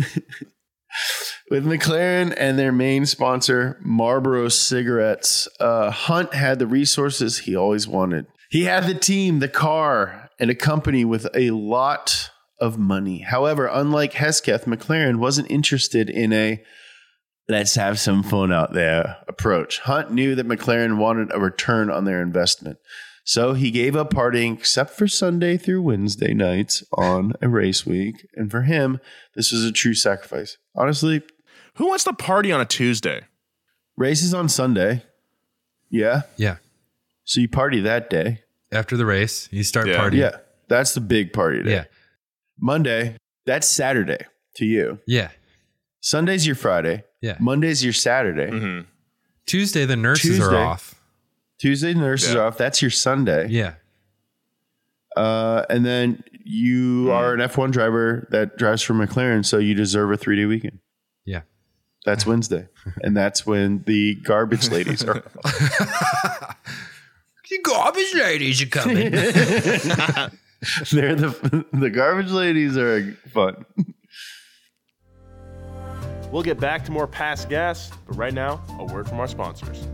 With 1.50 1.66
McLaren 1.66 2.34
and 2.36 2.58
their 2.58 2.72
main 2.72 3.06
sponsor, 3.06 3.78
Marlboro 3.82 4.48
Cigarettes, 4.48 5.48
uh, 5.60 5.90
Hunt 5.90 6.32
had 6.32 6.58
the 6.58 6.66
resources 6.66 7.38
he 7.38 7.54
always 7.54 7.86
wanted. 7.86 8.26
He 8.52 8.64
had 8.64 8.84
the 8.86 8.94
team, 8.94 9.38
the 9.38 9.48
car, 9.48 10.28
and 10.38 10.50
a 10.50 10.54
company 10.54 11.06
with 11.06 11.26
a 11.34 11.52
lot 11.52 12.28
of 12.60 12.78
money. 12.78 13.20
However, 13.20 13.66
unlike 13.66 14.12
Hesketh, 14.12 14.66
McLaren 14.66 15.16
wasn't 15.16 15.50
interested 15.50 16.10
in 16.10 16.34
a 16.34 16.62
let's 17.48 17.76
have 17.76 17.98
some 17.98 18.22
fun 18.22 18.52
out 18.52 18.74
there 18.74 19.16
approach. 19.26 19.78
Hunt 19.78 20.12
knew 20.12 20.34
that 20.34 20.46
McLaren 20.46 20.98
wanted 20.98 21.30
a 21.32 21.40
return 21.40 21.88
on 21.88 22.04
their 22.04 22.20
investment. 22.20 22.76
So 23.24 23.54
he 23.54 23.70
gave 23.70 23.96
up 23.96 24.10
partying 24.12 24.58
except 24.58 24.90
for 24.90 25.08
Sunday 25.08 25.56
through 25.56 25.80
Wednesday 25.80 26.34
nights 26.34 26.84
on 26.92 27.32
a 27.40 27.48
race 27.48 27.86
week. 27.86 28.26
And 28.34 28.50
for 28.50 28.62
him, 28.62 29.00
this 29.34 29.50
was 29.50 29.64
a 29.64 29.72
true 29.72 29.94
sacrifice. 29.94 30.58
Honestly, 30.76 31.22
Who 31.76 31.88
wants 31.88 32.04
to 32.04 32.12
party 32.12 32.52
on 32.52 32.60
a 32.60 32.66
Tuesday? 32.66 33.22
races 33.96 34.34
on 34.34 34.50
Sunday. 34.50 35.04
Yeah. 35.88 36.22
Yeah. 36.36 36.56
So 37.24 37.40
you 37.40 37.48
party 37.48 37.80
that 37.80 38.10
day. 38.10 38.41
After 38.72 38.96
the 38.96 39.04
race, 39.06 39.48
you 39.52 39.62
start 39.64 39.86
Yeah. 39.88 39.98
partying. 39.98 40.16
Yeah. 40.18 40.36
That's 40.68 40.94
the 40.94 41.00
big 41.00 41.32
party 41.32 41.62
day. 41.62 41.70
Yeah. 41.70 41.84
Monday, 42.58 43.16
that's 43.46 43.68
Saturday 43.68 44.24
to 44.56 44.64
you. 44.64 44.98
Yeah. 45.06 45.30
Sunday's 46.00 46.46
your 46.46 46.56
Friday. 46.56 47.04
Yeah. 47.20 47.36
Monday's 47.38 47.84
your 47.84 47.92
Saturday. 47.92 48.50
Mm-hmm. 48.50 48.88
Tuesday, 49.46 49.84
the 49.84 49.96
nurses 49.96 50.38
Tuesday. 50.38 50.44
are 50.54 50.56
off. 50.56 50.94
Tuesday, 51.58 51.92
the 51.92 52.00
nurses 52.00 52.34
Yeah. 52.34 52.40
are 52.40 52.46
off. 52.46 52.58
That's 52.58 52.80
your 52.80 52.90
Sunday. 52.90 53.48
Yeah. 53.48 53.74
Uh, 55.16 55.64
and 55.68 55.84
then 55.84 56.24
you 56.44 57.04
Hmm. 57.04 57.10
are 57.10 57.34
an 57.34 57.40
F1 57.40 57.70
driver 57.70 58.26
that 58.30 58.56
drives 58.56 58.82
for 58.82 58.94
McLaren, 58.94 59.44
so 59.44 59.58
you 59.58 59.74
deserve 59.74 60.10
a 60.10 60.16
three 60.16 60.36
day 60.36 60.46
weekend. 60.46 60.78
Yeah. 61.24 61.42
That's 62.06 62.24
Wednesday. 62.26 62.68
and 63.02 63.16
that's 63.16 63.46
when 63.46 63.82
the 63.86 64.14
garbage 64.16 64.70
ladies 64.70 65.04
are. 65.04 65.22
The 67.50 67.58
garbage 67.62 68.14
ladies 68.14 68.62
are 68.62 68.66
coming. 68.66 69.10
They're 70.92 71.16
the 71.16 71.66
the 71.72 71.90
garbage 71.90 72.30
ladies 72.30 72.76
are 72.76 73.12
fun. 73.32 73.66
We'll 76.30 76.42
get 76.42 76.60
back 76.60 76.84
to 76.86 76.92
more 76.92 77.06
past 77.06 77.48
gas, 77.50 77.90
but 78.06 78.16
right 78.16 78.32
now, 78.32 78.62
a 78.78 78.84
word 78.84 79.08
from 79.08 79.20
our 79.20 79.28
sponsors. 79.28 79.86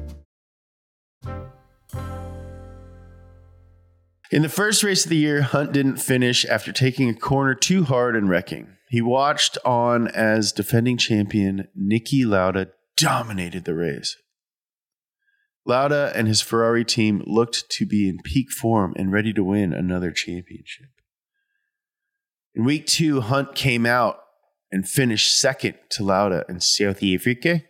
In 4.31 4.43
the 4.43 4.51
first 4.51 4.85
race 4.85 5.05
of 5.05 5.11
the 5.11 5.17
year, 5.17 5.41
Hunt 5.41 5.73
didn't 5.73 5.97
finish 5.97 6.45
after 6.45 6.71
taking 6.71 7.09
a 7.09 7.15
corner 7.15 7.55
too 7.55 7.85
hard 7.85 8.15
and 8.15 8.29
wrecking. 8.29 8.69
He 8.91 9.01
watched 9.01 9.57
on 9.65 10.07
as 10.09 10.53
defending 10.53 10.99
champion 10.99 11.69
Niki 11.77 12.27
Lauda 12.27 12.69
dominated 12.97 13.65
the 13.65 13.75
race. 13.75 14.17
Lauda 15.69 16.11
and 16.15 16.27
his 16.27 16.41
Ferrari 16.41 16.83
team 16.83 17.23
looked 17.27 17.69
to 17.73 17.85
be 17.85 18.09
in 18.09 18.21
peak 18.25 18.51
form 18.51 18.95
and 18.97 19.13
ready 19.13 19.35
to 19.35 19.45
win 19.45 19.75
another 19.75 20.11
championship. 20.11 20.89
In 22.55 22.65
week 22.65 22.87
two, 22.87 23.21
Hunt 23.21 23.55
came 23.55 23.85
out 23.85 24.19
and 24.73 24.89
finished 24.89 25.39
second 25.39 25.75
to 25.91 26.03
Lauda 26.03 26.47
in 26.49 26.61
South 26.61 27.05
Africa. 27.05 27.65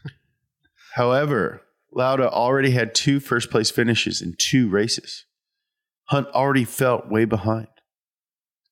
However, 0.94 1.62
Lauda 1.90 2.30
already 2.30 2.72
had 2.72 2.94
two 2.94 3.20
first 3.20 3.50
place 3.50 3.70
finishes 3.70 4.20
in 4.20 4.34
two 4.38 4.68
races. 4.68 5.24
Hunt 6.08 6.28
already 6.28 6.64
felt 6.64 7.10
way 7.10 7.24
behind. 7.24 7.68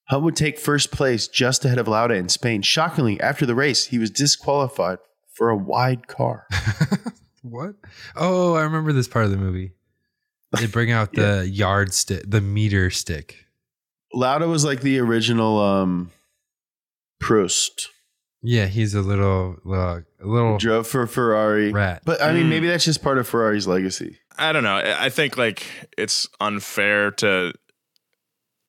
Hunt 0.09 0.25
would 0.25 0.37
take 0.37 0.59
first 0.59 0.91
place 0.91 1.27
just 1.27 1.65
ahead 1.65 1.79
of 1.79 1.89
Lauda 1.89 2.15
in 2.15 2.29
Spain. 2.29 2.61
Shockingly, 2.61 3.19
after 3.19 3.47
the 3.47 3.55
race, 3.55 3.87
he 3.87 3.99
was 3.99 4.11
disqualified 4.11 4.99
for 5.33 5.49
a 5.49 5.57
wide 5.57 6.07
car. 6.07 6.47
what? 7.43 7.75
Oh, 8.17 8.55
I 8.55 8.63
remember 8.63 8.93
this 8.93 9.09
part 9.09 9.25
of 9.25 9.31
the 9.31 9.37
movie. 9.37 9.73
They 10.59 10.67
bring 10.67 10.91
out 10.91 11.13
the 11.15 11.47
yard 11.49 11.93
stick, 11.95 12.23
the 12.27 12.41
meter 12.41 12.91
stick. 12.91 13.47
Lauda 14.15 14.47
was 14.49 14.65
like 14.65 14.81
the 14.83 14.99
original 14.99 15.59
um, 15.59 16.11
Prost. 17.23 17.87
Yeah, 18.43 18.67
he's 18.67 18.95
a 18.95 19.01
little, 19.01 19.57
uh, 19.67 20.01
a 20.21 20.27
little 20.27 20.59
Drove 20.59 20.87
for 20.87 21.07
Ferrari. 21.07 21.71
rat. 21.73 22.03
But 22.05 22.21
I 22.21 22.33
mean, 22.33 22.47
Mm. 22.47 22.51
maybe 22.51 22.67
that's 22.67 22.85
just 22.85 23.03
part 23.03 23.19
of 23.19 23.27
Ferrari's 23.29 23.67
legacy. 23.69 24.19
I 24.37 24.53
don't 24.53 24.65
know. 24.65 24.77
I 24.77 25.05
I 25.05 25.09
think 25.11 25.37
like 25.37 25.63
it's 25.97 26.27
unfair 26.41 27.11
to 27.13 27.53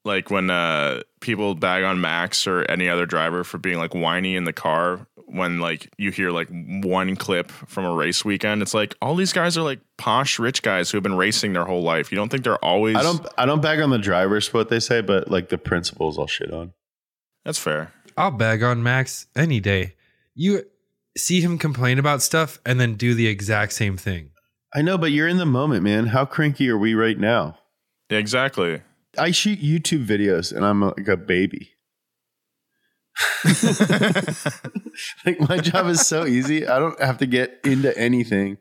like 0.05 0.29
when 0.29 0.49
uh 0.49 1.01
people 1.21 1.55
bag 1.55 1.83
on 1.83 1.99
Max 2.01 2.45
or 2.45 2.63
any 2.69 2.87
other 2.89 3.05
driver 3.05 3.43
for 3.43 3.57
being 3.57 3.77
like 3.79 3.95
whiny 3.95 4.35
in 4.35 4.43
the 4.43 4.53
car 4.53 5.07
when 5.33 5.59
like 5.59 5.91
you 5.97 6.11
hear 6.11 6.31
like 6.31 6.47
one 6.49 7.15
clip 7.15 7.51
from 7.51 7.85
a 7.85 7.93
race 7.93 8.23
weekend. 8.23 8.61
It's 8.61 8.73
like 8.73 8.95
all 9.01 9.15
these 9.15 9.33
guys 9.33 9.57
are 9.57 9.63
like 9.63 9.79
posh 9.97 10.39
rich 10.39 10.61
guys 10.61 10.91
who 10.91 10.97
have 10.97 11.03
been 11.03 11.17
racing 11.17 11.53
their 11.53 11.65
whole 11.65 11.81
life. 11.81 12.11
You 12.11 12.15
don't 12.15 12.29
think 12.29 12.43
they're 12.43 12.63
always 12.63 12.95
I 12.95 13.03
don't. 13.03 13.25
I 13.37 13.45
don't 13.45 13.61
bag 13.61 13.79
on 13.81 13.89
the 13.89 13.97
drivers 13.97 14.47
for 14.47 14.59
what 14.59 14.69
they 14.69 14.79
say, 14.79 15.01
but 15.01 15.29
like 15.29 15.49
the 15.49 15.57
principles, 15.57 16.17
I'll 16.17 16.27
shit 16.27 16.51
on. 16.53 16.73
That's 17.43 17.59
fair. 17.59 17.91
I'll 18.15 18.31
bag 18.31 18.63
on 18.63 18.83
Max 18.83 19.27
any 19.35 19.59
day. 19.59 19.95
You 20.35 20.63
see 21.17 21.41
him 21.41 21.57
complain 21.57 21.99
about 21.99 22.21
stuff 22.21 22.59
and 22.65 22.79
then 22.79 22.95
do 22.95 23.13
the 23.13 23.27
exact 23.27 23.73
same 23.73 23.97
thing. 23.97 24.29
I 24.73 24.81
know, 24.81 24.97
but 24.97 25.11
you're 25.11 25.27
in 25.27 25.37
the 25.37 25.45
moment, 25.45 25.83
man. 25.83 26.07
How 26.07 26.25
cranky 26.25 26.69
are 26.69 26.77
we 26.77 26.95
right 26.95 27.17
now? 27.17 27.57
Exactly. 28.09 28.81
I 29.17 29.31
shoot 29.31 29.61
YouTube 29.61 30.07
videos 30.07 30.51
and 30.55 30.65
I'm 30.65 30.81
like 30.81 31.07
a 31.07 31.17
baby. 31.17 31.72
like 35.25 35.39
my 35.47 35.57
job 35.57 35.87
is 35.87 36.05
so 36.05 36.25
easy. 36.25 36.67
I 36.67 36.79
don't 36.79 36.99
have 37.01 37.17
to 37.19 37.25
get 37.25 37.59
into 37.63 37.95
anything. 37.97 38.57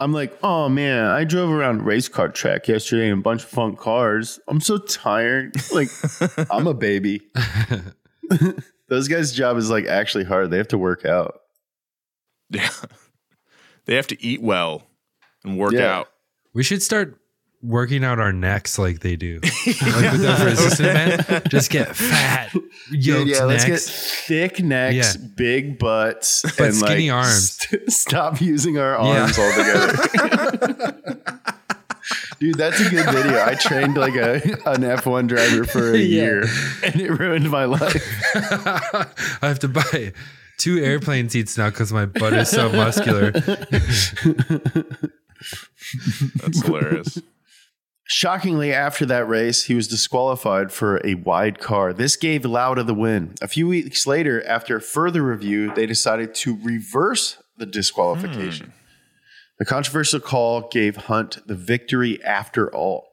I'm 0.00 0.12
like, 0.12 0.38
oh 0.44 0.68
man, 0.68 1.06
I 1.06 1.24
drove 1.24 1.50
around 1.50 1.82
race 1.84 2.08
car 2.08 2.28
track 2.28 2.68
yesterday 2.68 3.08
in 3.08 3.18
a 3.18 3.22
bunch 3.22 3.42
of 3.42 3.48
fun 3.48 3.74
cars. 3.76 4.38
I'm 4.46 4.60
so 4.60 4.78
tired. 4.78 5.56
Like, 5.72 5.88
I'm 6.50 6.66
a 6.68 6.74
baby. 6.74 7.22
Those 8.88 9.08
guys' 9.08 9.32
job 9.32 9.56
is 9.56 9.70
like 9.70 9.86
actually 9.86 10.24
hard. 10.24 10.50
They 10.50 10.58
have 10.58 10.68
to 10.68 10.78
work 10.78 11.04
out. 11.04 11.40
Yeah. 12.50 12.70
They 13.86 13.96
have 13.96 14.06
to 14.08 14.22
eat 14.24 14.40
well 14.40 14.86
and 15.44 15.58
work 15.58 15.72
Yeah. 15.72 15.98
out. 15.98 16.08
We 16.54 16.62
should 16.62 16.82
start 16.82 17.18
working 17.62 18.04
out 18.04 18.18
our 18.20 18.32
necks 18.32 18.78
like 18.78 19.00
they 19.00 19.16
do. 19.16 19.40
like 19.42 20.12
with 20.12 20.20
the 20.22 20.42
resistant 20.44 20.88
event. 21.20 21.44
Just 21.50 21.70
get 21.70 21.96
fat, 21.96 22.52
yoked 22.90 23.28
yeah, 23.30 23.44
let's 23.44 23.64
get 23.64 23.80
thick 23.80 24.60
necks, 24.62 25.16
Yeah. 25.16 25.26
big 25.36 25.78
butts, 25.78 26.42
But 26.56 26.72
skinny 26.74 27.10
arms. 27.10 27.56
st- 27.56 27.90
stop 27.92 28.40
using 28.40 28.78
our 28.78 28.92
Yeah. 28.92 29.22
arms 29.22 29.38
altogether. 29.38 29.92
Dude, 32.40 32.54
that's 32.56 32.78
a 32.80 32.88
good 32.88 33.04
video. 33.10 33.44
I 33.44 33.54
trained 33.54 33.96
like 33.96 34.14
a 34.14 34.34
an 34.64 34.82
F1 34.82 35.26
driver 35.26 35.64
for 35.64 35.92
a 35.92 35.98
Yeah. 35.98 36.22
year 36.22 36.44
and 36.84 37.00
it 37.00 37.10
ruined 37.10 37.50
my 37.50 37.64
life. 37.64 38.02
I 38.34 39.48
have 39.48 39.58
to 39.58 39.68
buy 39.68 40.12
two 40.58 40.78
airplane 40.78 41.28
seats 41.28 41.58
now 41.58 41.70
because 41.70 41.92
my 41.92 42.06
butt 42.06 42.32
is 42.34 42.48
so 42.48 42.70
muscular. 42.70 43.32
That's 46.36 46.62
hilarious. 46.64 47.18
Shockingly, 48.10 48.72
after 48.72 49.04
that 49.04 49.28
race, 49.28 49.64
he 49.64 49.74
was 49.74 49.86
disqualified 49.86 50.72
for 50.72 50.98
a 51.06 51.14
wide 51.14 51.60
car. 51.60 51.92
This 51.92 52.16
gave 52.16 52.46
Lauda 52.46 52.82
the 52.82 52.94
win. 52.94 53.34
A 53.42 53.48
few 53.48 53.68
weeks 53.68 54.06
later, 54.06 54.42
after 54.46 54.80
further 54.80 55.22
review, 55.22 55.74
they 55.74 55.84
decided 55.84 56.34
to 56.36 56.58
reverse 56.62 57.36
the 57.58 57.66
disqualification. 57.66 58.68
Hmm. 58.68 58.72
The 59.58 59.66
controversial 59.66 60.20
call 60.20 60.68
gave 60.68 60.96
Hunt 60.96 61.46
the 61.46 61.54
victory 61.54 62.18
after 62.24 62.74
all. 62.74 63.08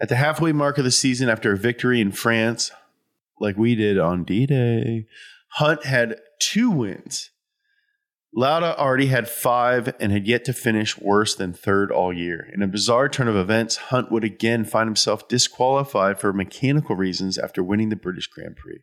At 0.00 0.08
the 0.08 0.16
halfway 0.16 0.50
mark 0.50 0.76
of 0.78 0.84
the 0.84 0.90
season, 0.90 1.28
after 1.28 1.52
a 1.52 1.56
victory 1.56 2.00
in 2.00 2.10
France, 2.10 2.72
like 3.38 3.56
we 3.56 3.76
did 3.76 3.96
on 3.96 4.24
D 4.24 4.44
Day, 4.44 5.06
Hunt 5.50 5.84
had 5.84 6.18
two 6.40 6.68
wins. 6.68 7.30
Lauda 8.36 8.76
already 8.76 9.06
had 9.06 9.28
five 9.28 9.94
and 10.00 10.10
had 10.10 10.26
yet 10.26 10.44
to 10.44 10.52
finish 10.52 10.98
worse 10.98 11.36
than 11.36 11.52
third 11.52 11.92
all 11.92 12.12
year. 12.12 12.50
In 12.52 12.62
a 12.62 12.66
bizarre 12.66 13.08
turn 13.08 13.28
of 13.28 13.36
events, 13.36 13.76
Hunt 13.76 14.10
would 14.10 14.24
again 14.24 14.64
find 14.64 14.88
himself 14.88 15.28
disqualified 15.28 16.18
for 16.18 16.32
mechanical 16.32 16.96
reasons 16.96 17.38
after 17.38 17.62
winning 17.62 17.90
the 17.90 17.96
British 17.96 18.26
Grand 18.26 18.56
Prix. 18.56 18.80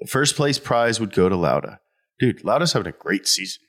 The 0.00 0.08
first 0.08 0.36
place 0.36 0.58
prize 0.58 0.98
would 0.98 1.12
go 1.12 1.28
to 1.28 1.36
Lauda. 1.36 1.80
Dude, 2.18 2.42
Lauda's 2.42 2.72
having 2.72 2.88
a 2.88 2.96
great 2.96 3.28
season. 3.28 3.62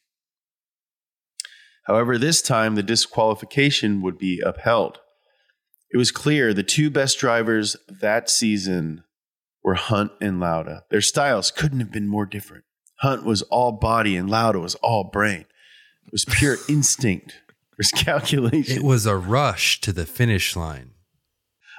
However, 1.85 2.17
this 2.17 2.41
time 2.41 2.75
the 2.75 2.83
disqualification 2.83 4.01
would 4.01 4.17
be 4.17 4.41
upheld. 4.45 4.99
It 5.93 5.97
was 5.97 6.11
clear 6.11 6.53
the 6.53 6.63
two 6.63 6.89
best 6.89 7.19
drivers 7.19 7.75
that 7.89 8.29
season 8.29 9.03
were 9.61 9.73
Hunt 9.73 10.13
and 10.21 10.39
Lauda. 10.39 10.83
Their 10.89 11.01
styles 11.01 11.51
couldn't 11.51 11.81
have 11.81 11.91
been 11.91 12.07
more 12.07 12.25
different. 12.25 12.63
Hunt 13.01 13.25
was 13.25 13.41
all 13.43 13.71
body 13.71 14.15
and 14.15 14.29
Lauda 14.29 14.59
was 14.59 14.75
all 14.75 15.03
brain. 15.03 15.45
It 16.05 16.11
was 16.11 16.25
pure 16.25 16.57
instinct. 16.69 17.31
It 17.71 17.77
was 17.77 17.91
calculation. 17.91 18.77
It 18.77 18.83
was 18.83 19.05
a 19.05 19.17
rush 19.17 19.81
to 19.81 19.91
the 19.91 20.05
finish 20.05 20.55
line. 20.55 20.91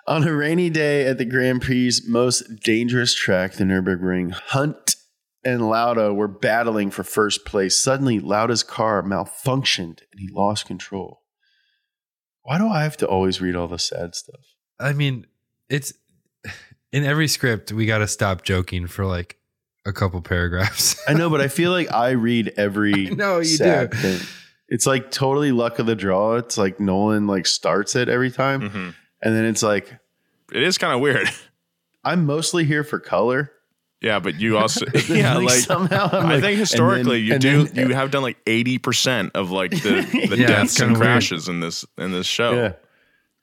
On 0.08 0.26
a 0.26 0.34
rainy 0.34 0.68
day 0.68 1.06
at 1.06 1.18
the 1.18 1.24
Grand 1.24 1.62
Prix's 1.62 2.08
most 2.08 2.42
dangerous 2.64 3.14
track, 3.14 3.52
the 3.52 3.62
Nürburgring, 3.62 4.32
Hunt 4.32 4.96
and 5.44 5.68
Lauda 5.68 6.12
were 6.12 6.26
battling 6.26 6.90
for 6.90 7.04
first 7.04 7.44
place. 7.44 7.78
Suddenly, 7.78 8.18
Lauda's 8.18 8.64
car 8.64 9.00
malfunctioned 9.02 10.00
and 10.10 10.18
he 10.18 10.28
lost 10.28 10.66
control. 10.66 11.22
Why 12.42 12.58
do 12.58 12.66
I 12.66 12.82
have 12.82 12.96
to 12.96 13.06
always 13.06 13.40
read 13.40 13.54
all 13.54 13.68
the 13.68 13.78
sad 13.78 14.16
stuff? 14.16 14.40
I 14.80 14.92
mean, 14.92 15.26
it's 15.68 15.92
in 16.92 17.04
every 17.04 17.28
script, 17.28 17.70
we 17.70 17.86
got 17.86 17.98
to 17.98 18.08
stop 18.08 18.42
joking 18.42 18.88
for 18.88 19.06
like 19.06 19.36
a 19.84 19.92
couple 19.92 20.20
paragraphs. 20.22 21.00
I 21.08 21.14
know, 21.14 21.28
but 21.30 21.40
I 21.40 21.48
feel 21.48 21.70
like 21.72 21.92
I 21.92 22.10
read 22.10 22.52
every 22.56 23.06
No, 23.10 23.38
you 23.38 23.44
sad 23.44 23.90
do. 23.90 23.96
thing 23.98 24.26
It's 24.68 24.86
like 24.86 25.10
totally 25.10 25.52
luck 25.52 25.78
of 25.78 25.86
the 25.86 25.96
draw. 25.96 26.36
It's 26.36 26.56
like 26.58 26.78
Nolan 26.80 27.26
like 27.26 27.46
starts 27.46 27.94
it 27.96 28.08
every 28.08 28.30
time, 28.30 28.60
Mm-hmm. 28.62 28.90
and 29.22 29.34
then 29.36 29.44
it's 29.44 29.62
like 29.62 29.92
It 30.52 30.62
is 30.62 30.78
kind 30.78 30.94
of 30.94 31.00
weird. 31.00 31.28
I'm 32.04 32.26
mostly 32.26 32.64
here 32.64 32.82
for 32.84 32.98
color. 32.98 33.52
Yeah, 34.00 34.18
but 34.18 34.34
you 34.40 34.58
also 34.58 34.84
yeah, 35.08 35.34
Like, 35.36 35.46
like, 35.46 35.58
somehow 35.60 36.08
I'm 36.12 36.26
I 36.26 36.32
like- 36.34 36.42
think 36.42 36.58
historically 36.58 37.28
then- 37.28 37.32
you 37.34 37.38
do 37.38 37.64
then- 37.64 37.88
you 37.90 37.94
have 37.94 38.10
done 38.10 38.22
like 38.22 38.38
eighty 38.46 38.78
percent 38.78 39.30
of 39.34 39.50
like 39.52 39.70
the, 39.70 40.26
the 40.28 40.36
Yeah, 40.38 40.46
deaths 40.48 40.80
and 40.80 40.88
kinda 40.90 40.98
weird. 41.00 41.12
crashes 41.12 41.48
in 41.48 41.60
this 41.60 41.84
in 41.98 42.10
this 42.12 42.26
show. 42.26 42.52
Yeah. 42.54 42.72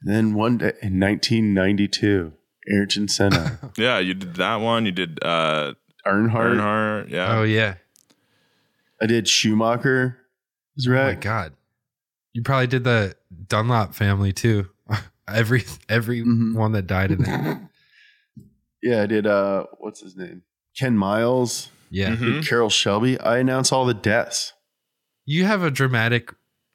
Then 0.01 0.33
one 0.33 0.57
day 0.59 0.73
in 0.81 0.97
1992, 0.99 2.31
Ayrton 2.71 3.07
Senna, 3.09 3.59
Yeah, 3.77 3.99
you 3.99 4.13
did 4.13 4.35
that 4.35 4.57
one. 4.57 4.85
You 4.85 4.91
did 4.93 5.23
uh 5.23 5.73
Earnhardt. 6.05 6.55
Earnhardt. 6.55 7.09
Yeah. 7.09 7.37
Oh 7.37 7.43
yeah. 7.43 7.75
I 9.01 9.05
did 9.05 9.27
Schumacher. 9.27 10.17
Was 10.75 10.87
Oh 10.87 10.91
my 10.91 11.03
right. 11.07 11.21
god. 11.21 11.53
You 12.33 12.41
probably 12.43 12.67
did 12.67 12.83
the 12.83 13.15
Dunlop 13.47 13.93
family 13.95 14.31
too. 14.33 14.69
every 15.27 15.63
every 15.87 16.21
Mhm. 16.23 16.55
one 16.55 16.71
that 16.73 16.87
died 16.87 17.11
in 17.11 17.23
there. 17.23 17.69
Yeah, 18.81 19.01
I 19.01 19.07
did. 19.07 19.27
Uh, 19.27 19.65
what's 19.79 19.99
his 19.99 20.15
name? 20.15 20.43
Ken 20.79 20.95
Miles. 20.97 21.69
Yeah. 21.89 22.15
Mhm. 22.15 22.47
Carroll 22.47 22.69
Shelby. 22.69 23.19
I 23.19 23.39
announce 23.39 23.73
all 23.73 23.85
the 23.85 23.93
deaths. 23.93 24.53
You 25.25 25.43
have 25.43 25.61
a 25.63 25.69
dramatic 25.69 26.33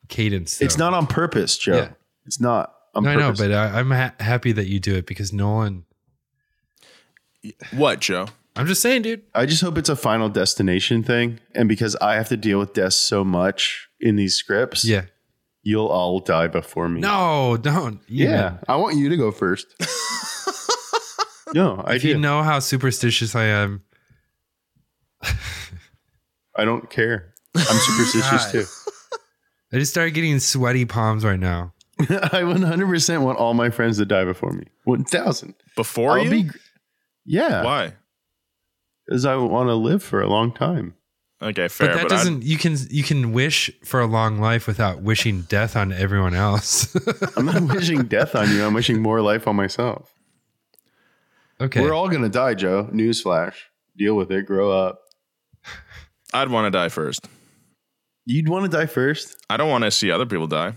cadence. 0.09 0.61
It's 0.61 0.77
not 0.77 0.93
on 0.93 1.07
purpose, 1.07 1.57
Joe. 1.57 1.77
Yeah. 1.77 1.89
It's 2.27 2.39
not 2.39 2.75
on 2.95 3.05
No, 3.05 3.11
I 3.11 3.15
know, 3.17 3.33
but 3.33 3.51
I, 3.53 3.79
I'm 3.81 3.91
ha- 3.91 4.13
happy 4.21 4.53
that 4.53 4.67
you 4.67 4.81
do 4.81 4.95
it 4.97 5.07
because 5.07 5.33
Nolan. 5.33 5.87
What, 7.73 8.01
Joe? 8.01 8.27
I'm 8.57 8.67
just 8.67 8.83
saying, 8.83 9.03
dude. 9.03 9.23
I 9.35 9.47
just 9.47 9.63
hope 9.63 9.77
it's 9.79 9.89
a 9.89 9.97
final 9.97 10.29
destination 10.29 11.03
thing. 11.03 11.41
And 11.55 11.69
because 11.69 11.97
I 11.97 12.15
have 12.15 12.29
to 12.29 12.37
deal 12.37 12.59
with 12.61 12.73
death 12.73 12.93
so 12.95 13.25
much 13.25 13.89
in 14.01 14.15
these 14.17 14.37
scripts, 14.37 14.85
Yeah. 14.85 15.07
you'll 15.63 15.89
all 15.89 16.21
die 16.21 16.47
before 16.47 16.89
me. 16.89 17.01
No, 17.01 17.57
don't. 17.57 18.01
Yeah. 18.09 18.59
I 18.69 18.77
want 18.77 18.97
you 18.97 19.09
to 19.09 19.17
go 19.17 19.33
first. 19.33 19.67
no, 21.55 21.83
I 21.85 21.95
If 21.95 22.05
you 22.05 22.17
know 22.17 22.43
how 22.45 22.61
superstitious 22.61 23.35
I 23.35 23.45
am, 23.47 23.83
I 26.57 26.65
don't 26.65 26.89
care. 26.89 27.35
I'm 27.57 27.63
superstitious 27.65 28.53
too. 28.53 28.65
I 29.73 29.79
just 29.79 29.91
started 29.91 30.13
getting 30.15 30.39
sweaty 30.39 30.85
palms 30.85 31.25
right 31.25 31.41
now. 31.41 31.73
I 32.01 32.43
100% 32.43 33.23
want 33.23 33.39
all 33.39 33.55
my 33.55 33.71
friends 33.71 33.99
to 33.99 34.05
die 34.05 34.25
before 34.25 34.53
me. 34.53 34.67
1000. 34.85 35.55
Before 35.77 36.13
I'll 36.13 36.25
you? 36.25 36.31
be 36.31 36.51
Yeah. 37.25 37.65
Why? 37.65 37.95
Because 39.07 39.25
I 39.25 39.37
want 39.37 39.69
to 39.69 39.75
live 39.75 40.03
for 40.03 40.21
a 40.23 40.29
long 40.29 40.53
time. 40.53 40.95
Okay, 41.43 41.69
fair. 41.69 41.89
but 41.89 41.95
that 41.95 42.01
I'd- 42.03 42.09
doesn't. 42.09 42.43
You 42.43 42.57
can 42.57 42.77
you 42.91 43.03
can 43.03 43.33
wish 43.33 43.71
for 43.85 44.01
a 44.01 44.07
long 44.07 44.39
life 44.39 44.67
without 44.67 45.03
wishing 45.03 45.43
death 45.43 45.77
on 45.77 45.93
everyone 45.93 46.35
else. 46.35 46.95
I'm 47.37 47.45
not 47.47 47.63
wishing 47.63 48.05
death 48.05 48.35
on 48.35 48.49
you. 48.51 48.65
I'm 48.65 48.73
wishing 48.75 49.03
more 49.03 49.21
life 49.21 49.47
on 49.47 49.57
myself. 49.57 50.13
okay. 51.61 51.81
We're 51.83 51.93
all 51.93 52.09
going 52.09 52.23
to 52.23 52.29
die, 52.31 52.55
Joe. 52.55 52.89
Newsflash. 52.93 53.55
Deal 53.97 54.15
with 54.17 54.31
it. 54.31 54.47
Grow 54.47 54.71
up. 54.73 55.01
I'd 56.33 56.49
want 56.49 56.67
to 56.67 56.71
die 56.77 56.89
first. 56.89 57.29
You'd 58.27 58.49
want 58.49 58.71
to 58.71 58.75
die 58.77 58.87
first? 58.87 59.37
I 59.51 59.57
don't 59.59 59.69
want 59.71 59.85
to 59.85 59.91
see 59.91 60.11
other 60.11 60.27
people 60.27 60.47
die. 60.47 60.75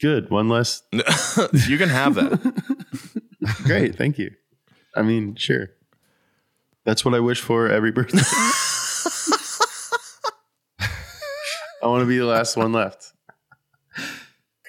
Good. 0.00 0.28
One 0.30 0.48
less. 0.50 0.82
you 0.92 1.78
can 1.78 1.88
have 1.88 2.14
that. 2.16 2.62
Great. 3.64 3.96
Thank 3.96 4.18
you. 4.18 4.30
I 4.94 5.02
mean, 5.02 5.36
sure. 5.36 5.70
That's 6.86 7.04
what 7.04 7.14
I 7.14 7.20
wish 7.20 7.40
for 7.40 7.68
every 7.68 7.90
birthday. 7.90 8.20
I 11.82 11.88
want 11.88 12.02
to 12.02 12.06
be 12.06 12.16
the 12.16 12.24
last 12.24 12.56
one 12.56 12.72
left. 12.72 13.12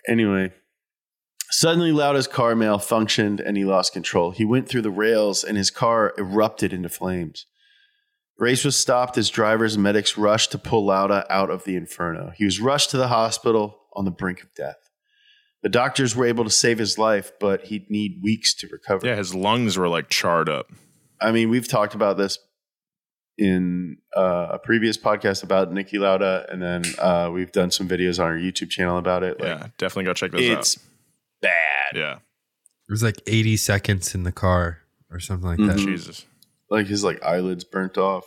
Anyway, 0.08 0.52
suddenly 1.52 1.92
Lauda's 1.92 2.28
car 2.28 2.56
malfunctioned 2.56 3.40
and 3.46 3.56
he 3.56 3.66
lost 3.66 3.94
control. 3.94 4.32
He 4.32 4.46
went 4.46 4.68
through 4.68 4.82
the 4.82 4.90
rails 4.90 5.44
and 5.44 5.56
his 5.58 5.70
car 5.70 6.16
erupted 6.18 6.74
into 6.74 6.90
flames. 6.90 7.46
Race 8.40 8.66
was 8.66 8.76
stopped 8.76 9.18
as 9.18 9.30
drivers 9.30 9.76
and 9.76 9.84
medics 9.84 10.18
rushed 10.18 10.52
to 10.52 10.58
pull 10.58 10.88
Lauda 10.88 11.26
out 11.30 11.52
of 11.52 11.66
the 11.66 11.76
inferno. 11.76 12.32
He 12.36 12.46
was 12.46 12.60
rushed 12.60 12.90
to 12.92 12.98
the 12.98 13.10
hospital 13.10 13.80
on 13.94 14.06
the 14.06 14.12
brink 14.12 14.42
of 14.42 14.54
death. 14.56 14.78
The 15.62 15.70
doctors 15.70 16.16
were 16.16 16.26
able 16.26 16.44
to 16.46 16.50
save 16.50 16.80
his 16.80 16.98
life, 16.98 17.32
but 17.40 17.66
he'd 17.66 17.92
need 17.92 18.22
weeks 18.24 18.56
to 18.56 18.68
recover. 18.68 19.06
Yeah, 19.06 19.16
his 19.16 19.36
lungs 19.36 19.78
were 19.78 19.88
like 19.88 20.10
charred 20.10 20.50
up. 20.50 20.72
I 21.22 21.32
mean, 21.32 21.50
we've 21.50 21.68
talked 21.68 21.96
about 21.96 22.18
this 22.18 22.40
in 23.38 23.98
uh, 24.16 24.50
a 24.54 24.60
previous 24.60 24.98
podcast 24.98 25.44
about 25.44 25.72
Niki 25.72 26.00
Lauda, 26.00 26.46
and 26.50 26.62
then 26.62 26.84
uh, 27.00 27.30
we've 27.32 27.52
done 27.52 27.72
some 27.72 27.88
videos 27.88 28.20
on 28.20 28.26
our 28.26 28.38
YouTube 28.38 28.70
channel 28.70 28.98
about 28.98 29.24
it. 29.24 29.40
Like, 29.40 29.60
yeah, 29.60 29.68
definitely 29.78 30.06
go 30.06 30.14
check 30.14 30.32
those 30.32 30.42
it's 30.42 30.78
out. 30.78 30.84
bad. 31.42 32.00
Yeah, 32.00 32.14
It 32.16 32.92
was 32.92 33.04
like 33.04 33.22
80 33.28 33.58
seconds 33.58 34.16
in 34.16 34.24
the 34.24 34.32
car 34.32 34.80
or 35.12 35.20
something 35.20 35.48
like 35.48 35.60
that. 35.60 35.78
Mhm. 35.78 35.86
Jesus. 35.86 36.26
Like 36.70 36.88
his 36.88 37.04
like 37.04 37.24
eyelids 37.24 37.64
burnt 37.64 37.98
off. 37.98 38.26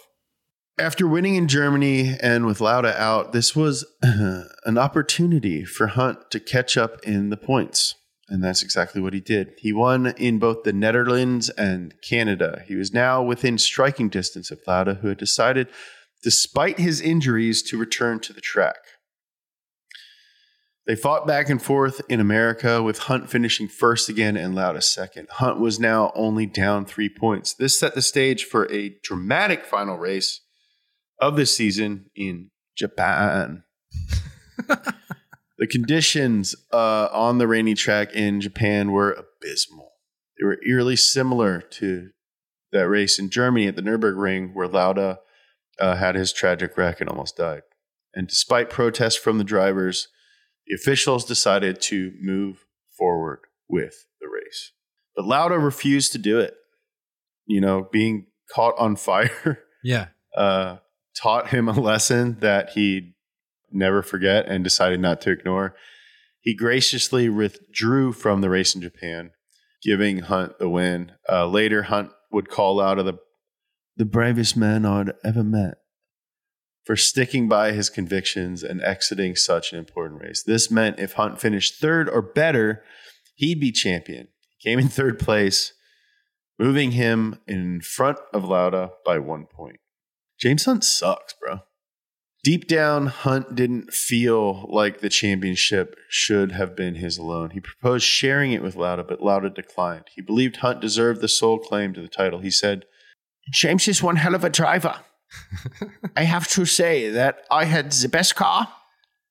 After 0.78 1.06
winning 1.06 1.34
in 1.34 1.46
Germany 1.46 2.16
and 2.22 2.46
with 2.46 2.60
Lauda 2.60 2.98
out, 2.98 3.32
this 3.32 3.54
was 3.54 3.84
an 4.02 4.78
opportunity 4.78 5.64
for 5.64 5.88
Hunt 5.88 6.30
to 6.30 6.40
catch 6.40 6.78
up 6.78 7.02
in 7.02 7.28
the 7.28 7.36
points. 7.36 7.96
And 8.30 8.44
that's 8.44 8.62
exactly 8.62 9.02
what 9.02 9.12
he 9.12 9.20
did. 9.20 9.54
He 9.58 9.72
won 9.72 10.06
in 10.06 10.38
both 10.38 10.62
the 10.62 10.72
Netherlands 10.72 11.50
and 11.50 11.94
Canada. 12.00 12.62
He 12.66 12.76
was 12.76 12.94
now 12.94 13.22
within 13.22 13.58
striking 13.58 14.08
distance 14.08 14.52
of 14.52 14.60
Lauda, 14.68 14.94
who 14.94 15.08
had 15.08 15.18
decided, 15.18 15.66
despite 16.22 16.78
his 16.78 17.00
injuries, 17.00 17.60
to 17.64 17.76
return 17.76 18.20
to 18.20 18.32
the 18.32 18.40
track. 18.40 18.76
They 20.86 20.94
fought 20.94 21.26
back 21.26 21.50
and 21.50 21.60
forth 21.60 22.00
in 22.08 22.20
America, 22.20 22.82
with 22.82 23.00
Hunt 23.00 23.28
finishing 23.28 23.66
first 23.66 24.08
again 24.08 24.36
and 24.36 24.54
Lauda 24.54 24.80
second. 24.80 25.28
Hunt 25.30 25.58
was 25.58 25.80
now 25.80 26.12
only 26.14 26.46
down 26.46 26.84
three 26.84 27.08
points. 27.08 27.52
This 27.52 27.78
set 27.78 27.96
the 27.96 28.02
stage 28.02 28.44
for 28.44 28.70
a 28.72 28.96
dramatic 29.02 29.64
final 29.64 29.98
race 29.98 30.40
of 31.20 31.36
the 31.36 31.46
season 31.46 32.06
in 32.14 32.50
Japan. 32.76 33.64
the 35.60 35.66
conditions 35.66 36.56
uh, 36.72 37.08
on 37.12 37.36
the 37.36 37.46
rainy 37.46 37.74
track 37.74 38.14
in 38.14 38.40
Japan 38.40 38.92
were 38.92 39.12
abysmal. 39.12 39.92
They 40.38 40.46
were 40.46 40.58
eerily 40.66 40.96
similar 40.96 41.60
to 41.60 42.08
that 42.72 42.88
race 42.88 43.18
in 43.18 43.28
Germany 43.28 43.66
at 43.66 43.76
the 43.76 43.82
Nürburgring, 43.82 44.54
where 44.54 44.66
Lauda 44.66 45.20
uh, 45.78 45.96
had 45.96 46.14
his 46.14 46.32
tragic 46.32 46.78
wreck 46.78 47.00
and 47.00 47.10
almost 47.10 47.36
died. 47.36 47.62
And 48.14 48.26
despite 48.26 48.70
protests 48.70 49.16
from 49.16 49.36
the 49.36 49.44
drivers, 49.44 50.08
the 50.66 50.74
officials 50.74 51.26
decided 51.26 51.80
to 51.82 52.12
move 52.18 52.64
forward 52.96 53.40
with 53.68 54.06
the 54.18 54.28
race. 54.28 54.72
But 55.14 55.26
Lauda 55.26 55.58
refused 55.58 56.12
to 56.12 56.18
do 56.18 56.40
it. 56.40 56.54
You 57.46 57.60
know, 57.60 57.86
being 57.92 58.28
caught 58.54 58.78
on 58.78 58.96
fire 58.96 59.62
Yeah. 59.84 60.06
uh, 60.36 60.76
taught 61.20 61.48
him 61.48 61.68
a 61.68 61.78
lesson 61.78 62.38
that 62.40 62.70
he'd 62.70 63.12
never 63.72 64.02
forget 64.02 64.46
and 64.46 64.64
decided 64.64 65.00
not 65.00 65.20
to 65.22 65.30
ignore. 65.30 65.74
He 66.40 66.54
graciously 66.54 67.28
withdrew 67.28 68.12
from 68.12 68.40
the 68.40 68.50
race 68.50 68.74
in 68.74 68.80
Japan, 68.80 69.32
giving 69.82 70.20
Hunt 70.20 70.58
the 70.58 70.68
win. 70.68 71.12
Uh, 71.28 71.46
later, 71.46 71.84
Hunt 71.84 72.10
would 72.32 72.48
call 72.48 72.80
out 72.80 72.98
of 72.98 73.06
the 73.06 73.18
the 73.96 74.04
bravest 74.06 74.56
man 74.56 74.86
I'd 74.86 75.12
ever 75.22 75.44
met 75.44 75.74
for 76.84 76.96
sticking 76.96 77.48
by 77.48 77.72
his 77.72 77.90
convictions 77.90 78.62
and 78.62 78.82
exiting 78.82 79.36
such 79.36 79.72
an 79.72 79.78
important 79.78 80.22
race. 80.22 80.42
This 80.42 80.70
meant 80.70 80.98
if 80.98 81.12
Hunt 81.12 81.40
finished 81.40 81.80
third 81.80 82.08
or 82.08 82.22
better, 82.22 82.82
he'd 83.34 83.60
be 83.60 83.72
champion. 83.72 84.28
He 84.56 84.70
came 84.70 84.78
in 84.78 84.88
third 84.88 85.18
place, 85.18 85.74
moving 86.58 86.92
him 86.92 87.40
in 87.46 87.80
front 87.80 88.18
of 88.32 88.44
Lauda 88.44 88.92
by 89.04 89.18
one 89.18 89.46
point. 89.46 89.80
James 90.38 90.64
Hunt 90.64 90.82
sucks, 90.82 91.34
bro. 91.34 91.60
Deep 92.42 92.66
down, 92.66 93.06
Hunt 93.06 93.54
didn't 93.54 93.92
feel 93.92 94.66
like 94.72 95.00
the 95.00 95.10
championship 95.10 95.96
should 96.08 96.52
have 96.52 96.74
been 96.74 96.94
his 96.94 97.18
alone. 97.18 97.50
He 97.50 97.60
proposed 97.60 98.04
sharing 98.04 98.52
it 98.52 98.62
with 98.62 98.76
Lauda, 98.76 99.04
but 99.04 99.20
Lauda 99.20 99.50
declined. 99.50 100.04
He 100.14 100.22
believed 100.22 100.56
Hunt 100.56 100.80
deserved 100.80 101.20
the 101.20 101.28
sole 101.28 101.58
claim 101.58 101.92
to 101.92 102.00
the 102.00 102.08
title. 102.08 102.40
He 102.40 102.50
said, 102.50 102.86
James 103.52 103.86
is 103.88 104.02
one 104.02 104.16
hell 104.16 104.34
of 104.34 104.42
a 104.42 104.48
driver. 104.48 105.00
I 106.16 106.22
have 106.22 106.48
to 106.48 106.64
say 106.64 107.10
that 107.10 107.44
I 107.50 107.64
had 107.64 107.92
the 107.92 108.08
best 108.08 108.36
car, 108.36 108.68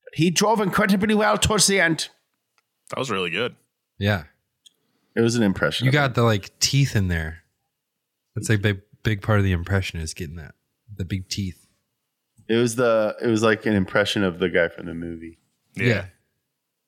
but 0.04 0.14
he 0.14 0.30
drove 0.30 0.62
incredibly 0.62 1.16
well 1.16 1.38
towards 1.38 1.66
the 1.66 1.82
end. 1.82 2.10
That 2.92 3.00
was 3.00 3.10
really 3.10 3.32
good. 3.32 3.56
Yeah. 3.98 4.24
It 5.16 5.22
was 5.22 5.36
an 5.36 5.44
impression. 5.44 5.86
You 5.86 5.92
got 5.92 6.14
the 6.14 6.24
like 6.24 6.58
teeth 6.60 6.96
in 6.96 7.08
there. 7.08 7.40
That's 8.36 8.50
like 8.50 8.62
big 8.62 8.82
big 9.04 9.22
part 9.22 9.40
of 9.40 9.46
the 9.46 9.52
impression 9.52 10.00
is 10.00 10.14
getting 10.14 10.36
that. 10.36 10.56
The 10.96 11.06
big 11.06 11.28
teeth. 11.30 11.59
It 12.50 12.56
was 12.56 12.76
the 12.76 13.16
it 13.22 13.28
was 13.28 13.44
like 13.44 13.66
an 13.66 13.74
impression 13.74 14.24
of 14.24 14.40
the 14.40 14.50
guy 14.50 14.68
from 14.70 14.88
the 14.88 14.94
movie. 14.94 15.38
Yeah. 15.76 16.06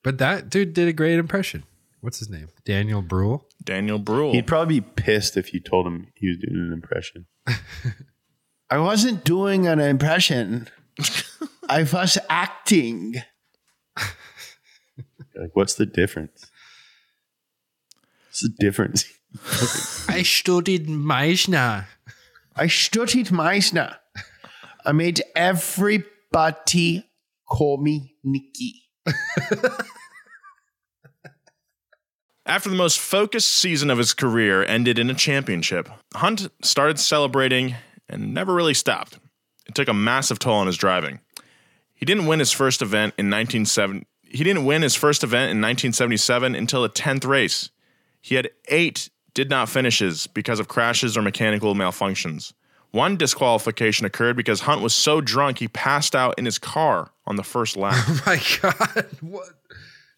But 0.02 0.18
that 0.18 0.50
dude 0.50 0.74
did 0.74 0.88
a 0.88 0.92
great 0.92 1.18
impression. 1.18 1.62
What's 2.00 2.18
his 2.18 2.28
name? 2.28 2.48
Daniel 2.64 3.00
Bruhl. 3.00 3.46
Daniel 3.62 4.00
Bruhl. 4.00 4.32
He'd 4.32 4.48
probably 4.48 4.80
be 4.80 4.86
pissed 4.96 5.36
if 5.36 5.54
you 5.54 5.60
told 5.60 5.86
him 5.86 6.08
he 6.16 6.28
was 6.28 6.38
doing 6.38 6.66
an 6.66 6.72
impression. 6.72 7.26
I 8.70 8.78
wasn't 8.78 9.22
doing 9.22 9.68
an 9.68 9.78
impression. 9.78 10.68
I 11.68 11.84
was 11.84 12.18
acting. 12.28 13.22
Like, 15.34 15.50
what's 15.54 15.74
the 15.74 15.86
difference? 15.86 16.50
What's 18.26 18.40
the 18.40 18.54
difference? 18.58 19.04
I 20.08 20.22
studied 20.22 20.88
Meisner. 20.88 21.86
I 22.56 22.66
studied 22.66 23.28
Meisner. 23.28 23.96
I 24.84 24.92
made 24.92 25.22
everybody 25.36 27.04
call 27.48 27.78
me 27.78 28.16
Niki. 28.26 28.72
After 32.44 32.68
the 32.68 32.76
most 32.76 32.98
focused 32.98 33.52
season 33.52 33.88
of 33.90 33.98
his 33.98 34.12
career 34.12 34.64
ended 34.64 34.98
in 34.98 35.08
a 35.08 35.14
championship, 35.14 35.88
Hunt 36.14 36.48
started 36.62 36.98
celebrating 36.98 37.76
and 38.08 38.34
never 38.34 38.52
really 38.52 38.74
stopped. 38.74 39.18
It 39.66 39.76
took 39.76 39.86
a 39.88 39.94
massive 39.94 40.40
toll 40.40 40.54
on 40.56 40.66
his 40.66 40.76
driving. 40.76 41.20
He 41.94 42.04
didn't 42.04 42.26
win 42.26 42.40
his 42.40 42.50
first 42.50 42.82
event 42.82 43.14
in 43.16 43.26
1970. 43.26 44.06
He 44.24 44.42
didn't 44.42 44.64
win 44.64 44.82
his 44.82 44.96
first 44.96 45.22
event 45.22 45.50
in 45.52 45.60
1977 45.60 46.56
until 46.56 46.82
the 46.82 46.88
10th 46.88 47.24
race. 47.24 47.70
He 48.20 48.34
had 48.34 48.50
eight 48.68 49.08
did 49.34 49.48
not 49.48 49.68
finishes 49.68 50.26
because 50.26 50.58
of 50.58 50.68
crashes 50.68 51.16
or 51.16 51.22
mechanical 51.22 51.74
malfunctions. 51.74 52.52
One 52.92 53.16
disqualification 53.16 54.06
occurred 54.06 54.36
because 54.36 54.60
Hunt 54.60 54.82
was 54.82 54.94
so 54.94 55.20
drunk 55.20 55.58
he 55.58 55.68
passed 55.68 56.14
out 56.14 56.38
in 56.38 56.44
his 56.44 56.58
car 56.58 57.10
on 57.26 57.36
the 57.36 57.42
first 57.42 57.76
lap. 57.76 57.94
Oh 58.08 58.22
my 58.26 58.40
god! 58.60 59.06
What? 59.20 59.48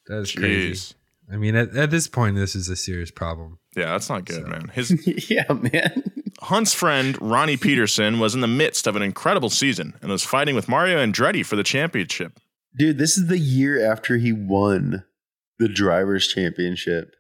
That's 0.07 0.33
crazy. 0.33 0.95
I 1.33 1.37
mean, 1.37 1.55
at, 1.55 1.75
at 1.75 1.91
this 1.91 2.07
point, 2.07 2.37
this 2.37 2.55
is 2.55 2.69
a 2.69 2.77
serious 2.77 3.11
problem. 3.11 3.59
Yeah, 3.77 3.87
that's 3.87 4.11
not 4.11 4.25
good, 4.25 4.47
man. 4.47 4.71
His 4.75 4.91
yeah, 5.31 5.51
man. 5.53 6.03
Hunt's 6.41 6.75
friend 6.75 7.17
Ronnie 7.21 7.57
Peterson 7.57 8.19
was 8.19 8.35
in 8.35 8.41
the 8.41 8.47
midst 8.47 8.87
of 8.87 8.97
an 8.97 9.03
incredible 9.03 9.51
season 9.51 9.95
and 10.03 10.11
was 10.11 10.25
fighting 10.25 10.55
with 10.55 10.69
Mario 10.69 10.99
Andretti 10.99 11.47
for 11.47 11.57
the 11.57 11.63
championship. 11.63 12.39
Dude, 12.77 12.99
this 12.99 13.17
is 13.17 13.29
the 13.29 13.39
year 13.39 13.91
after 13.91 14.17
he 14.17 14.33
won 14.33 15.05
the 15.59 15.69
drivers' 15.69 16.27
championship. 16.27 17.15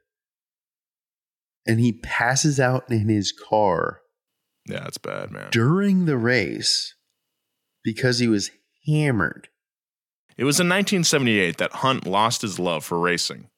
And 1.66 1.80
he 1.80 1.92
passes 1.92 2.60
out 2.60 2.90
in 2.90 3.08
his 3.08 3.32
car 3.32 4.00
Yeah, 4.66 4.80
that's 4.80 4.98
bad, 4.98 5.30
man. 5.30 5.48
during 5.50 6.06
the 6.06 6.16
race 6.16 6.94
because 7.82 8.18
he 8.18 8.28
was 8.28 8.50
hammered. 8.86 9.48
It 10.36 10.44
was 10.44 10.58
in 10.58 10.68
1978 10.68 11.58
that 11.58 11.72
Hunt 11.72 12.06
lost 12.06 12.42
his 12.42 12.58
love 12.58 12.84
for 12.84 12.98
racing. 12.98 13.48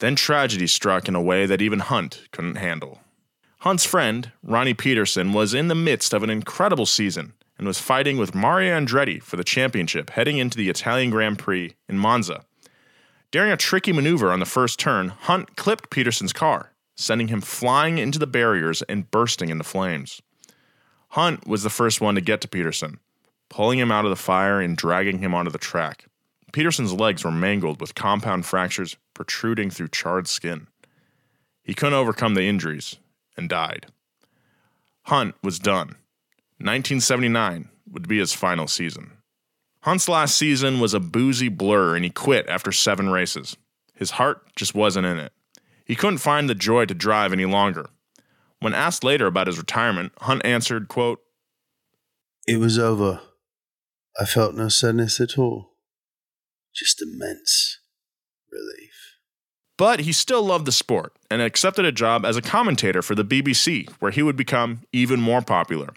Then 0.00 0.16
tragedy 0.16 0.66
struck 0.66 1.08
in 1.08 1.14
a 1.14 1.22
way 1.22 1.46
that 1.46 1.62
even 1.62 1.78
Hunt 1.78 2.28
couldn't 2.32 2.56
handle. 2.56 3.00
Hunt's 3.60 3.84
friend, 3.86 4.30
Ronnie 4.42 4.74
Peterson, 4.74 5.32
was 5.32 5.54
in 5.54 5.68
the 5.68 5.74
midst 5.74 6.12
of 6.12 6.22
an 6.22 6.28
incredible 6.28 6.84
season 6.84 7.32
and 7.56 7.66
was 7.66 7.78
fighting 7.78 8.18
with 8.18 8.34
Mario 8.34 8.78
Andretti 8.78 9.22
for 9.22 9.36
the 9.36 9.44
championship 9.44 10.10
heading 10.10 10.36
into 10.38 10.58
the 10.58 10.68
Italian 10.68 11.10
Grand 11.10 11.38
Prix 11.38 11.76
in 11.88 11.96
Monza. 11.96 12.44
During 13.30 13.50
a 13.50 13.56
tricky 13.56 13.92
maneuver 13.92 14.32
on 14.32 14.40
the 14.40 14.44
first 14.44 14.78
turn, 14.78 15.08
Hunt 15.08 15.56
clipped 15.56 15.88
Peterson's 15.90 16.32
car, 16.32 16.72
sending 16.94 17.28
him 17.28 17.40
flying 17.40 17.98
into 17.98 18.18
the 18.18 18.26
barriers 18.26 18.82
and 18.82 19.10
bursting 19.10 19.48
into 19.48 19.64
flames. 19.64 20.20
Hunt 21.10 21.46
was 21.46 21.62
the 21.62 21.70
first 21.70 22.00
one 22.00 22.14
to 22.14 22.20
get 22.20 22.40
to 22.40 22.48
Peterson, 22.48 22.98
pulling 23.48 23.78
him 23.78 23.92
out 23.92 24.04
of 24.04 24.10
the 24.10 24.16
fire 24.16 24.60
and 24.60 24.76
dragging 24.76 25.18
him 25.18 25.34
onto 25.34 25.50
the 25.50 25.58
track. 25.58 26.06
Peterson's 26.52 26.92
legs 26.92 27.24
were 27.24 27.32
mangled 27.32 27.80
with 27.80 27.94
compound 27.94 28.46
fractures 28.46 28.96
protruding 29.12 29.70
through 29.70 29.88
charred 29.88 30.28
skin. 30.28 30.68
He 31.62 31.74
couldn't 31.74 31.94
overcome 31.94 32.34
the 32.34 32.48
injuries 32.48 32.96
and 33.36 33.48
died. 33.48 33.86
Hunt 35.04 35.34
was 35.42 35.58
done. 35.58 35.96
1979 36.58 37.68
would 37.90 38.08
be 38.08 38.18
his 38.18 38.32
final 38.32 38.66
season. 38.66 39.12
Hunt's 39.80 40.08
last 40.08 40.36
season 40.36 40.80
was 40.80 40.94
a 40.94 41.00
boozy 41.00 41.48
blur 41.48 41.94
and 41.94 42.04
he 42.04 42.10
quit 42.10 42.48
after 42.48 42.72
seven 42.72 43.10
races. 43.10 43.56
His 43.94 44.12
heart 44.12 44.42
just 44.56 44.74
wasn't 44.74 45.06
in 45.06 45.18
it. 45.18 45.32
He 45.84 45.94
couldn't 45.94 46.18
find 46.18 46.48
the 46.48 46.54
joy 46.54 46.86
to 46.86 46.94
drive 46.94 47.32
any 47.32 47.44
longer. 47.44 47.86
When 48.60 48.74
asked 48.74 49.04
later 49.04 49.26
about 49.26 49.46
his 49.46 49.58
retirement, 49.58 50.12
Hunt 50.20 50.44
answered, 50.44 50.88
quote, 50.88 51.20
It 52.46 52.58
was 52.58 52.78
over. 52.78 53.20
I 54.18 54.24
felt 54.24 54.54
no 54.54 54.68
sadness 54.68 55.20
at 55.20 55.38
all. 55.38 55.74
Just 56.74 57.02
immense 57.02 57.78
relief. 58.50 59.18
But 59.76 60.00
he 60.00 60.12
still 60.12 60.42
loved 60.42 60.66
the 60.66 60.72
sport 60.72 61.12
and 61.30 61.42
accepted 61.42 61.84
a 61.84 61.92
job 61.92 62.24
as 62.24 62.36
a 62.36 62.42
commentator 62.42 63.02
for 63.02 63.14
the 63.14 63.24
BBC, 63.24 63.90
where 63.98 64.12
he 64.12 64.22
would 64.22 64.36
become 64.36 64.82
even 64.92 65.20
more 65.20 65.42
popular. 65.42 65.90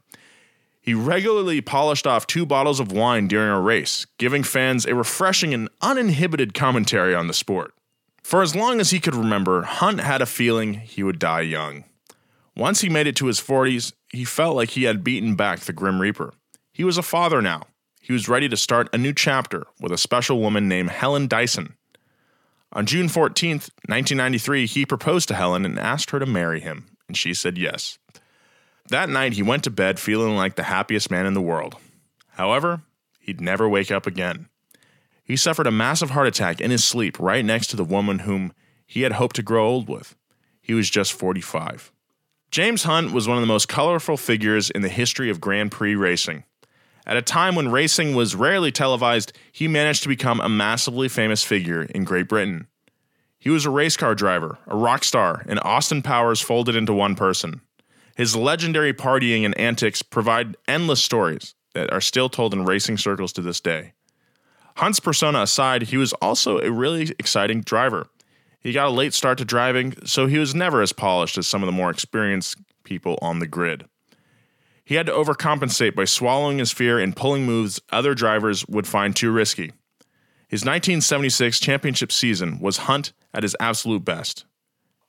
He 0.82 0.94
regularly 0.94 1.62
polished 1.62 2.08
off 2.08 2.28
two 2.28 2.46
bottles 2.46 2.80
of 2.80 2.92
wine 2.92 3.28
during 3.28 3.50
a 3.50 3.62
race, 3.62 4.08
giving 4.18 4.44
fans 4.44 4.86
a 4.86 4.96
refreshing 4.96 5.54
and 5.54 5.70
uninhibited 5.82 6.54
commentary 6.54 7.14
on 7.14 7.28
the 7.28 7.34
sport. 7.34 7.74
For 8.28 8.42
as 8.42 8.58
long 8.58 8.82
as 8.82 8.90
he 8.90 9.00
could 9.00 9.16
remember, 9.16 9.62
Hunt 9.62 10.02
had 10.02 10.22
a 10.22 10.26
feeling 10.26 10.74
he 10.74 11.02
would 11.02 11.18
die 11.18 11.40
young. 11.40 11.86
Once 12.58 12.82
he 12.82 12.90
made 12.90 13.08
it 13.08 13.16
to 13.16 13.28
his 13.28 13.40
40s, 13.40 13.94
he 14.12 14.26
felt 14.26 14.58
like 14.58 14.72
he 14.72 14.84
had 14.84 15.02
beaten 15.02 15.38
back 15.38 15.62
the 15.62 15.72
Grim 15.72 16.02
Reaper. 16.02 16.34
He 16.74 16.84
was 16.84 16.98
a 16.98 17.02
father 17.02 17.42
now. 17.42 17.68
He 18.02 18.12
was 18.12 18.28
ready 18.28 18.50
to 18.50 18.58
start 18.58 18.90
a 18.92 18.98
new 18.98 19.14
chapter 19.14 19.66
with 19.80 19.94
a 19.94 19.98
special 19.98 20.42
woman 20.42 20.68
named 20.68 20.90
Helen 20.90 21.30
Dyson. 21.30 21.78
On 22.74 22.86
June 22.86 23.08
14th, 23.08 23.70
1993, 23.88 24.66
he 24.66 24.86
proposed 24.86 25.30
to 25.30 25.34
Helen 25.34 25.64
and 25.64 25.80
asked 25.80 26.10
her 26.10 26.20
to 26.20 26.26
marry 26.26 26.60
him, 26.60 26.90
and 27.08 27.16
she 27.16 27.34
said 27.34 27.58
yes. 27.58 27.98
That 28.90 29.08
night, 29.08 29.36
he 29.36 29.42
went 29.42 29.64
to 29.64 29.72
bed 29.72 30.02
feeling 30.02 30.36
like 30.36 30.58
the 30.58 30.64
happiest 30.64 31.10
man 31.10 31.28
in 31.28 31.34
the 31.34 31.40
world. 31.40 31.78
However, 32.32 32.82
he'd 33.22 33.40
never 33.40 33.70
wake 33.70 33.90
up 33.90 34.06
again. 34.06 34.50
He 35.28 35.36
suffered 35.36 35.68
a 35.68 35.72
massive 35.72 36.12
heart 36.12 36.26
attack 36.26 36.62
in 36.62 36.72
his 36.72 36.86
sleep 36.86 37.20
right 37.20 37.44
next 37.44 37.68
to 37.68 37.76
the 37.76 37.84
woman 37.84 38.20
whom 38.20 38.54
he 38.86 39.02
had 39.02 39.12
hoped 39.12 39.36
to 39.36 39.44
grow 39.44 39.68
old 39.68 39.90
with. 39.90 40.16
He 40.62 40.74
was 40.74 40.90
just 40.90 41.12
45. 41.12 41.92
James 42.50 42.84
Hunt 42.84 43.12
was 43.12 43.28
one 43.28 43.36
of 43.36 43.42
the 43.42 43.48
most 43.48 43.68
colorful 43.68 44.16
figures 44.16 44.70
in 44.70 44.84
the 44.84 44.90
history 44.90 45.30
of 45.30 45.42
Grand 45.42 45.74
Prix 45.74 45.96
racing. 45.96 46.46
At 47.06 47.18
a 47.18 47.22
time 47.22 47.56
when 47.56 47.70
racing 47.70 48.16
was 48.16 48.36
rarely 48.36 48.72
televised, 48.72 49.34
he 49.52 49.68
managed 49.68 50.04
to 50.04 50.10
become 50.10 50.40
a 50.40 50.48
massively 50.48 51.10
famous 51.10 51.44
figure 51.44 51.84
in 51.84 52.06
Great 52.06 52.30
Britain. 52.30 52.68
He 53.38 53.50
was 53.50 53.66
a 53.66 53.70
race 53.70 53.98
car 53.98 54.16
driver, 54.16 54.60
a 54.66 54.78
rock 54.78 55.04
star, 55.04 55.44
and 55.46 55.60
Austin 55.60 56.02
Powers 56.02 56.42
folded 56.42 56.76
into 56.78 56.94
one 56.94 57.16
person. 57.16 57.60
His 58.16 58.34
legendary 58.34 58.94
partying 58.94 59.44
and 59.44 59.58
antics 59.58 60.02
provide 60.02 60.56
endless 60.70 61.04
stories 61.04 61.54
that 61.74 61.92
are 61.92 62.02
still 62.02 62.30
told 62.30 62.54
in 62.54 62.64
racing 62.64 62.98
circles 62.98 63.34
to 63.34 63.42
this 63.42 63.60
day. 63.60 63.94
Hunt's 64.78 65.00
persona 65.00 65.42
aside, 65.42 65.84
he 65.84 65.98
was 65.98 66.14
also 66.14 66.60
a 66.60 66.72
really 66.72 67.14
exciting 67.18 67.62
driver. 67.62 68.08
He 68.60 68.74
got 68.74 68.88
a 68.88 68.92
late 68.92 69.14
start 69.14 69.40
to 69.40 69.46
driving, 69.46 69.96
so 70.06 70.28
he 70.28 70.38
was 70.38 70.54
never 70.54 70.84
as 70.84 70.94
polished 70.94 71.38
as 71.38 71.48
some 71.48 71.64
of 71.64 71.68
the 71.68 71.72
more 71.72 71.90
experienced 71.90 72.58
people 72.84 73.18
on 73.22 73.40
the 73.40 73.48
grid. 73.48 73.86
He 74.86 74.96
had 74.96 75.08
to 75.08 75.12
overcompensate 75.12 75.96
by 75.96 76.06
swallowing 76.06 76.60
his 76.60 76.72
fear 76.72 77.00
and 77.00 77.16
pulling 77.16 77.46
moves 77.46 77.82
other 77.92 78.14
drivers 78.14 78.68
would 78.68 78.86
find 78.86 79.16
too 79.16 79.32
risky. 79.32 79.74
His 80.48 80.62
1976 80.62 81.60
championship 81.60 82.12
season 82.12 82.60
was 82.60 82.78
Hunt 82.78 83.14
at 83.34 83.44
his 83.44 83.56
absolute 83.60 84.06
best. 84.06 84.46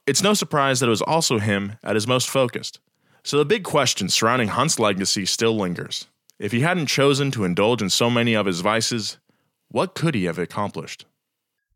It's 0.07 0.23
no 0.23 0.33
surprise 0.33 0.81
that 0.81 0.87
it 0.87 0.91
was 0.91 1.03
also 1.03 1.39
him 1.39 1.75
at 1.85 1.95
his 1.95 2.09
most 2.09 2.31
focused. 2.31 2.81
So 3.23 3.37
the 3.37 3.45
big 3.45 3.65
question 3.65 4.09
surrounding 4.09 4.49
Hunt's 4.49 4.79
legacy 4.79 5.27
still 5.27 5.55
lingers. 5.55 6.07
If 6.39 6.53
he 6.53 6.61
hadn't 6.61 6.87
chosen 6.87 7.31
to 7.33 7.45
indulge 7.45 7.83
in 7.83 7.91
so 7.91 8.09
many 8.09 8.35
of 8.35 8.47
his 8.47 8.61
vices, 8.61 9.19
what 9.69 9.95
could 9.95 10.15
he 10.15 10.25
have 10.25 10.39
accomplished? 10.39 11.05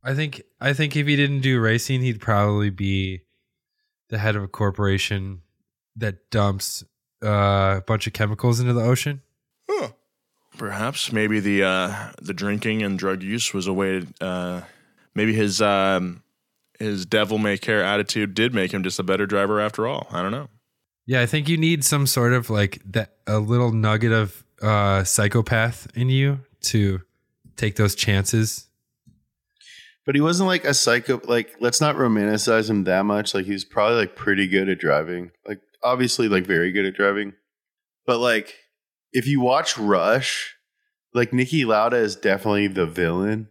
I 0.03 0.15
think 0.15 0.43
I 0.61 0.73
think 0.73 0.97
if 0.97 1.07
he 1.07 1.17
didn't 1.17 1.41
do 1.41 1.61
racing, 1.61 2.03
he'd 2.03 2.21
probably 2.21 2.71
be 2.71 3.23
the 4.09 4.19
head 4.19 4.37
of 4.37 4.43
a 4.43 4.49
corporation 4.49 5.43
that 5.97 6.31
dumps 6.31 6.85
uh, 7.25 7.77
a 7.79 7.85
bunch 7.87 8.07
of 8.07 8.13
chemicals 8.13 8.59
into 8.61 8.73
the 8.73 8.83
ocean. 8.83 9.23
Perhaps 10.59 11.13
maybe 11.13 11.41
the 11.41 11.63
uh, 11.63 12.13
the 12.21 12.35
drinking 12.35 12.83
and 12.83 12.99
drug 12.99 13.23
use 13.23 13.55
was 13.55 13.67
a 13.67 13.73
way. 13.73 14.01
To, 14.01 14.25
uh, 14.25 14.63
maybe 15.15 15.33
his 15.33 15.63
um, 15.63 16.23
his 16.79 17.07
devil 17.07 17.39
may 17.39 17.57
care 17.57 17.83
attitude 17.83 18.35
did 18.35 18.53
make 18.53 18.73
him 18.73 18.83
just 18.83 18.99
a 18.99 19.03
better 19.03 19.27
driver 19.27 19.61
after 19.61 19.87
all. 19.87 20.09
I 20.11 20.21
don't 20.21 20.31
know. 20.31 20.49
Yeah, 21.07 21.23
I 21.23 21.27
think 21.27 21.49
you 21.49 21.57
need 21.57 21.85
some 21.85 22.07
sort 22.07 22.33
of 22.33 22.51
like 22.51 22.83
that 22.85 23.15
a 23.27 23.39
little 23.39 23.73
nugget 23.73 24.13
of 24.13 24.45
uh, 24.61 25.05
psychopath 25.05 25.89
in 25.97 26.11
you 26.11 26.41
to 26.63 27.01
take 27.57 27.77
those 27.77 27.95
chances. 27.95 28.67
But 30.05 30.15
he 30.15 30.21
wasn't 30.21 30.49
like 30.49 30.65
a 30.65 30.75
psycho. 30.75 31.21
Like, 31.25 31.55
let's 31.61 31.81
not 31.81 31.97
romanticize 31.97 32.69
him 32.69 32.85
that 32.85 33.05
much. 33.05 33.35
Like, 33.35 33.47
he's 33.47 33.65
probably 33.65 33.99
like 33.99 34.17
pretty 34.17 34.49
good 34.49 34.69
at 34.69 34.79
driving. 34.79 35.31
Like, 35.47 35.61
obviously, 35.83 36.29
like 36.29 36.45
very 36.45 36.73
good 36.73 36.87
at 36.87 36.95
driving. 36.95 37.35
But 38.05 38.19
like, 38.19 38.55
if 39.13 39.27
you 39.27 39.41
watch 39.41 39.79
Rush, 39.79 40.57
like 41.15 41.31
Niki 41.31 41.65
Lauda 41.65 41.99
is 41.99 42.17
definitely 42.17 42.67
the 42.67 42.87
villain, 42.87 43.49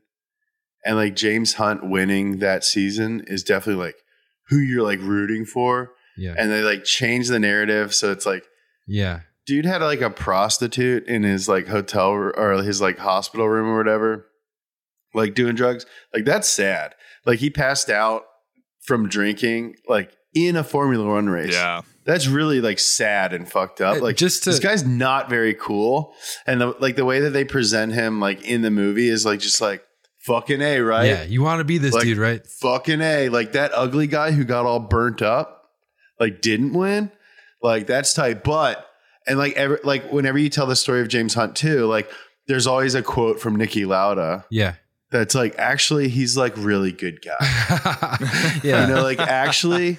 and 0.86 0.98
like 0.98 1.16
James 1.16 1.54
Hunt 1.54 1.90
winning 1.90 2.40
that 2.40 2.64
season 2.64 3.24
is 3.28 3.44
definitely 3.44 3.84
like 3.86 3.96
who 4.48 4.58
you're 4.58 4.84
like 4.84 5.00
rooting 5.00 5.46
for. 5.46 5.92
Yeah. 6.18 6.36
And 6.38 6.52
they 6.52 6.62
like 6.62 6.84
change 6.84 7.30
the 7.30 7.40
narrative, 7.40 7.94
so 7.94 8.12
it's 8.12 8.26
like 8.26 8.44
yeah. 8.88 9.22
Dude 9.46 9.66
had 9.66 9.82
like 9.82 10.02
a 10.02 10.10
prostitute 10.10 11.08
in 11.08 11.24
his 11.24 11.48
like 11.48 11.68
hotel 11.68 12.12
or 12.12 12.64
his 12.64 12.82
like 12.82 12.98
hospital 13.00 13.48
room 13.48 13.68
or 13.68 13.78
whatever 13.78 14.28
like 15.14 15.34
doing 15.34 15.56
drugs. 15.56 15.86
Like 16.14 16.26
that's 16.26 16.48
sad. 16.48 16.96
Like 17.26 17.40
he 17.40 17.50
passed 17.50 17.90
out 17.90 18.24
from 18.86 19.08
drinking, 19.08 19.76
like 19.88 20.12
in 20.34 20.56
a 20.56 20.64
Formula 20.64 21.06
One 21.06 21.30
race. 21.30 21.54
Yeah. 21.54 21.82
That's 22.04 22.28
really 22.28 22.62
like 22.62 22.80
sad 22.80 23.32
and 23.34 23.50
fucked 23.50 23.80
up. 23.80 24.02
Like 24.02 24.18
just 24.18 24.44
to- 24.44 24.50
this 24.50 24.60
guy's 24.60 24.84
not 24.86 25.30
very 25.30 25.54
cool, 25.54 26.16
and 26.48 26.60
the, 26.60 26.76
like 26.80 26.96
the 26.96 27.06
way 27.06 27.20
that 27.20 27.30
they 27.30 27.46
present 27.46 27.94
him, 27.94 28.20
like 28.20 28.44
in 28.44 28.64
the 28.64 28.72
movie, 28.72 29.08
is 29.08 29.24
like 29.24 29.40
just 29.40 29.62
like 29.62 29.84
fucking 30.26 30.62
a 30.62 30.80
right. 30.80 31.06
Yeah, 31.06 31.24
you 31.24 31.44
want 31.44 31.60
to 31.60 31.64
be 31.64 31.78
this 31.78 31.94
Like, 31.94 32.04
dude, 32.04 32.18
right? 32.18 32.46
Fucking 32.60 33.02
a 33.02 33.30
like 33.30 33.52
that 33.52 33.72
ugly 33.76 34.08
guy 34.08 34.32
who 34.32 34.44
got 34.44 34.66
all 34.66 34.80
burnt 34.80 35.22
up, 35.22 35.70
like 36.20 36.42
didn't 36.42 36.74
win. 36.74 37.12
Like 37.62 37.86
that's 37.86 38.16
tight. 38.16 38.44
But 38.44 38.84
and 39.32 39.40
like 39.40 39.54
every, 39.54 39.80
like 39.84 40.12
whenever 40.12 40.38
you 40.38 40.50
tell 40.50 40.68
the 40.68 40.76
story 40.76 41.02
of 41.02 41.08
James 41.08 41.34
Hunt 41.34 41.56
too, 41.56 41.86
like 41.86 42.12
there's 42.48 42.68
always 42.68 42.94
a 42.96 43.02
quote 43.02 43.40
from 43.40 43.56
Niki 43.58 43.88
Lauda 43.88 44.46
Yeah. 44.52 44.76
that's 45.12 45.34
like 45.34 45.56
actually 45.58 46.10
he's 46.10 46.36
like 46.36 46.54
really 46.58 46.92
good 46.92 47.20
guy. 47.24 47.38
yeah. 48.64 48.88
You 48.88 48.94
know, 48.94 49.04
like 49.04 49.20
actually, 49.20 49.98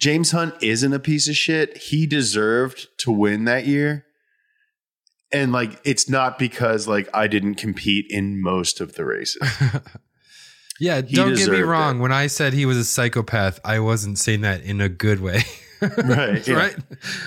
James 0.00 0.30
Hunt 0.32 0.54
isn't 0.62 0.92
a 0.92 0.98
piece 0.98 1.28
of 1.28 1.36
shit. 1.36 1.76
He 1.76 2.06
deserved 2.06 2.88
to 2.98 3.10
win 3.12 3.44
that 3.44 3.66
year. 3.66 4.04
And 5.32 5.52
like, 5.52 5.78
it's 5.84 6.08
not 6.08 6.38
because 6.38 6.88
like 6.88 7.08
I 7.14 7.26
didn't 7.26 7.56
compete 7.56 8.06
in 8.08 8.40
most 8.42 8.80
of 8.80 8.94
the 8.94 9.04
races. 9.04 9.42
yeah, 10.80 11.02
He 11.02 11.16
don't 11.16 11.34
get 11.36 11.50
me 11.50 11.60
wrong. 11.60 11.98
it. 11.98 12.00
When 12.00 12.12
I 12.12 12.28
said 12.28 12.52
he 12.54 12.64
was 12.66 12.76
a 12.78 12.84
psychopath, 12.84 13.60
I 13.64 13.78
wasn't 13.80 14.18
saying 14.18 14.40
that 14.42 14.62
in 14.62 14.80
a 14.80 14.88
good 14.88 15.20
way. 15.20 15.42
Right, 15.98 16.46
yeah. 16.46 16.54
right? 16.54 16.76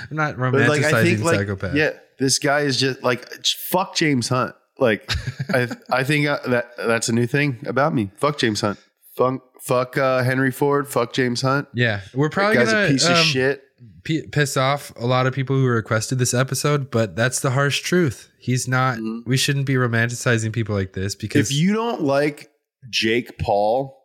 I'm 0.10 0.18
not 0.18 0.36
romanticizing 0.36 0.68
like, 0.70 0.84
I 0.93 1.04
think 1.04 1.24
like, 1.24 1.36
psychopath. 1.38 1.76
yeah, 1.76 1.91
this 2.20 2.39
guy 2.39 2.62
is 2.62 2.78
just 2.78 3.04
like, 3.04 3.26
fuck 3.45 3.95
James 3.95 4.30
Hunt. 4.30 4.56
Like, 4.78 5.12
I, 5.54 5.68
I 5.91 6.04
think 6.04 6.28
uh, 6.28 6.39
that 6.47 6.72
that's 6.78 7.08
a 7.10 7.14
new 7.14 7.28
thing 7.28 7.60
about 7.68 7.93
me. 7.93 8.12
Fuck 8.18 8.38
James 8.39 8.62
Hunt. 8.62 8.80
Fuck, 9.16 9.41
fuck 9.62 9.97
uh, 9.97 10.24
Henry 10.24 10.52
Ford. 10.52 10.88
Fuck 10.88 11.14
James 11.14 11.41
Hunt. 11.41 11.68
Yeah. 11.74 12.02
We're 12.14 12.30
That 12.30 12.34
probably 12.34 12.56
guy's 12.56 12.72
gonna 12.72 12.86
a 12.86 12.89
piece 12.89 13.06
um, 13.06 13.14
of 13.14 13.18
shit. 13.20 13.64
p- 14.04 14.26
piss 14.28 14.58
off 14.58 14.91
a 14.95 15.06
lot 15.06 15.28
of 15.28 15.34
people 15.34 15.56
who 15.56 15.68
requested 15.68 16.18
this 16.18 16.34
episode, 16.34 16.89
but 16.89 17.16
that's 17.16 17.41
the 17.41 17.52
harsh 17.52 17.82
truth. 17.82 18.30
He's 18.39 18.68
not. 18.68 18.97
We 19.26 19.38
shouldn't 19.38 19.66
be 19.68 19.76
romanticizing 19.76 20.52
people 20.52 20.74
like 20.76 20.93
this 20.93 21.14
because 21.16 21.49
Mm-hmm. 21.49 21.56
If 21.56 21.62
you 21.62 21.74
don't 21.74 22.02
like 22.02 22.49
Jake 22.89 23.38
Paul, 23.38 24.01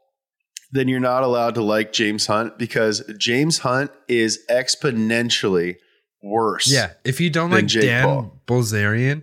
then 0.77 0.89
you're 0.89 1.01
not 1.01 1.23
allowed 1.23 1.55
to 1.57 1.63
like 1.63 1.93
James 1.93 2.27
Hunt 2.27 2.59
because 2.59 3.03
James 3.19 3.59
Hunt 3.59 3.91
is 4.09 4.39
exponentially 4.51 5.77
worse. 6.23 6.71
yeah, 6.71 6.93
if 7.05 7.21
you 7.21 7.31
don't 7.31 7.51
like 7.51 7.67
Jake 7.67 7.83
Dan 7.83 8.05
Paul. 8.05 8.41
Bilzerian, 8.47 9.23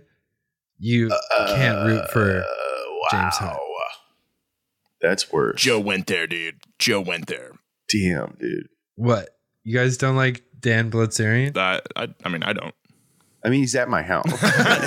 you 0.78 1.10
can't 1.48 1.86
root 1.86 2.10
for 2.10 2.40
Uh, 2.40 2.44
James 3.10 3.36
Hunt. 3.36 3.58
That's 5.00 5.30
worse. 5.30 5.60
Joe 5.60 5.80
went 5.80 6.06
there, 6.06 6.26
dude. 6.26 6.60
Joe 6.78 7.00
went 7.00 7.26
there. 7.26 7.50
Damn, 7.90 8.36
dude. 8.40 8.68
What? 8.96 9.28
You 9.62 9.76
guys 9.76 9.98
don't 9.98 10.16
like 10.16 10.42
Dan 10.58 10.90
Bilzerian? 10.90 11.52
That 11.54 11.86
I, 11.94 12.08
I 12.24 12.28
mean, 12.30 12.42
I 12.42 12.54
don't. 12.54 12.74
I 13.44 13.50
mean, 13.50 13.60
he's 13.60 13.74
at 13.74 13.90
my 13.90 14.00
house. 14.02 14.24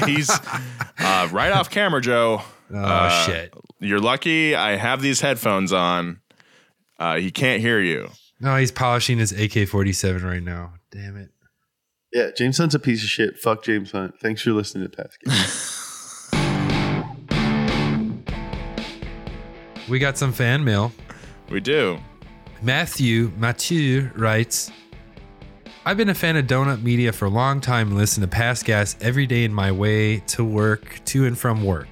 He's 0.07 0.31
uh, 0.31 1.29
right 1.31 1.51
off 1.51 1.69
camera, 1.69 2.01
Joe. 2.01 2.41
Oh 2.73 2.75
Uh, 2.75 3.25
shit! 3.27 3.53
You're 3.79 3.99
lucky. 3.99 4.55
I 4.55 4.77
have 4.77 4.99
these 5.03 5.21
headphones 5.21 5.71
on. 5.71 6.21
Uh, 6.99 7.17
he 7.17 7.31
can't 7.31 7.61
hear 7.61 7.79
you. 7.79 8.09
No, 8.39 8.55
he's 8.57 8.71
polishing 8.71 9.17
his 9.19 9.31
AK-47 9.31 10.23
right 10.23 10.43
now. 10.43 10.73
Damn 10.91 11.17
it! 11.17 11.29
yeah, 12.13 12.29
James 12.35 12.57
Hunt's 12.57 12.75
a 12.75 12.79
piece 12.79 13.03
of 13.03 13.09
shit. 13.09 13.37
Fuck 13.37 13.63
James 13.63 13.91
Hunt. 13.91 14.15
Thanks 14.19 14.41
for 14.41 14.51
listening 14.51 14.89
to 14.89 14.95
Past 14.97 15.17
Gas. 15.23 15.73
We 19.87 19.99
got 19.99 20.17
some 20.17 20.33
fan 20.33 20.65
mail. 20.65 20.91
We 21.49 21.61
do. 21.61 21.97
Matthew 22.61 23.31
Mathieu 23.37 24.11
writes, 24.15 24.69
I've 25.85 25.95
been 25.95 26.09
a 26.09 26.13
fan 26.13 26.35
of 26.35 26.45
Donut 26.45 26.81
Media 26.81 27.13
for 27.13 27.25
a 27.25 27.29
long 27.29 27.61
time 27.61 27.87
and 27.87 27.97
listen 27.97 28.19
to 28.19 28.27
Past 28.27 28.65
Gas 28.65 28.97
every 28.99 29.25
day 29.25 29.45
in 29.45 29.53
my 29.53 29.71
way 29.71 30.17
to 30.27 30.43
work, 30.43 30.99
to 31.05 31.25
and 31.25 31.37
from 31.37 31.63
work. 31.63 31.87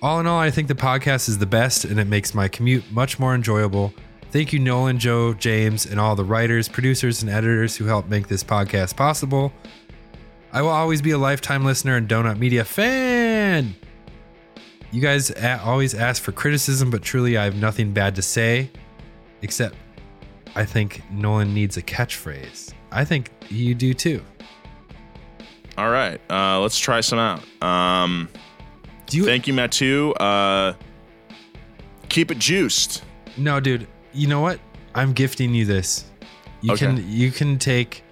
All 0.00 0.20
in 0.20 0.26
all, 0.26 0.38
I 0.38 0.50
think 0.50 0.68
the 0.68 0.74
podcast 0.74 1.28
is 1.28 1.36
the 1.36 1.46
best 1.46 1.84
and 1.84 2.00
it 2.00 2.06
makes 2.06 2.34
my 2.34 2.48
commute 2.48 2.90
much 2.90 3.18
more 3.18 3.34
enjoyable. 3.34 3.92
Thank 4.32 4.52
you, 4.54 4.58
Nolan, 4.58 4.98
Joe, 4.98 5.34
James, 5.34 5.84
and 5.84 6.00
all 6.00 6.16
the 6.16 6.24
writers, 6.24 6.66
producers, 6.66 7.22
and 7.22 7.30
editors 7.30 7.76
who 7.76 7.84
helped 7.84 8.08
make 8.08 8.28
this 8.28 8.42
podcast 8.42 8.96
possible. 8.96 9.52
I 10.52 10.62
will 10.62 10.70
always 10.70 11.02
be 11.02 11.10
a 11.10 11.18
lifetime 11.18 11.64
listener 11.64 11.96
and 11.96 12.08
Donut 12.08 12.38
Media 12.38 12.64
fan. 12.64 13.74
You 14.90 15.00
guys 15.02 15.30
always 15.62 15.94
ask 15.94 16.22
for 16.22 16.32
criticism, 16.32 16.90
but 16.90 17.02
truly, 17.02 17.36
I 17.36 17.44
have 17.44 17.56
nothing 17.56 17.92
bad 17.92 18.14
to 18.16 18.22
say. 18.22 18.70
Except, 19.42 19.74
I 20.54 20.64
think 20.64 21.02
Nolan 21.10 21.52
needs 21.52 21.76
a 21.76 21.82
catchphrase. 21.82 22.72
I 22.90 23.04
think 23.04 23.30
you 23.50 23.74
do 23.74 23.92
too. 23.92 24.22
All 25.76 25.90
right. 25.90 26.20
Uh, 26.30 26.60
let's 26.60 26.78
try 26.78 27.00
some 27.00 27.18
out. 27.18 27.42
Um, 27.62 28.28
Do 29.06 29.18
you? 29.18 29.24
thank 29.24 29.46
you, 29.46 29.52
Matthew. 29.54 30.10
Uh, 30.12 30.74
keep 32.08 32.30
it 32.30 32.38
juiced. 32.38 33.02
no, 33.36 33.60
dude. 33.60 33.86
You 34.12 34.28
know 34.28 34.40
what? 34.40 34.60
I'm 34.94 35.12
gifting 35.12 35.54
you 35.54 35.64
this. 35.64 36.04
You 36.60 36.72
Okay. 36.72 36.86
can 36.86 37.04
you 37.10 37.30
can 37.30 37.58
take 37.58 38.04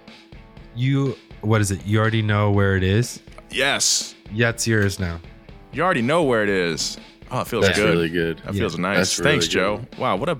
you. 0.75 1.15
What 1.41 1.61
is 1.61 1.71
it? 1.71 1.85
You 1.85 1.99
already 1.99 2.21
know 2.21 2.51
where 2.51 2.75
it 2.75 2.83
is. 2.83 3.21
Yes. 3.49 4.15
Yeah, 4.33 4.49
it's 4.49 4.67
yours 4.67 4.99
now. 4.99 5.19
You 5.73 5.83
already 5.83 6.01
know 6.01 6.23
where 6.23 6.43
it 6.43 6.49
is. 6.49 6.97
Oh, 7.31 7.41
it 7.41 7.47
feels 7.47 7.65
That's 7.65 7.77
good. 7.77 7.89
really 7.89 8.09
good. 8.09 8.39
That 8.39 8.53
feels 8.55 8.77
nice. 8.77 8.97
That's 8.97 9.19
really 9.19 9.31
Thanks, 9.31 9.47
good. 9.47 9.51
Joe. 9.53 9.81
Wow, 9.97 10.17
what 10.17 10.29
a 10.29 10.37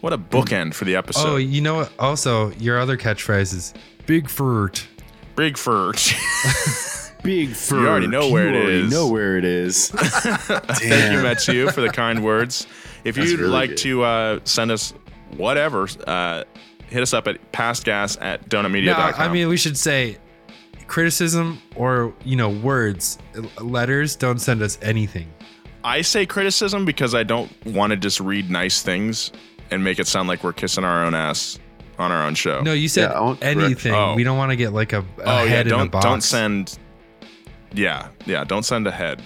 what 0.00 0.12
a 0.12 0.18
bookend 0.18 0.74
for 0.74 0.84
the 0.84 0.96
episode. 0.96 1.28
oh, 1.28 1.36
you 1.36 1.60
know 1.60 1.74
what? 1.76 1.92
Also, 1.98 2.50
your 2.52 2.78
other 2.78 2.96
catchphrase 2.96 3.52
is 3.54 3.74
Big 4.06 4.28
Furt. 4.28 4.86
Big 5.36 5.56
fur. 5.56 5.92
Big 7.22 7.50
fur. 7.50 7.80
You 7.80 7.88
already 7.88 8.06
know 8.08 8.28
where 8.30 8.48
it 8.48 8.54
already 8.54 8.80
is. 8.82 8.90
Know 8.92 9.08
where 9.08 9.38
it 9.38 9.44
is. 9.44 9.88
Thank 9.94 11.12
you, 11.12 11.22
Matthew, 11.22 11.70
for 11.70 11.80
the 11.80 11.88
kind 11.88 12.22
words. 12.24 12.66
If 13.04 13.16
That's 13.16 13.30
you'd 13.30 13.40
really 13.40 13.52
like 13.52 13.70
good. 13.70 13.78
to 13.78 14.02
uh, 14.04 14.40
send 14.44 14.70
us 14.70 14.94
whatever, 15.36 15.88
uh, 16.06 16.44
hit 16.88 17.02
us 17.02 17.12
up 17.14 17.26
at 17.26 17.52
pastgas 17.52 18.16
at 18.20 18.42
No, 18.52 18.62
donutmedia.com. 18.62 19.14
I 19.20 19.28
mean 19.32 19.48
we 19.48 19.56
should 19.56 19.76
say 19.76 20.18
criticism 20.86 21.60
or 21.76 22.14
you 22.24 22.36
know 22.36 22.50
words, 22.50 23.18
letters. 23.60 24.16
Don't 24.16 24.38
send 24.38 24.62
us 24.62 24.78
anything. 24.82 25.32
I 25.84 26.02
say 26.02 26.26
criticism 26.26 26.84
because 26.84 27.14
I 27.14 27.22
don't 27.24 27.50
want 27.66 27.90
to 27.90 27.96
just 27.96 28.20
read 28.20 28.50
nice 28.50 28.82
things 28.82 29.32
and 29.70 29.82
make 29.82 29.98
it 29.98 30.06
sound 30.06 30.28
like 30.28 30.44
we're 30.44 30.52
kissing 30.52 30.84
our 30.84 31.04
own 31.04 31.14
ass 31.14 31.58
on 31.98 32.12
our 32.12 32.22
own 32.24 32.34
show. 32.34 32.60
No, 32.60 32.72
you 32.72 32.88
said 32.88 33.10
Yeah, 33.10 33.18
I 33.18 33.20
want 33.20 33.40
correct- 33.40 33.58
anything. 33.60 33.92
Oh. 33.94 34.14
We 34.14 34.22
don't 34.22 34.38
want 34.38 34.50
to 34.50 34.56
get 34.56 34.72
like 34.72 34.92
a, 34.92 35.00
a 35.00 35.04
oh 35.24 35.42
yeah, 35.42 35.44
head 35.50 35.66
in 35.66 35.72
a 35.72 35.76
don't 35.78 35.90
box. 35.90 36.04
don't 36.04 36.20
send. 36.20 36.78
Yeah, 37.74 38.08
yeah, 38.26 38.44
don't 38.44 38.64
send 38.64 38.86
a 38.86 38.90
head. 38.90 39.22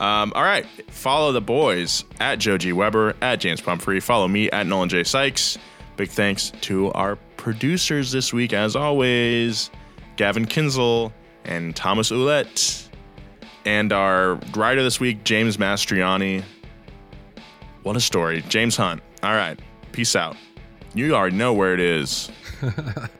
Um, 0.00 0.32
all 0.34 0.42
right, 0.42 0.66
follow 0.88 1.30
the 1.30 1.42
boys 1.42 2.04
at 2.20 2.38
Joe 2.38 2.56
G 2.56 2.72
Weber 2.72 3.14
at 3.20 3.36
James 3.36 3.60
Pumphrey. 3.60 4.00
Follow 4.00 4.26
me 4.26 4.50
at 4.50 4.66
Nolan 4.66 4.88
J 4.88 5.04
Sykes. 5.04 5.58
Big 5.96 6.08
thanks 6.08 6.50
to 6.62 6.90
our 6.92 7.16
producers 7.36 8.10
this 8.10 8.32
week, 8.32 8.54
as 8.54 8.74
always, 8.74 9.70
Gavin 10.16 10.46
Kinzel 10.46 11.12
and 11.44 11.76
Thomas 11.76 12.10
Ouellette, 12.10 12.88
and 13.66 13.92
our 13.92 14.36
writer 14.56 14.82
this 14.82 14.98
week, 14.98 15.22
James 15.24 15.58
Mastriani. 15.58 16.42
What 17.82 17.94
a 17.94 18.00
story, 18.00 18.42
James 18.48 18.76
Hunt. 18.76 19.02
All 19.22 19.34
right, 19.34 19.60
peace 19.92 20.16
out. 20.16 20.36
You 20.94 21.14
already 21.14 21.36
know 21.36 21.52
where 21.52 21.74
it 21.74 21.80
is. 21.80 22.30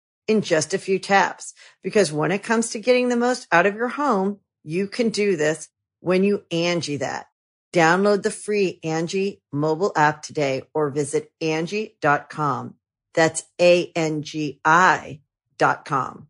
in 0.27 0.41
just 0.41 0.73
a 0.73 0.77
few 0.77 0.99
taps. 0.99 1.53
Because 1.83 2.11
when 2.11 2.31
it 2.31 2.43
comes 2.43 2.71
to 2.71 2.79
getting 2.79 3.09
the 3.09 3.17
most 3.17 3.47
out 3.51 3.65
of 3.65 3.75
your 3.75 3.87
home, 3.89 4.39
you 4.63 4.87
can 4.87 5.09
do 5.09 5.35
this 5.35 5.69
when 5.99 6.23
you 6.23 6.43
Angi 6.51 6.99
that. 6.99 7.27
Download 7.73 8.21
the 8.21 8.31
free 8.31 8.79
Angi 8.83 9.39
mobile 9.51 9.93
app 9.95 10.21
today 10.23 10.63
or 10.73 10.89
visit 10.89 11.31
Angi.com. 11.41 12.75
That's 13.13 13.43
A-N-G-I 13.59 15.19
dot 15.57 15.85
com. 15.85 16.27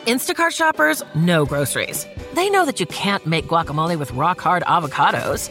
Instacart 0.00 0.52
shoppers 0.52 1.02
know 1.14 1.44
groceries. 1.44 2.06
They 2.34 2.48
know 2.48 2.64
that 2.64 2.80
you 2.80 2.86
can't 2.86 3.26
make 3.26 3.46
guacamole 3.46 3.98
with 3.98 4.10
rock 4.12 4.40
hard 4.40 4.62
avocados. 4.62 5.50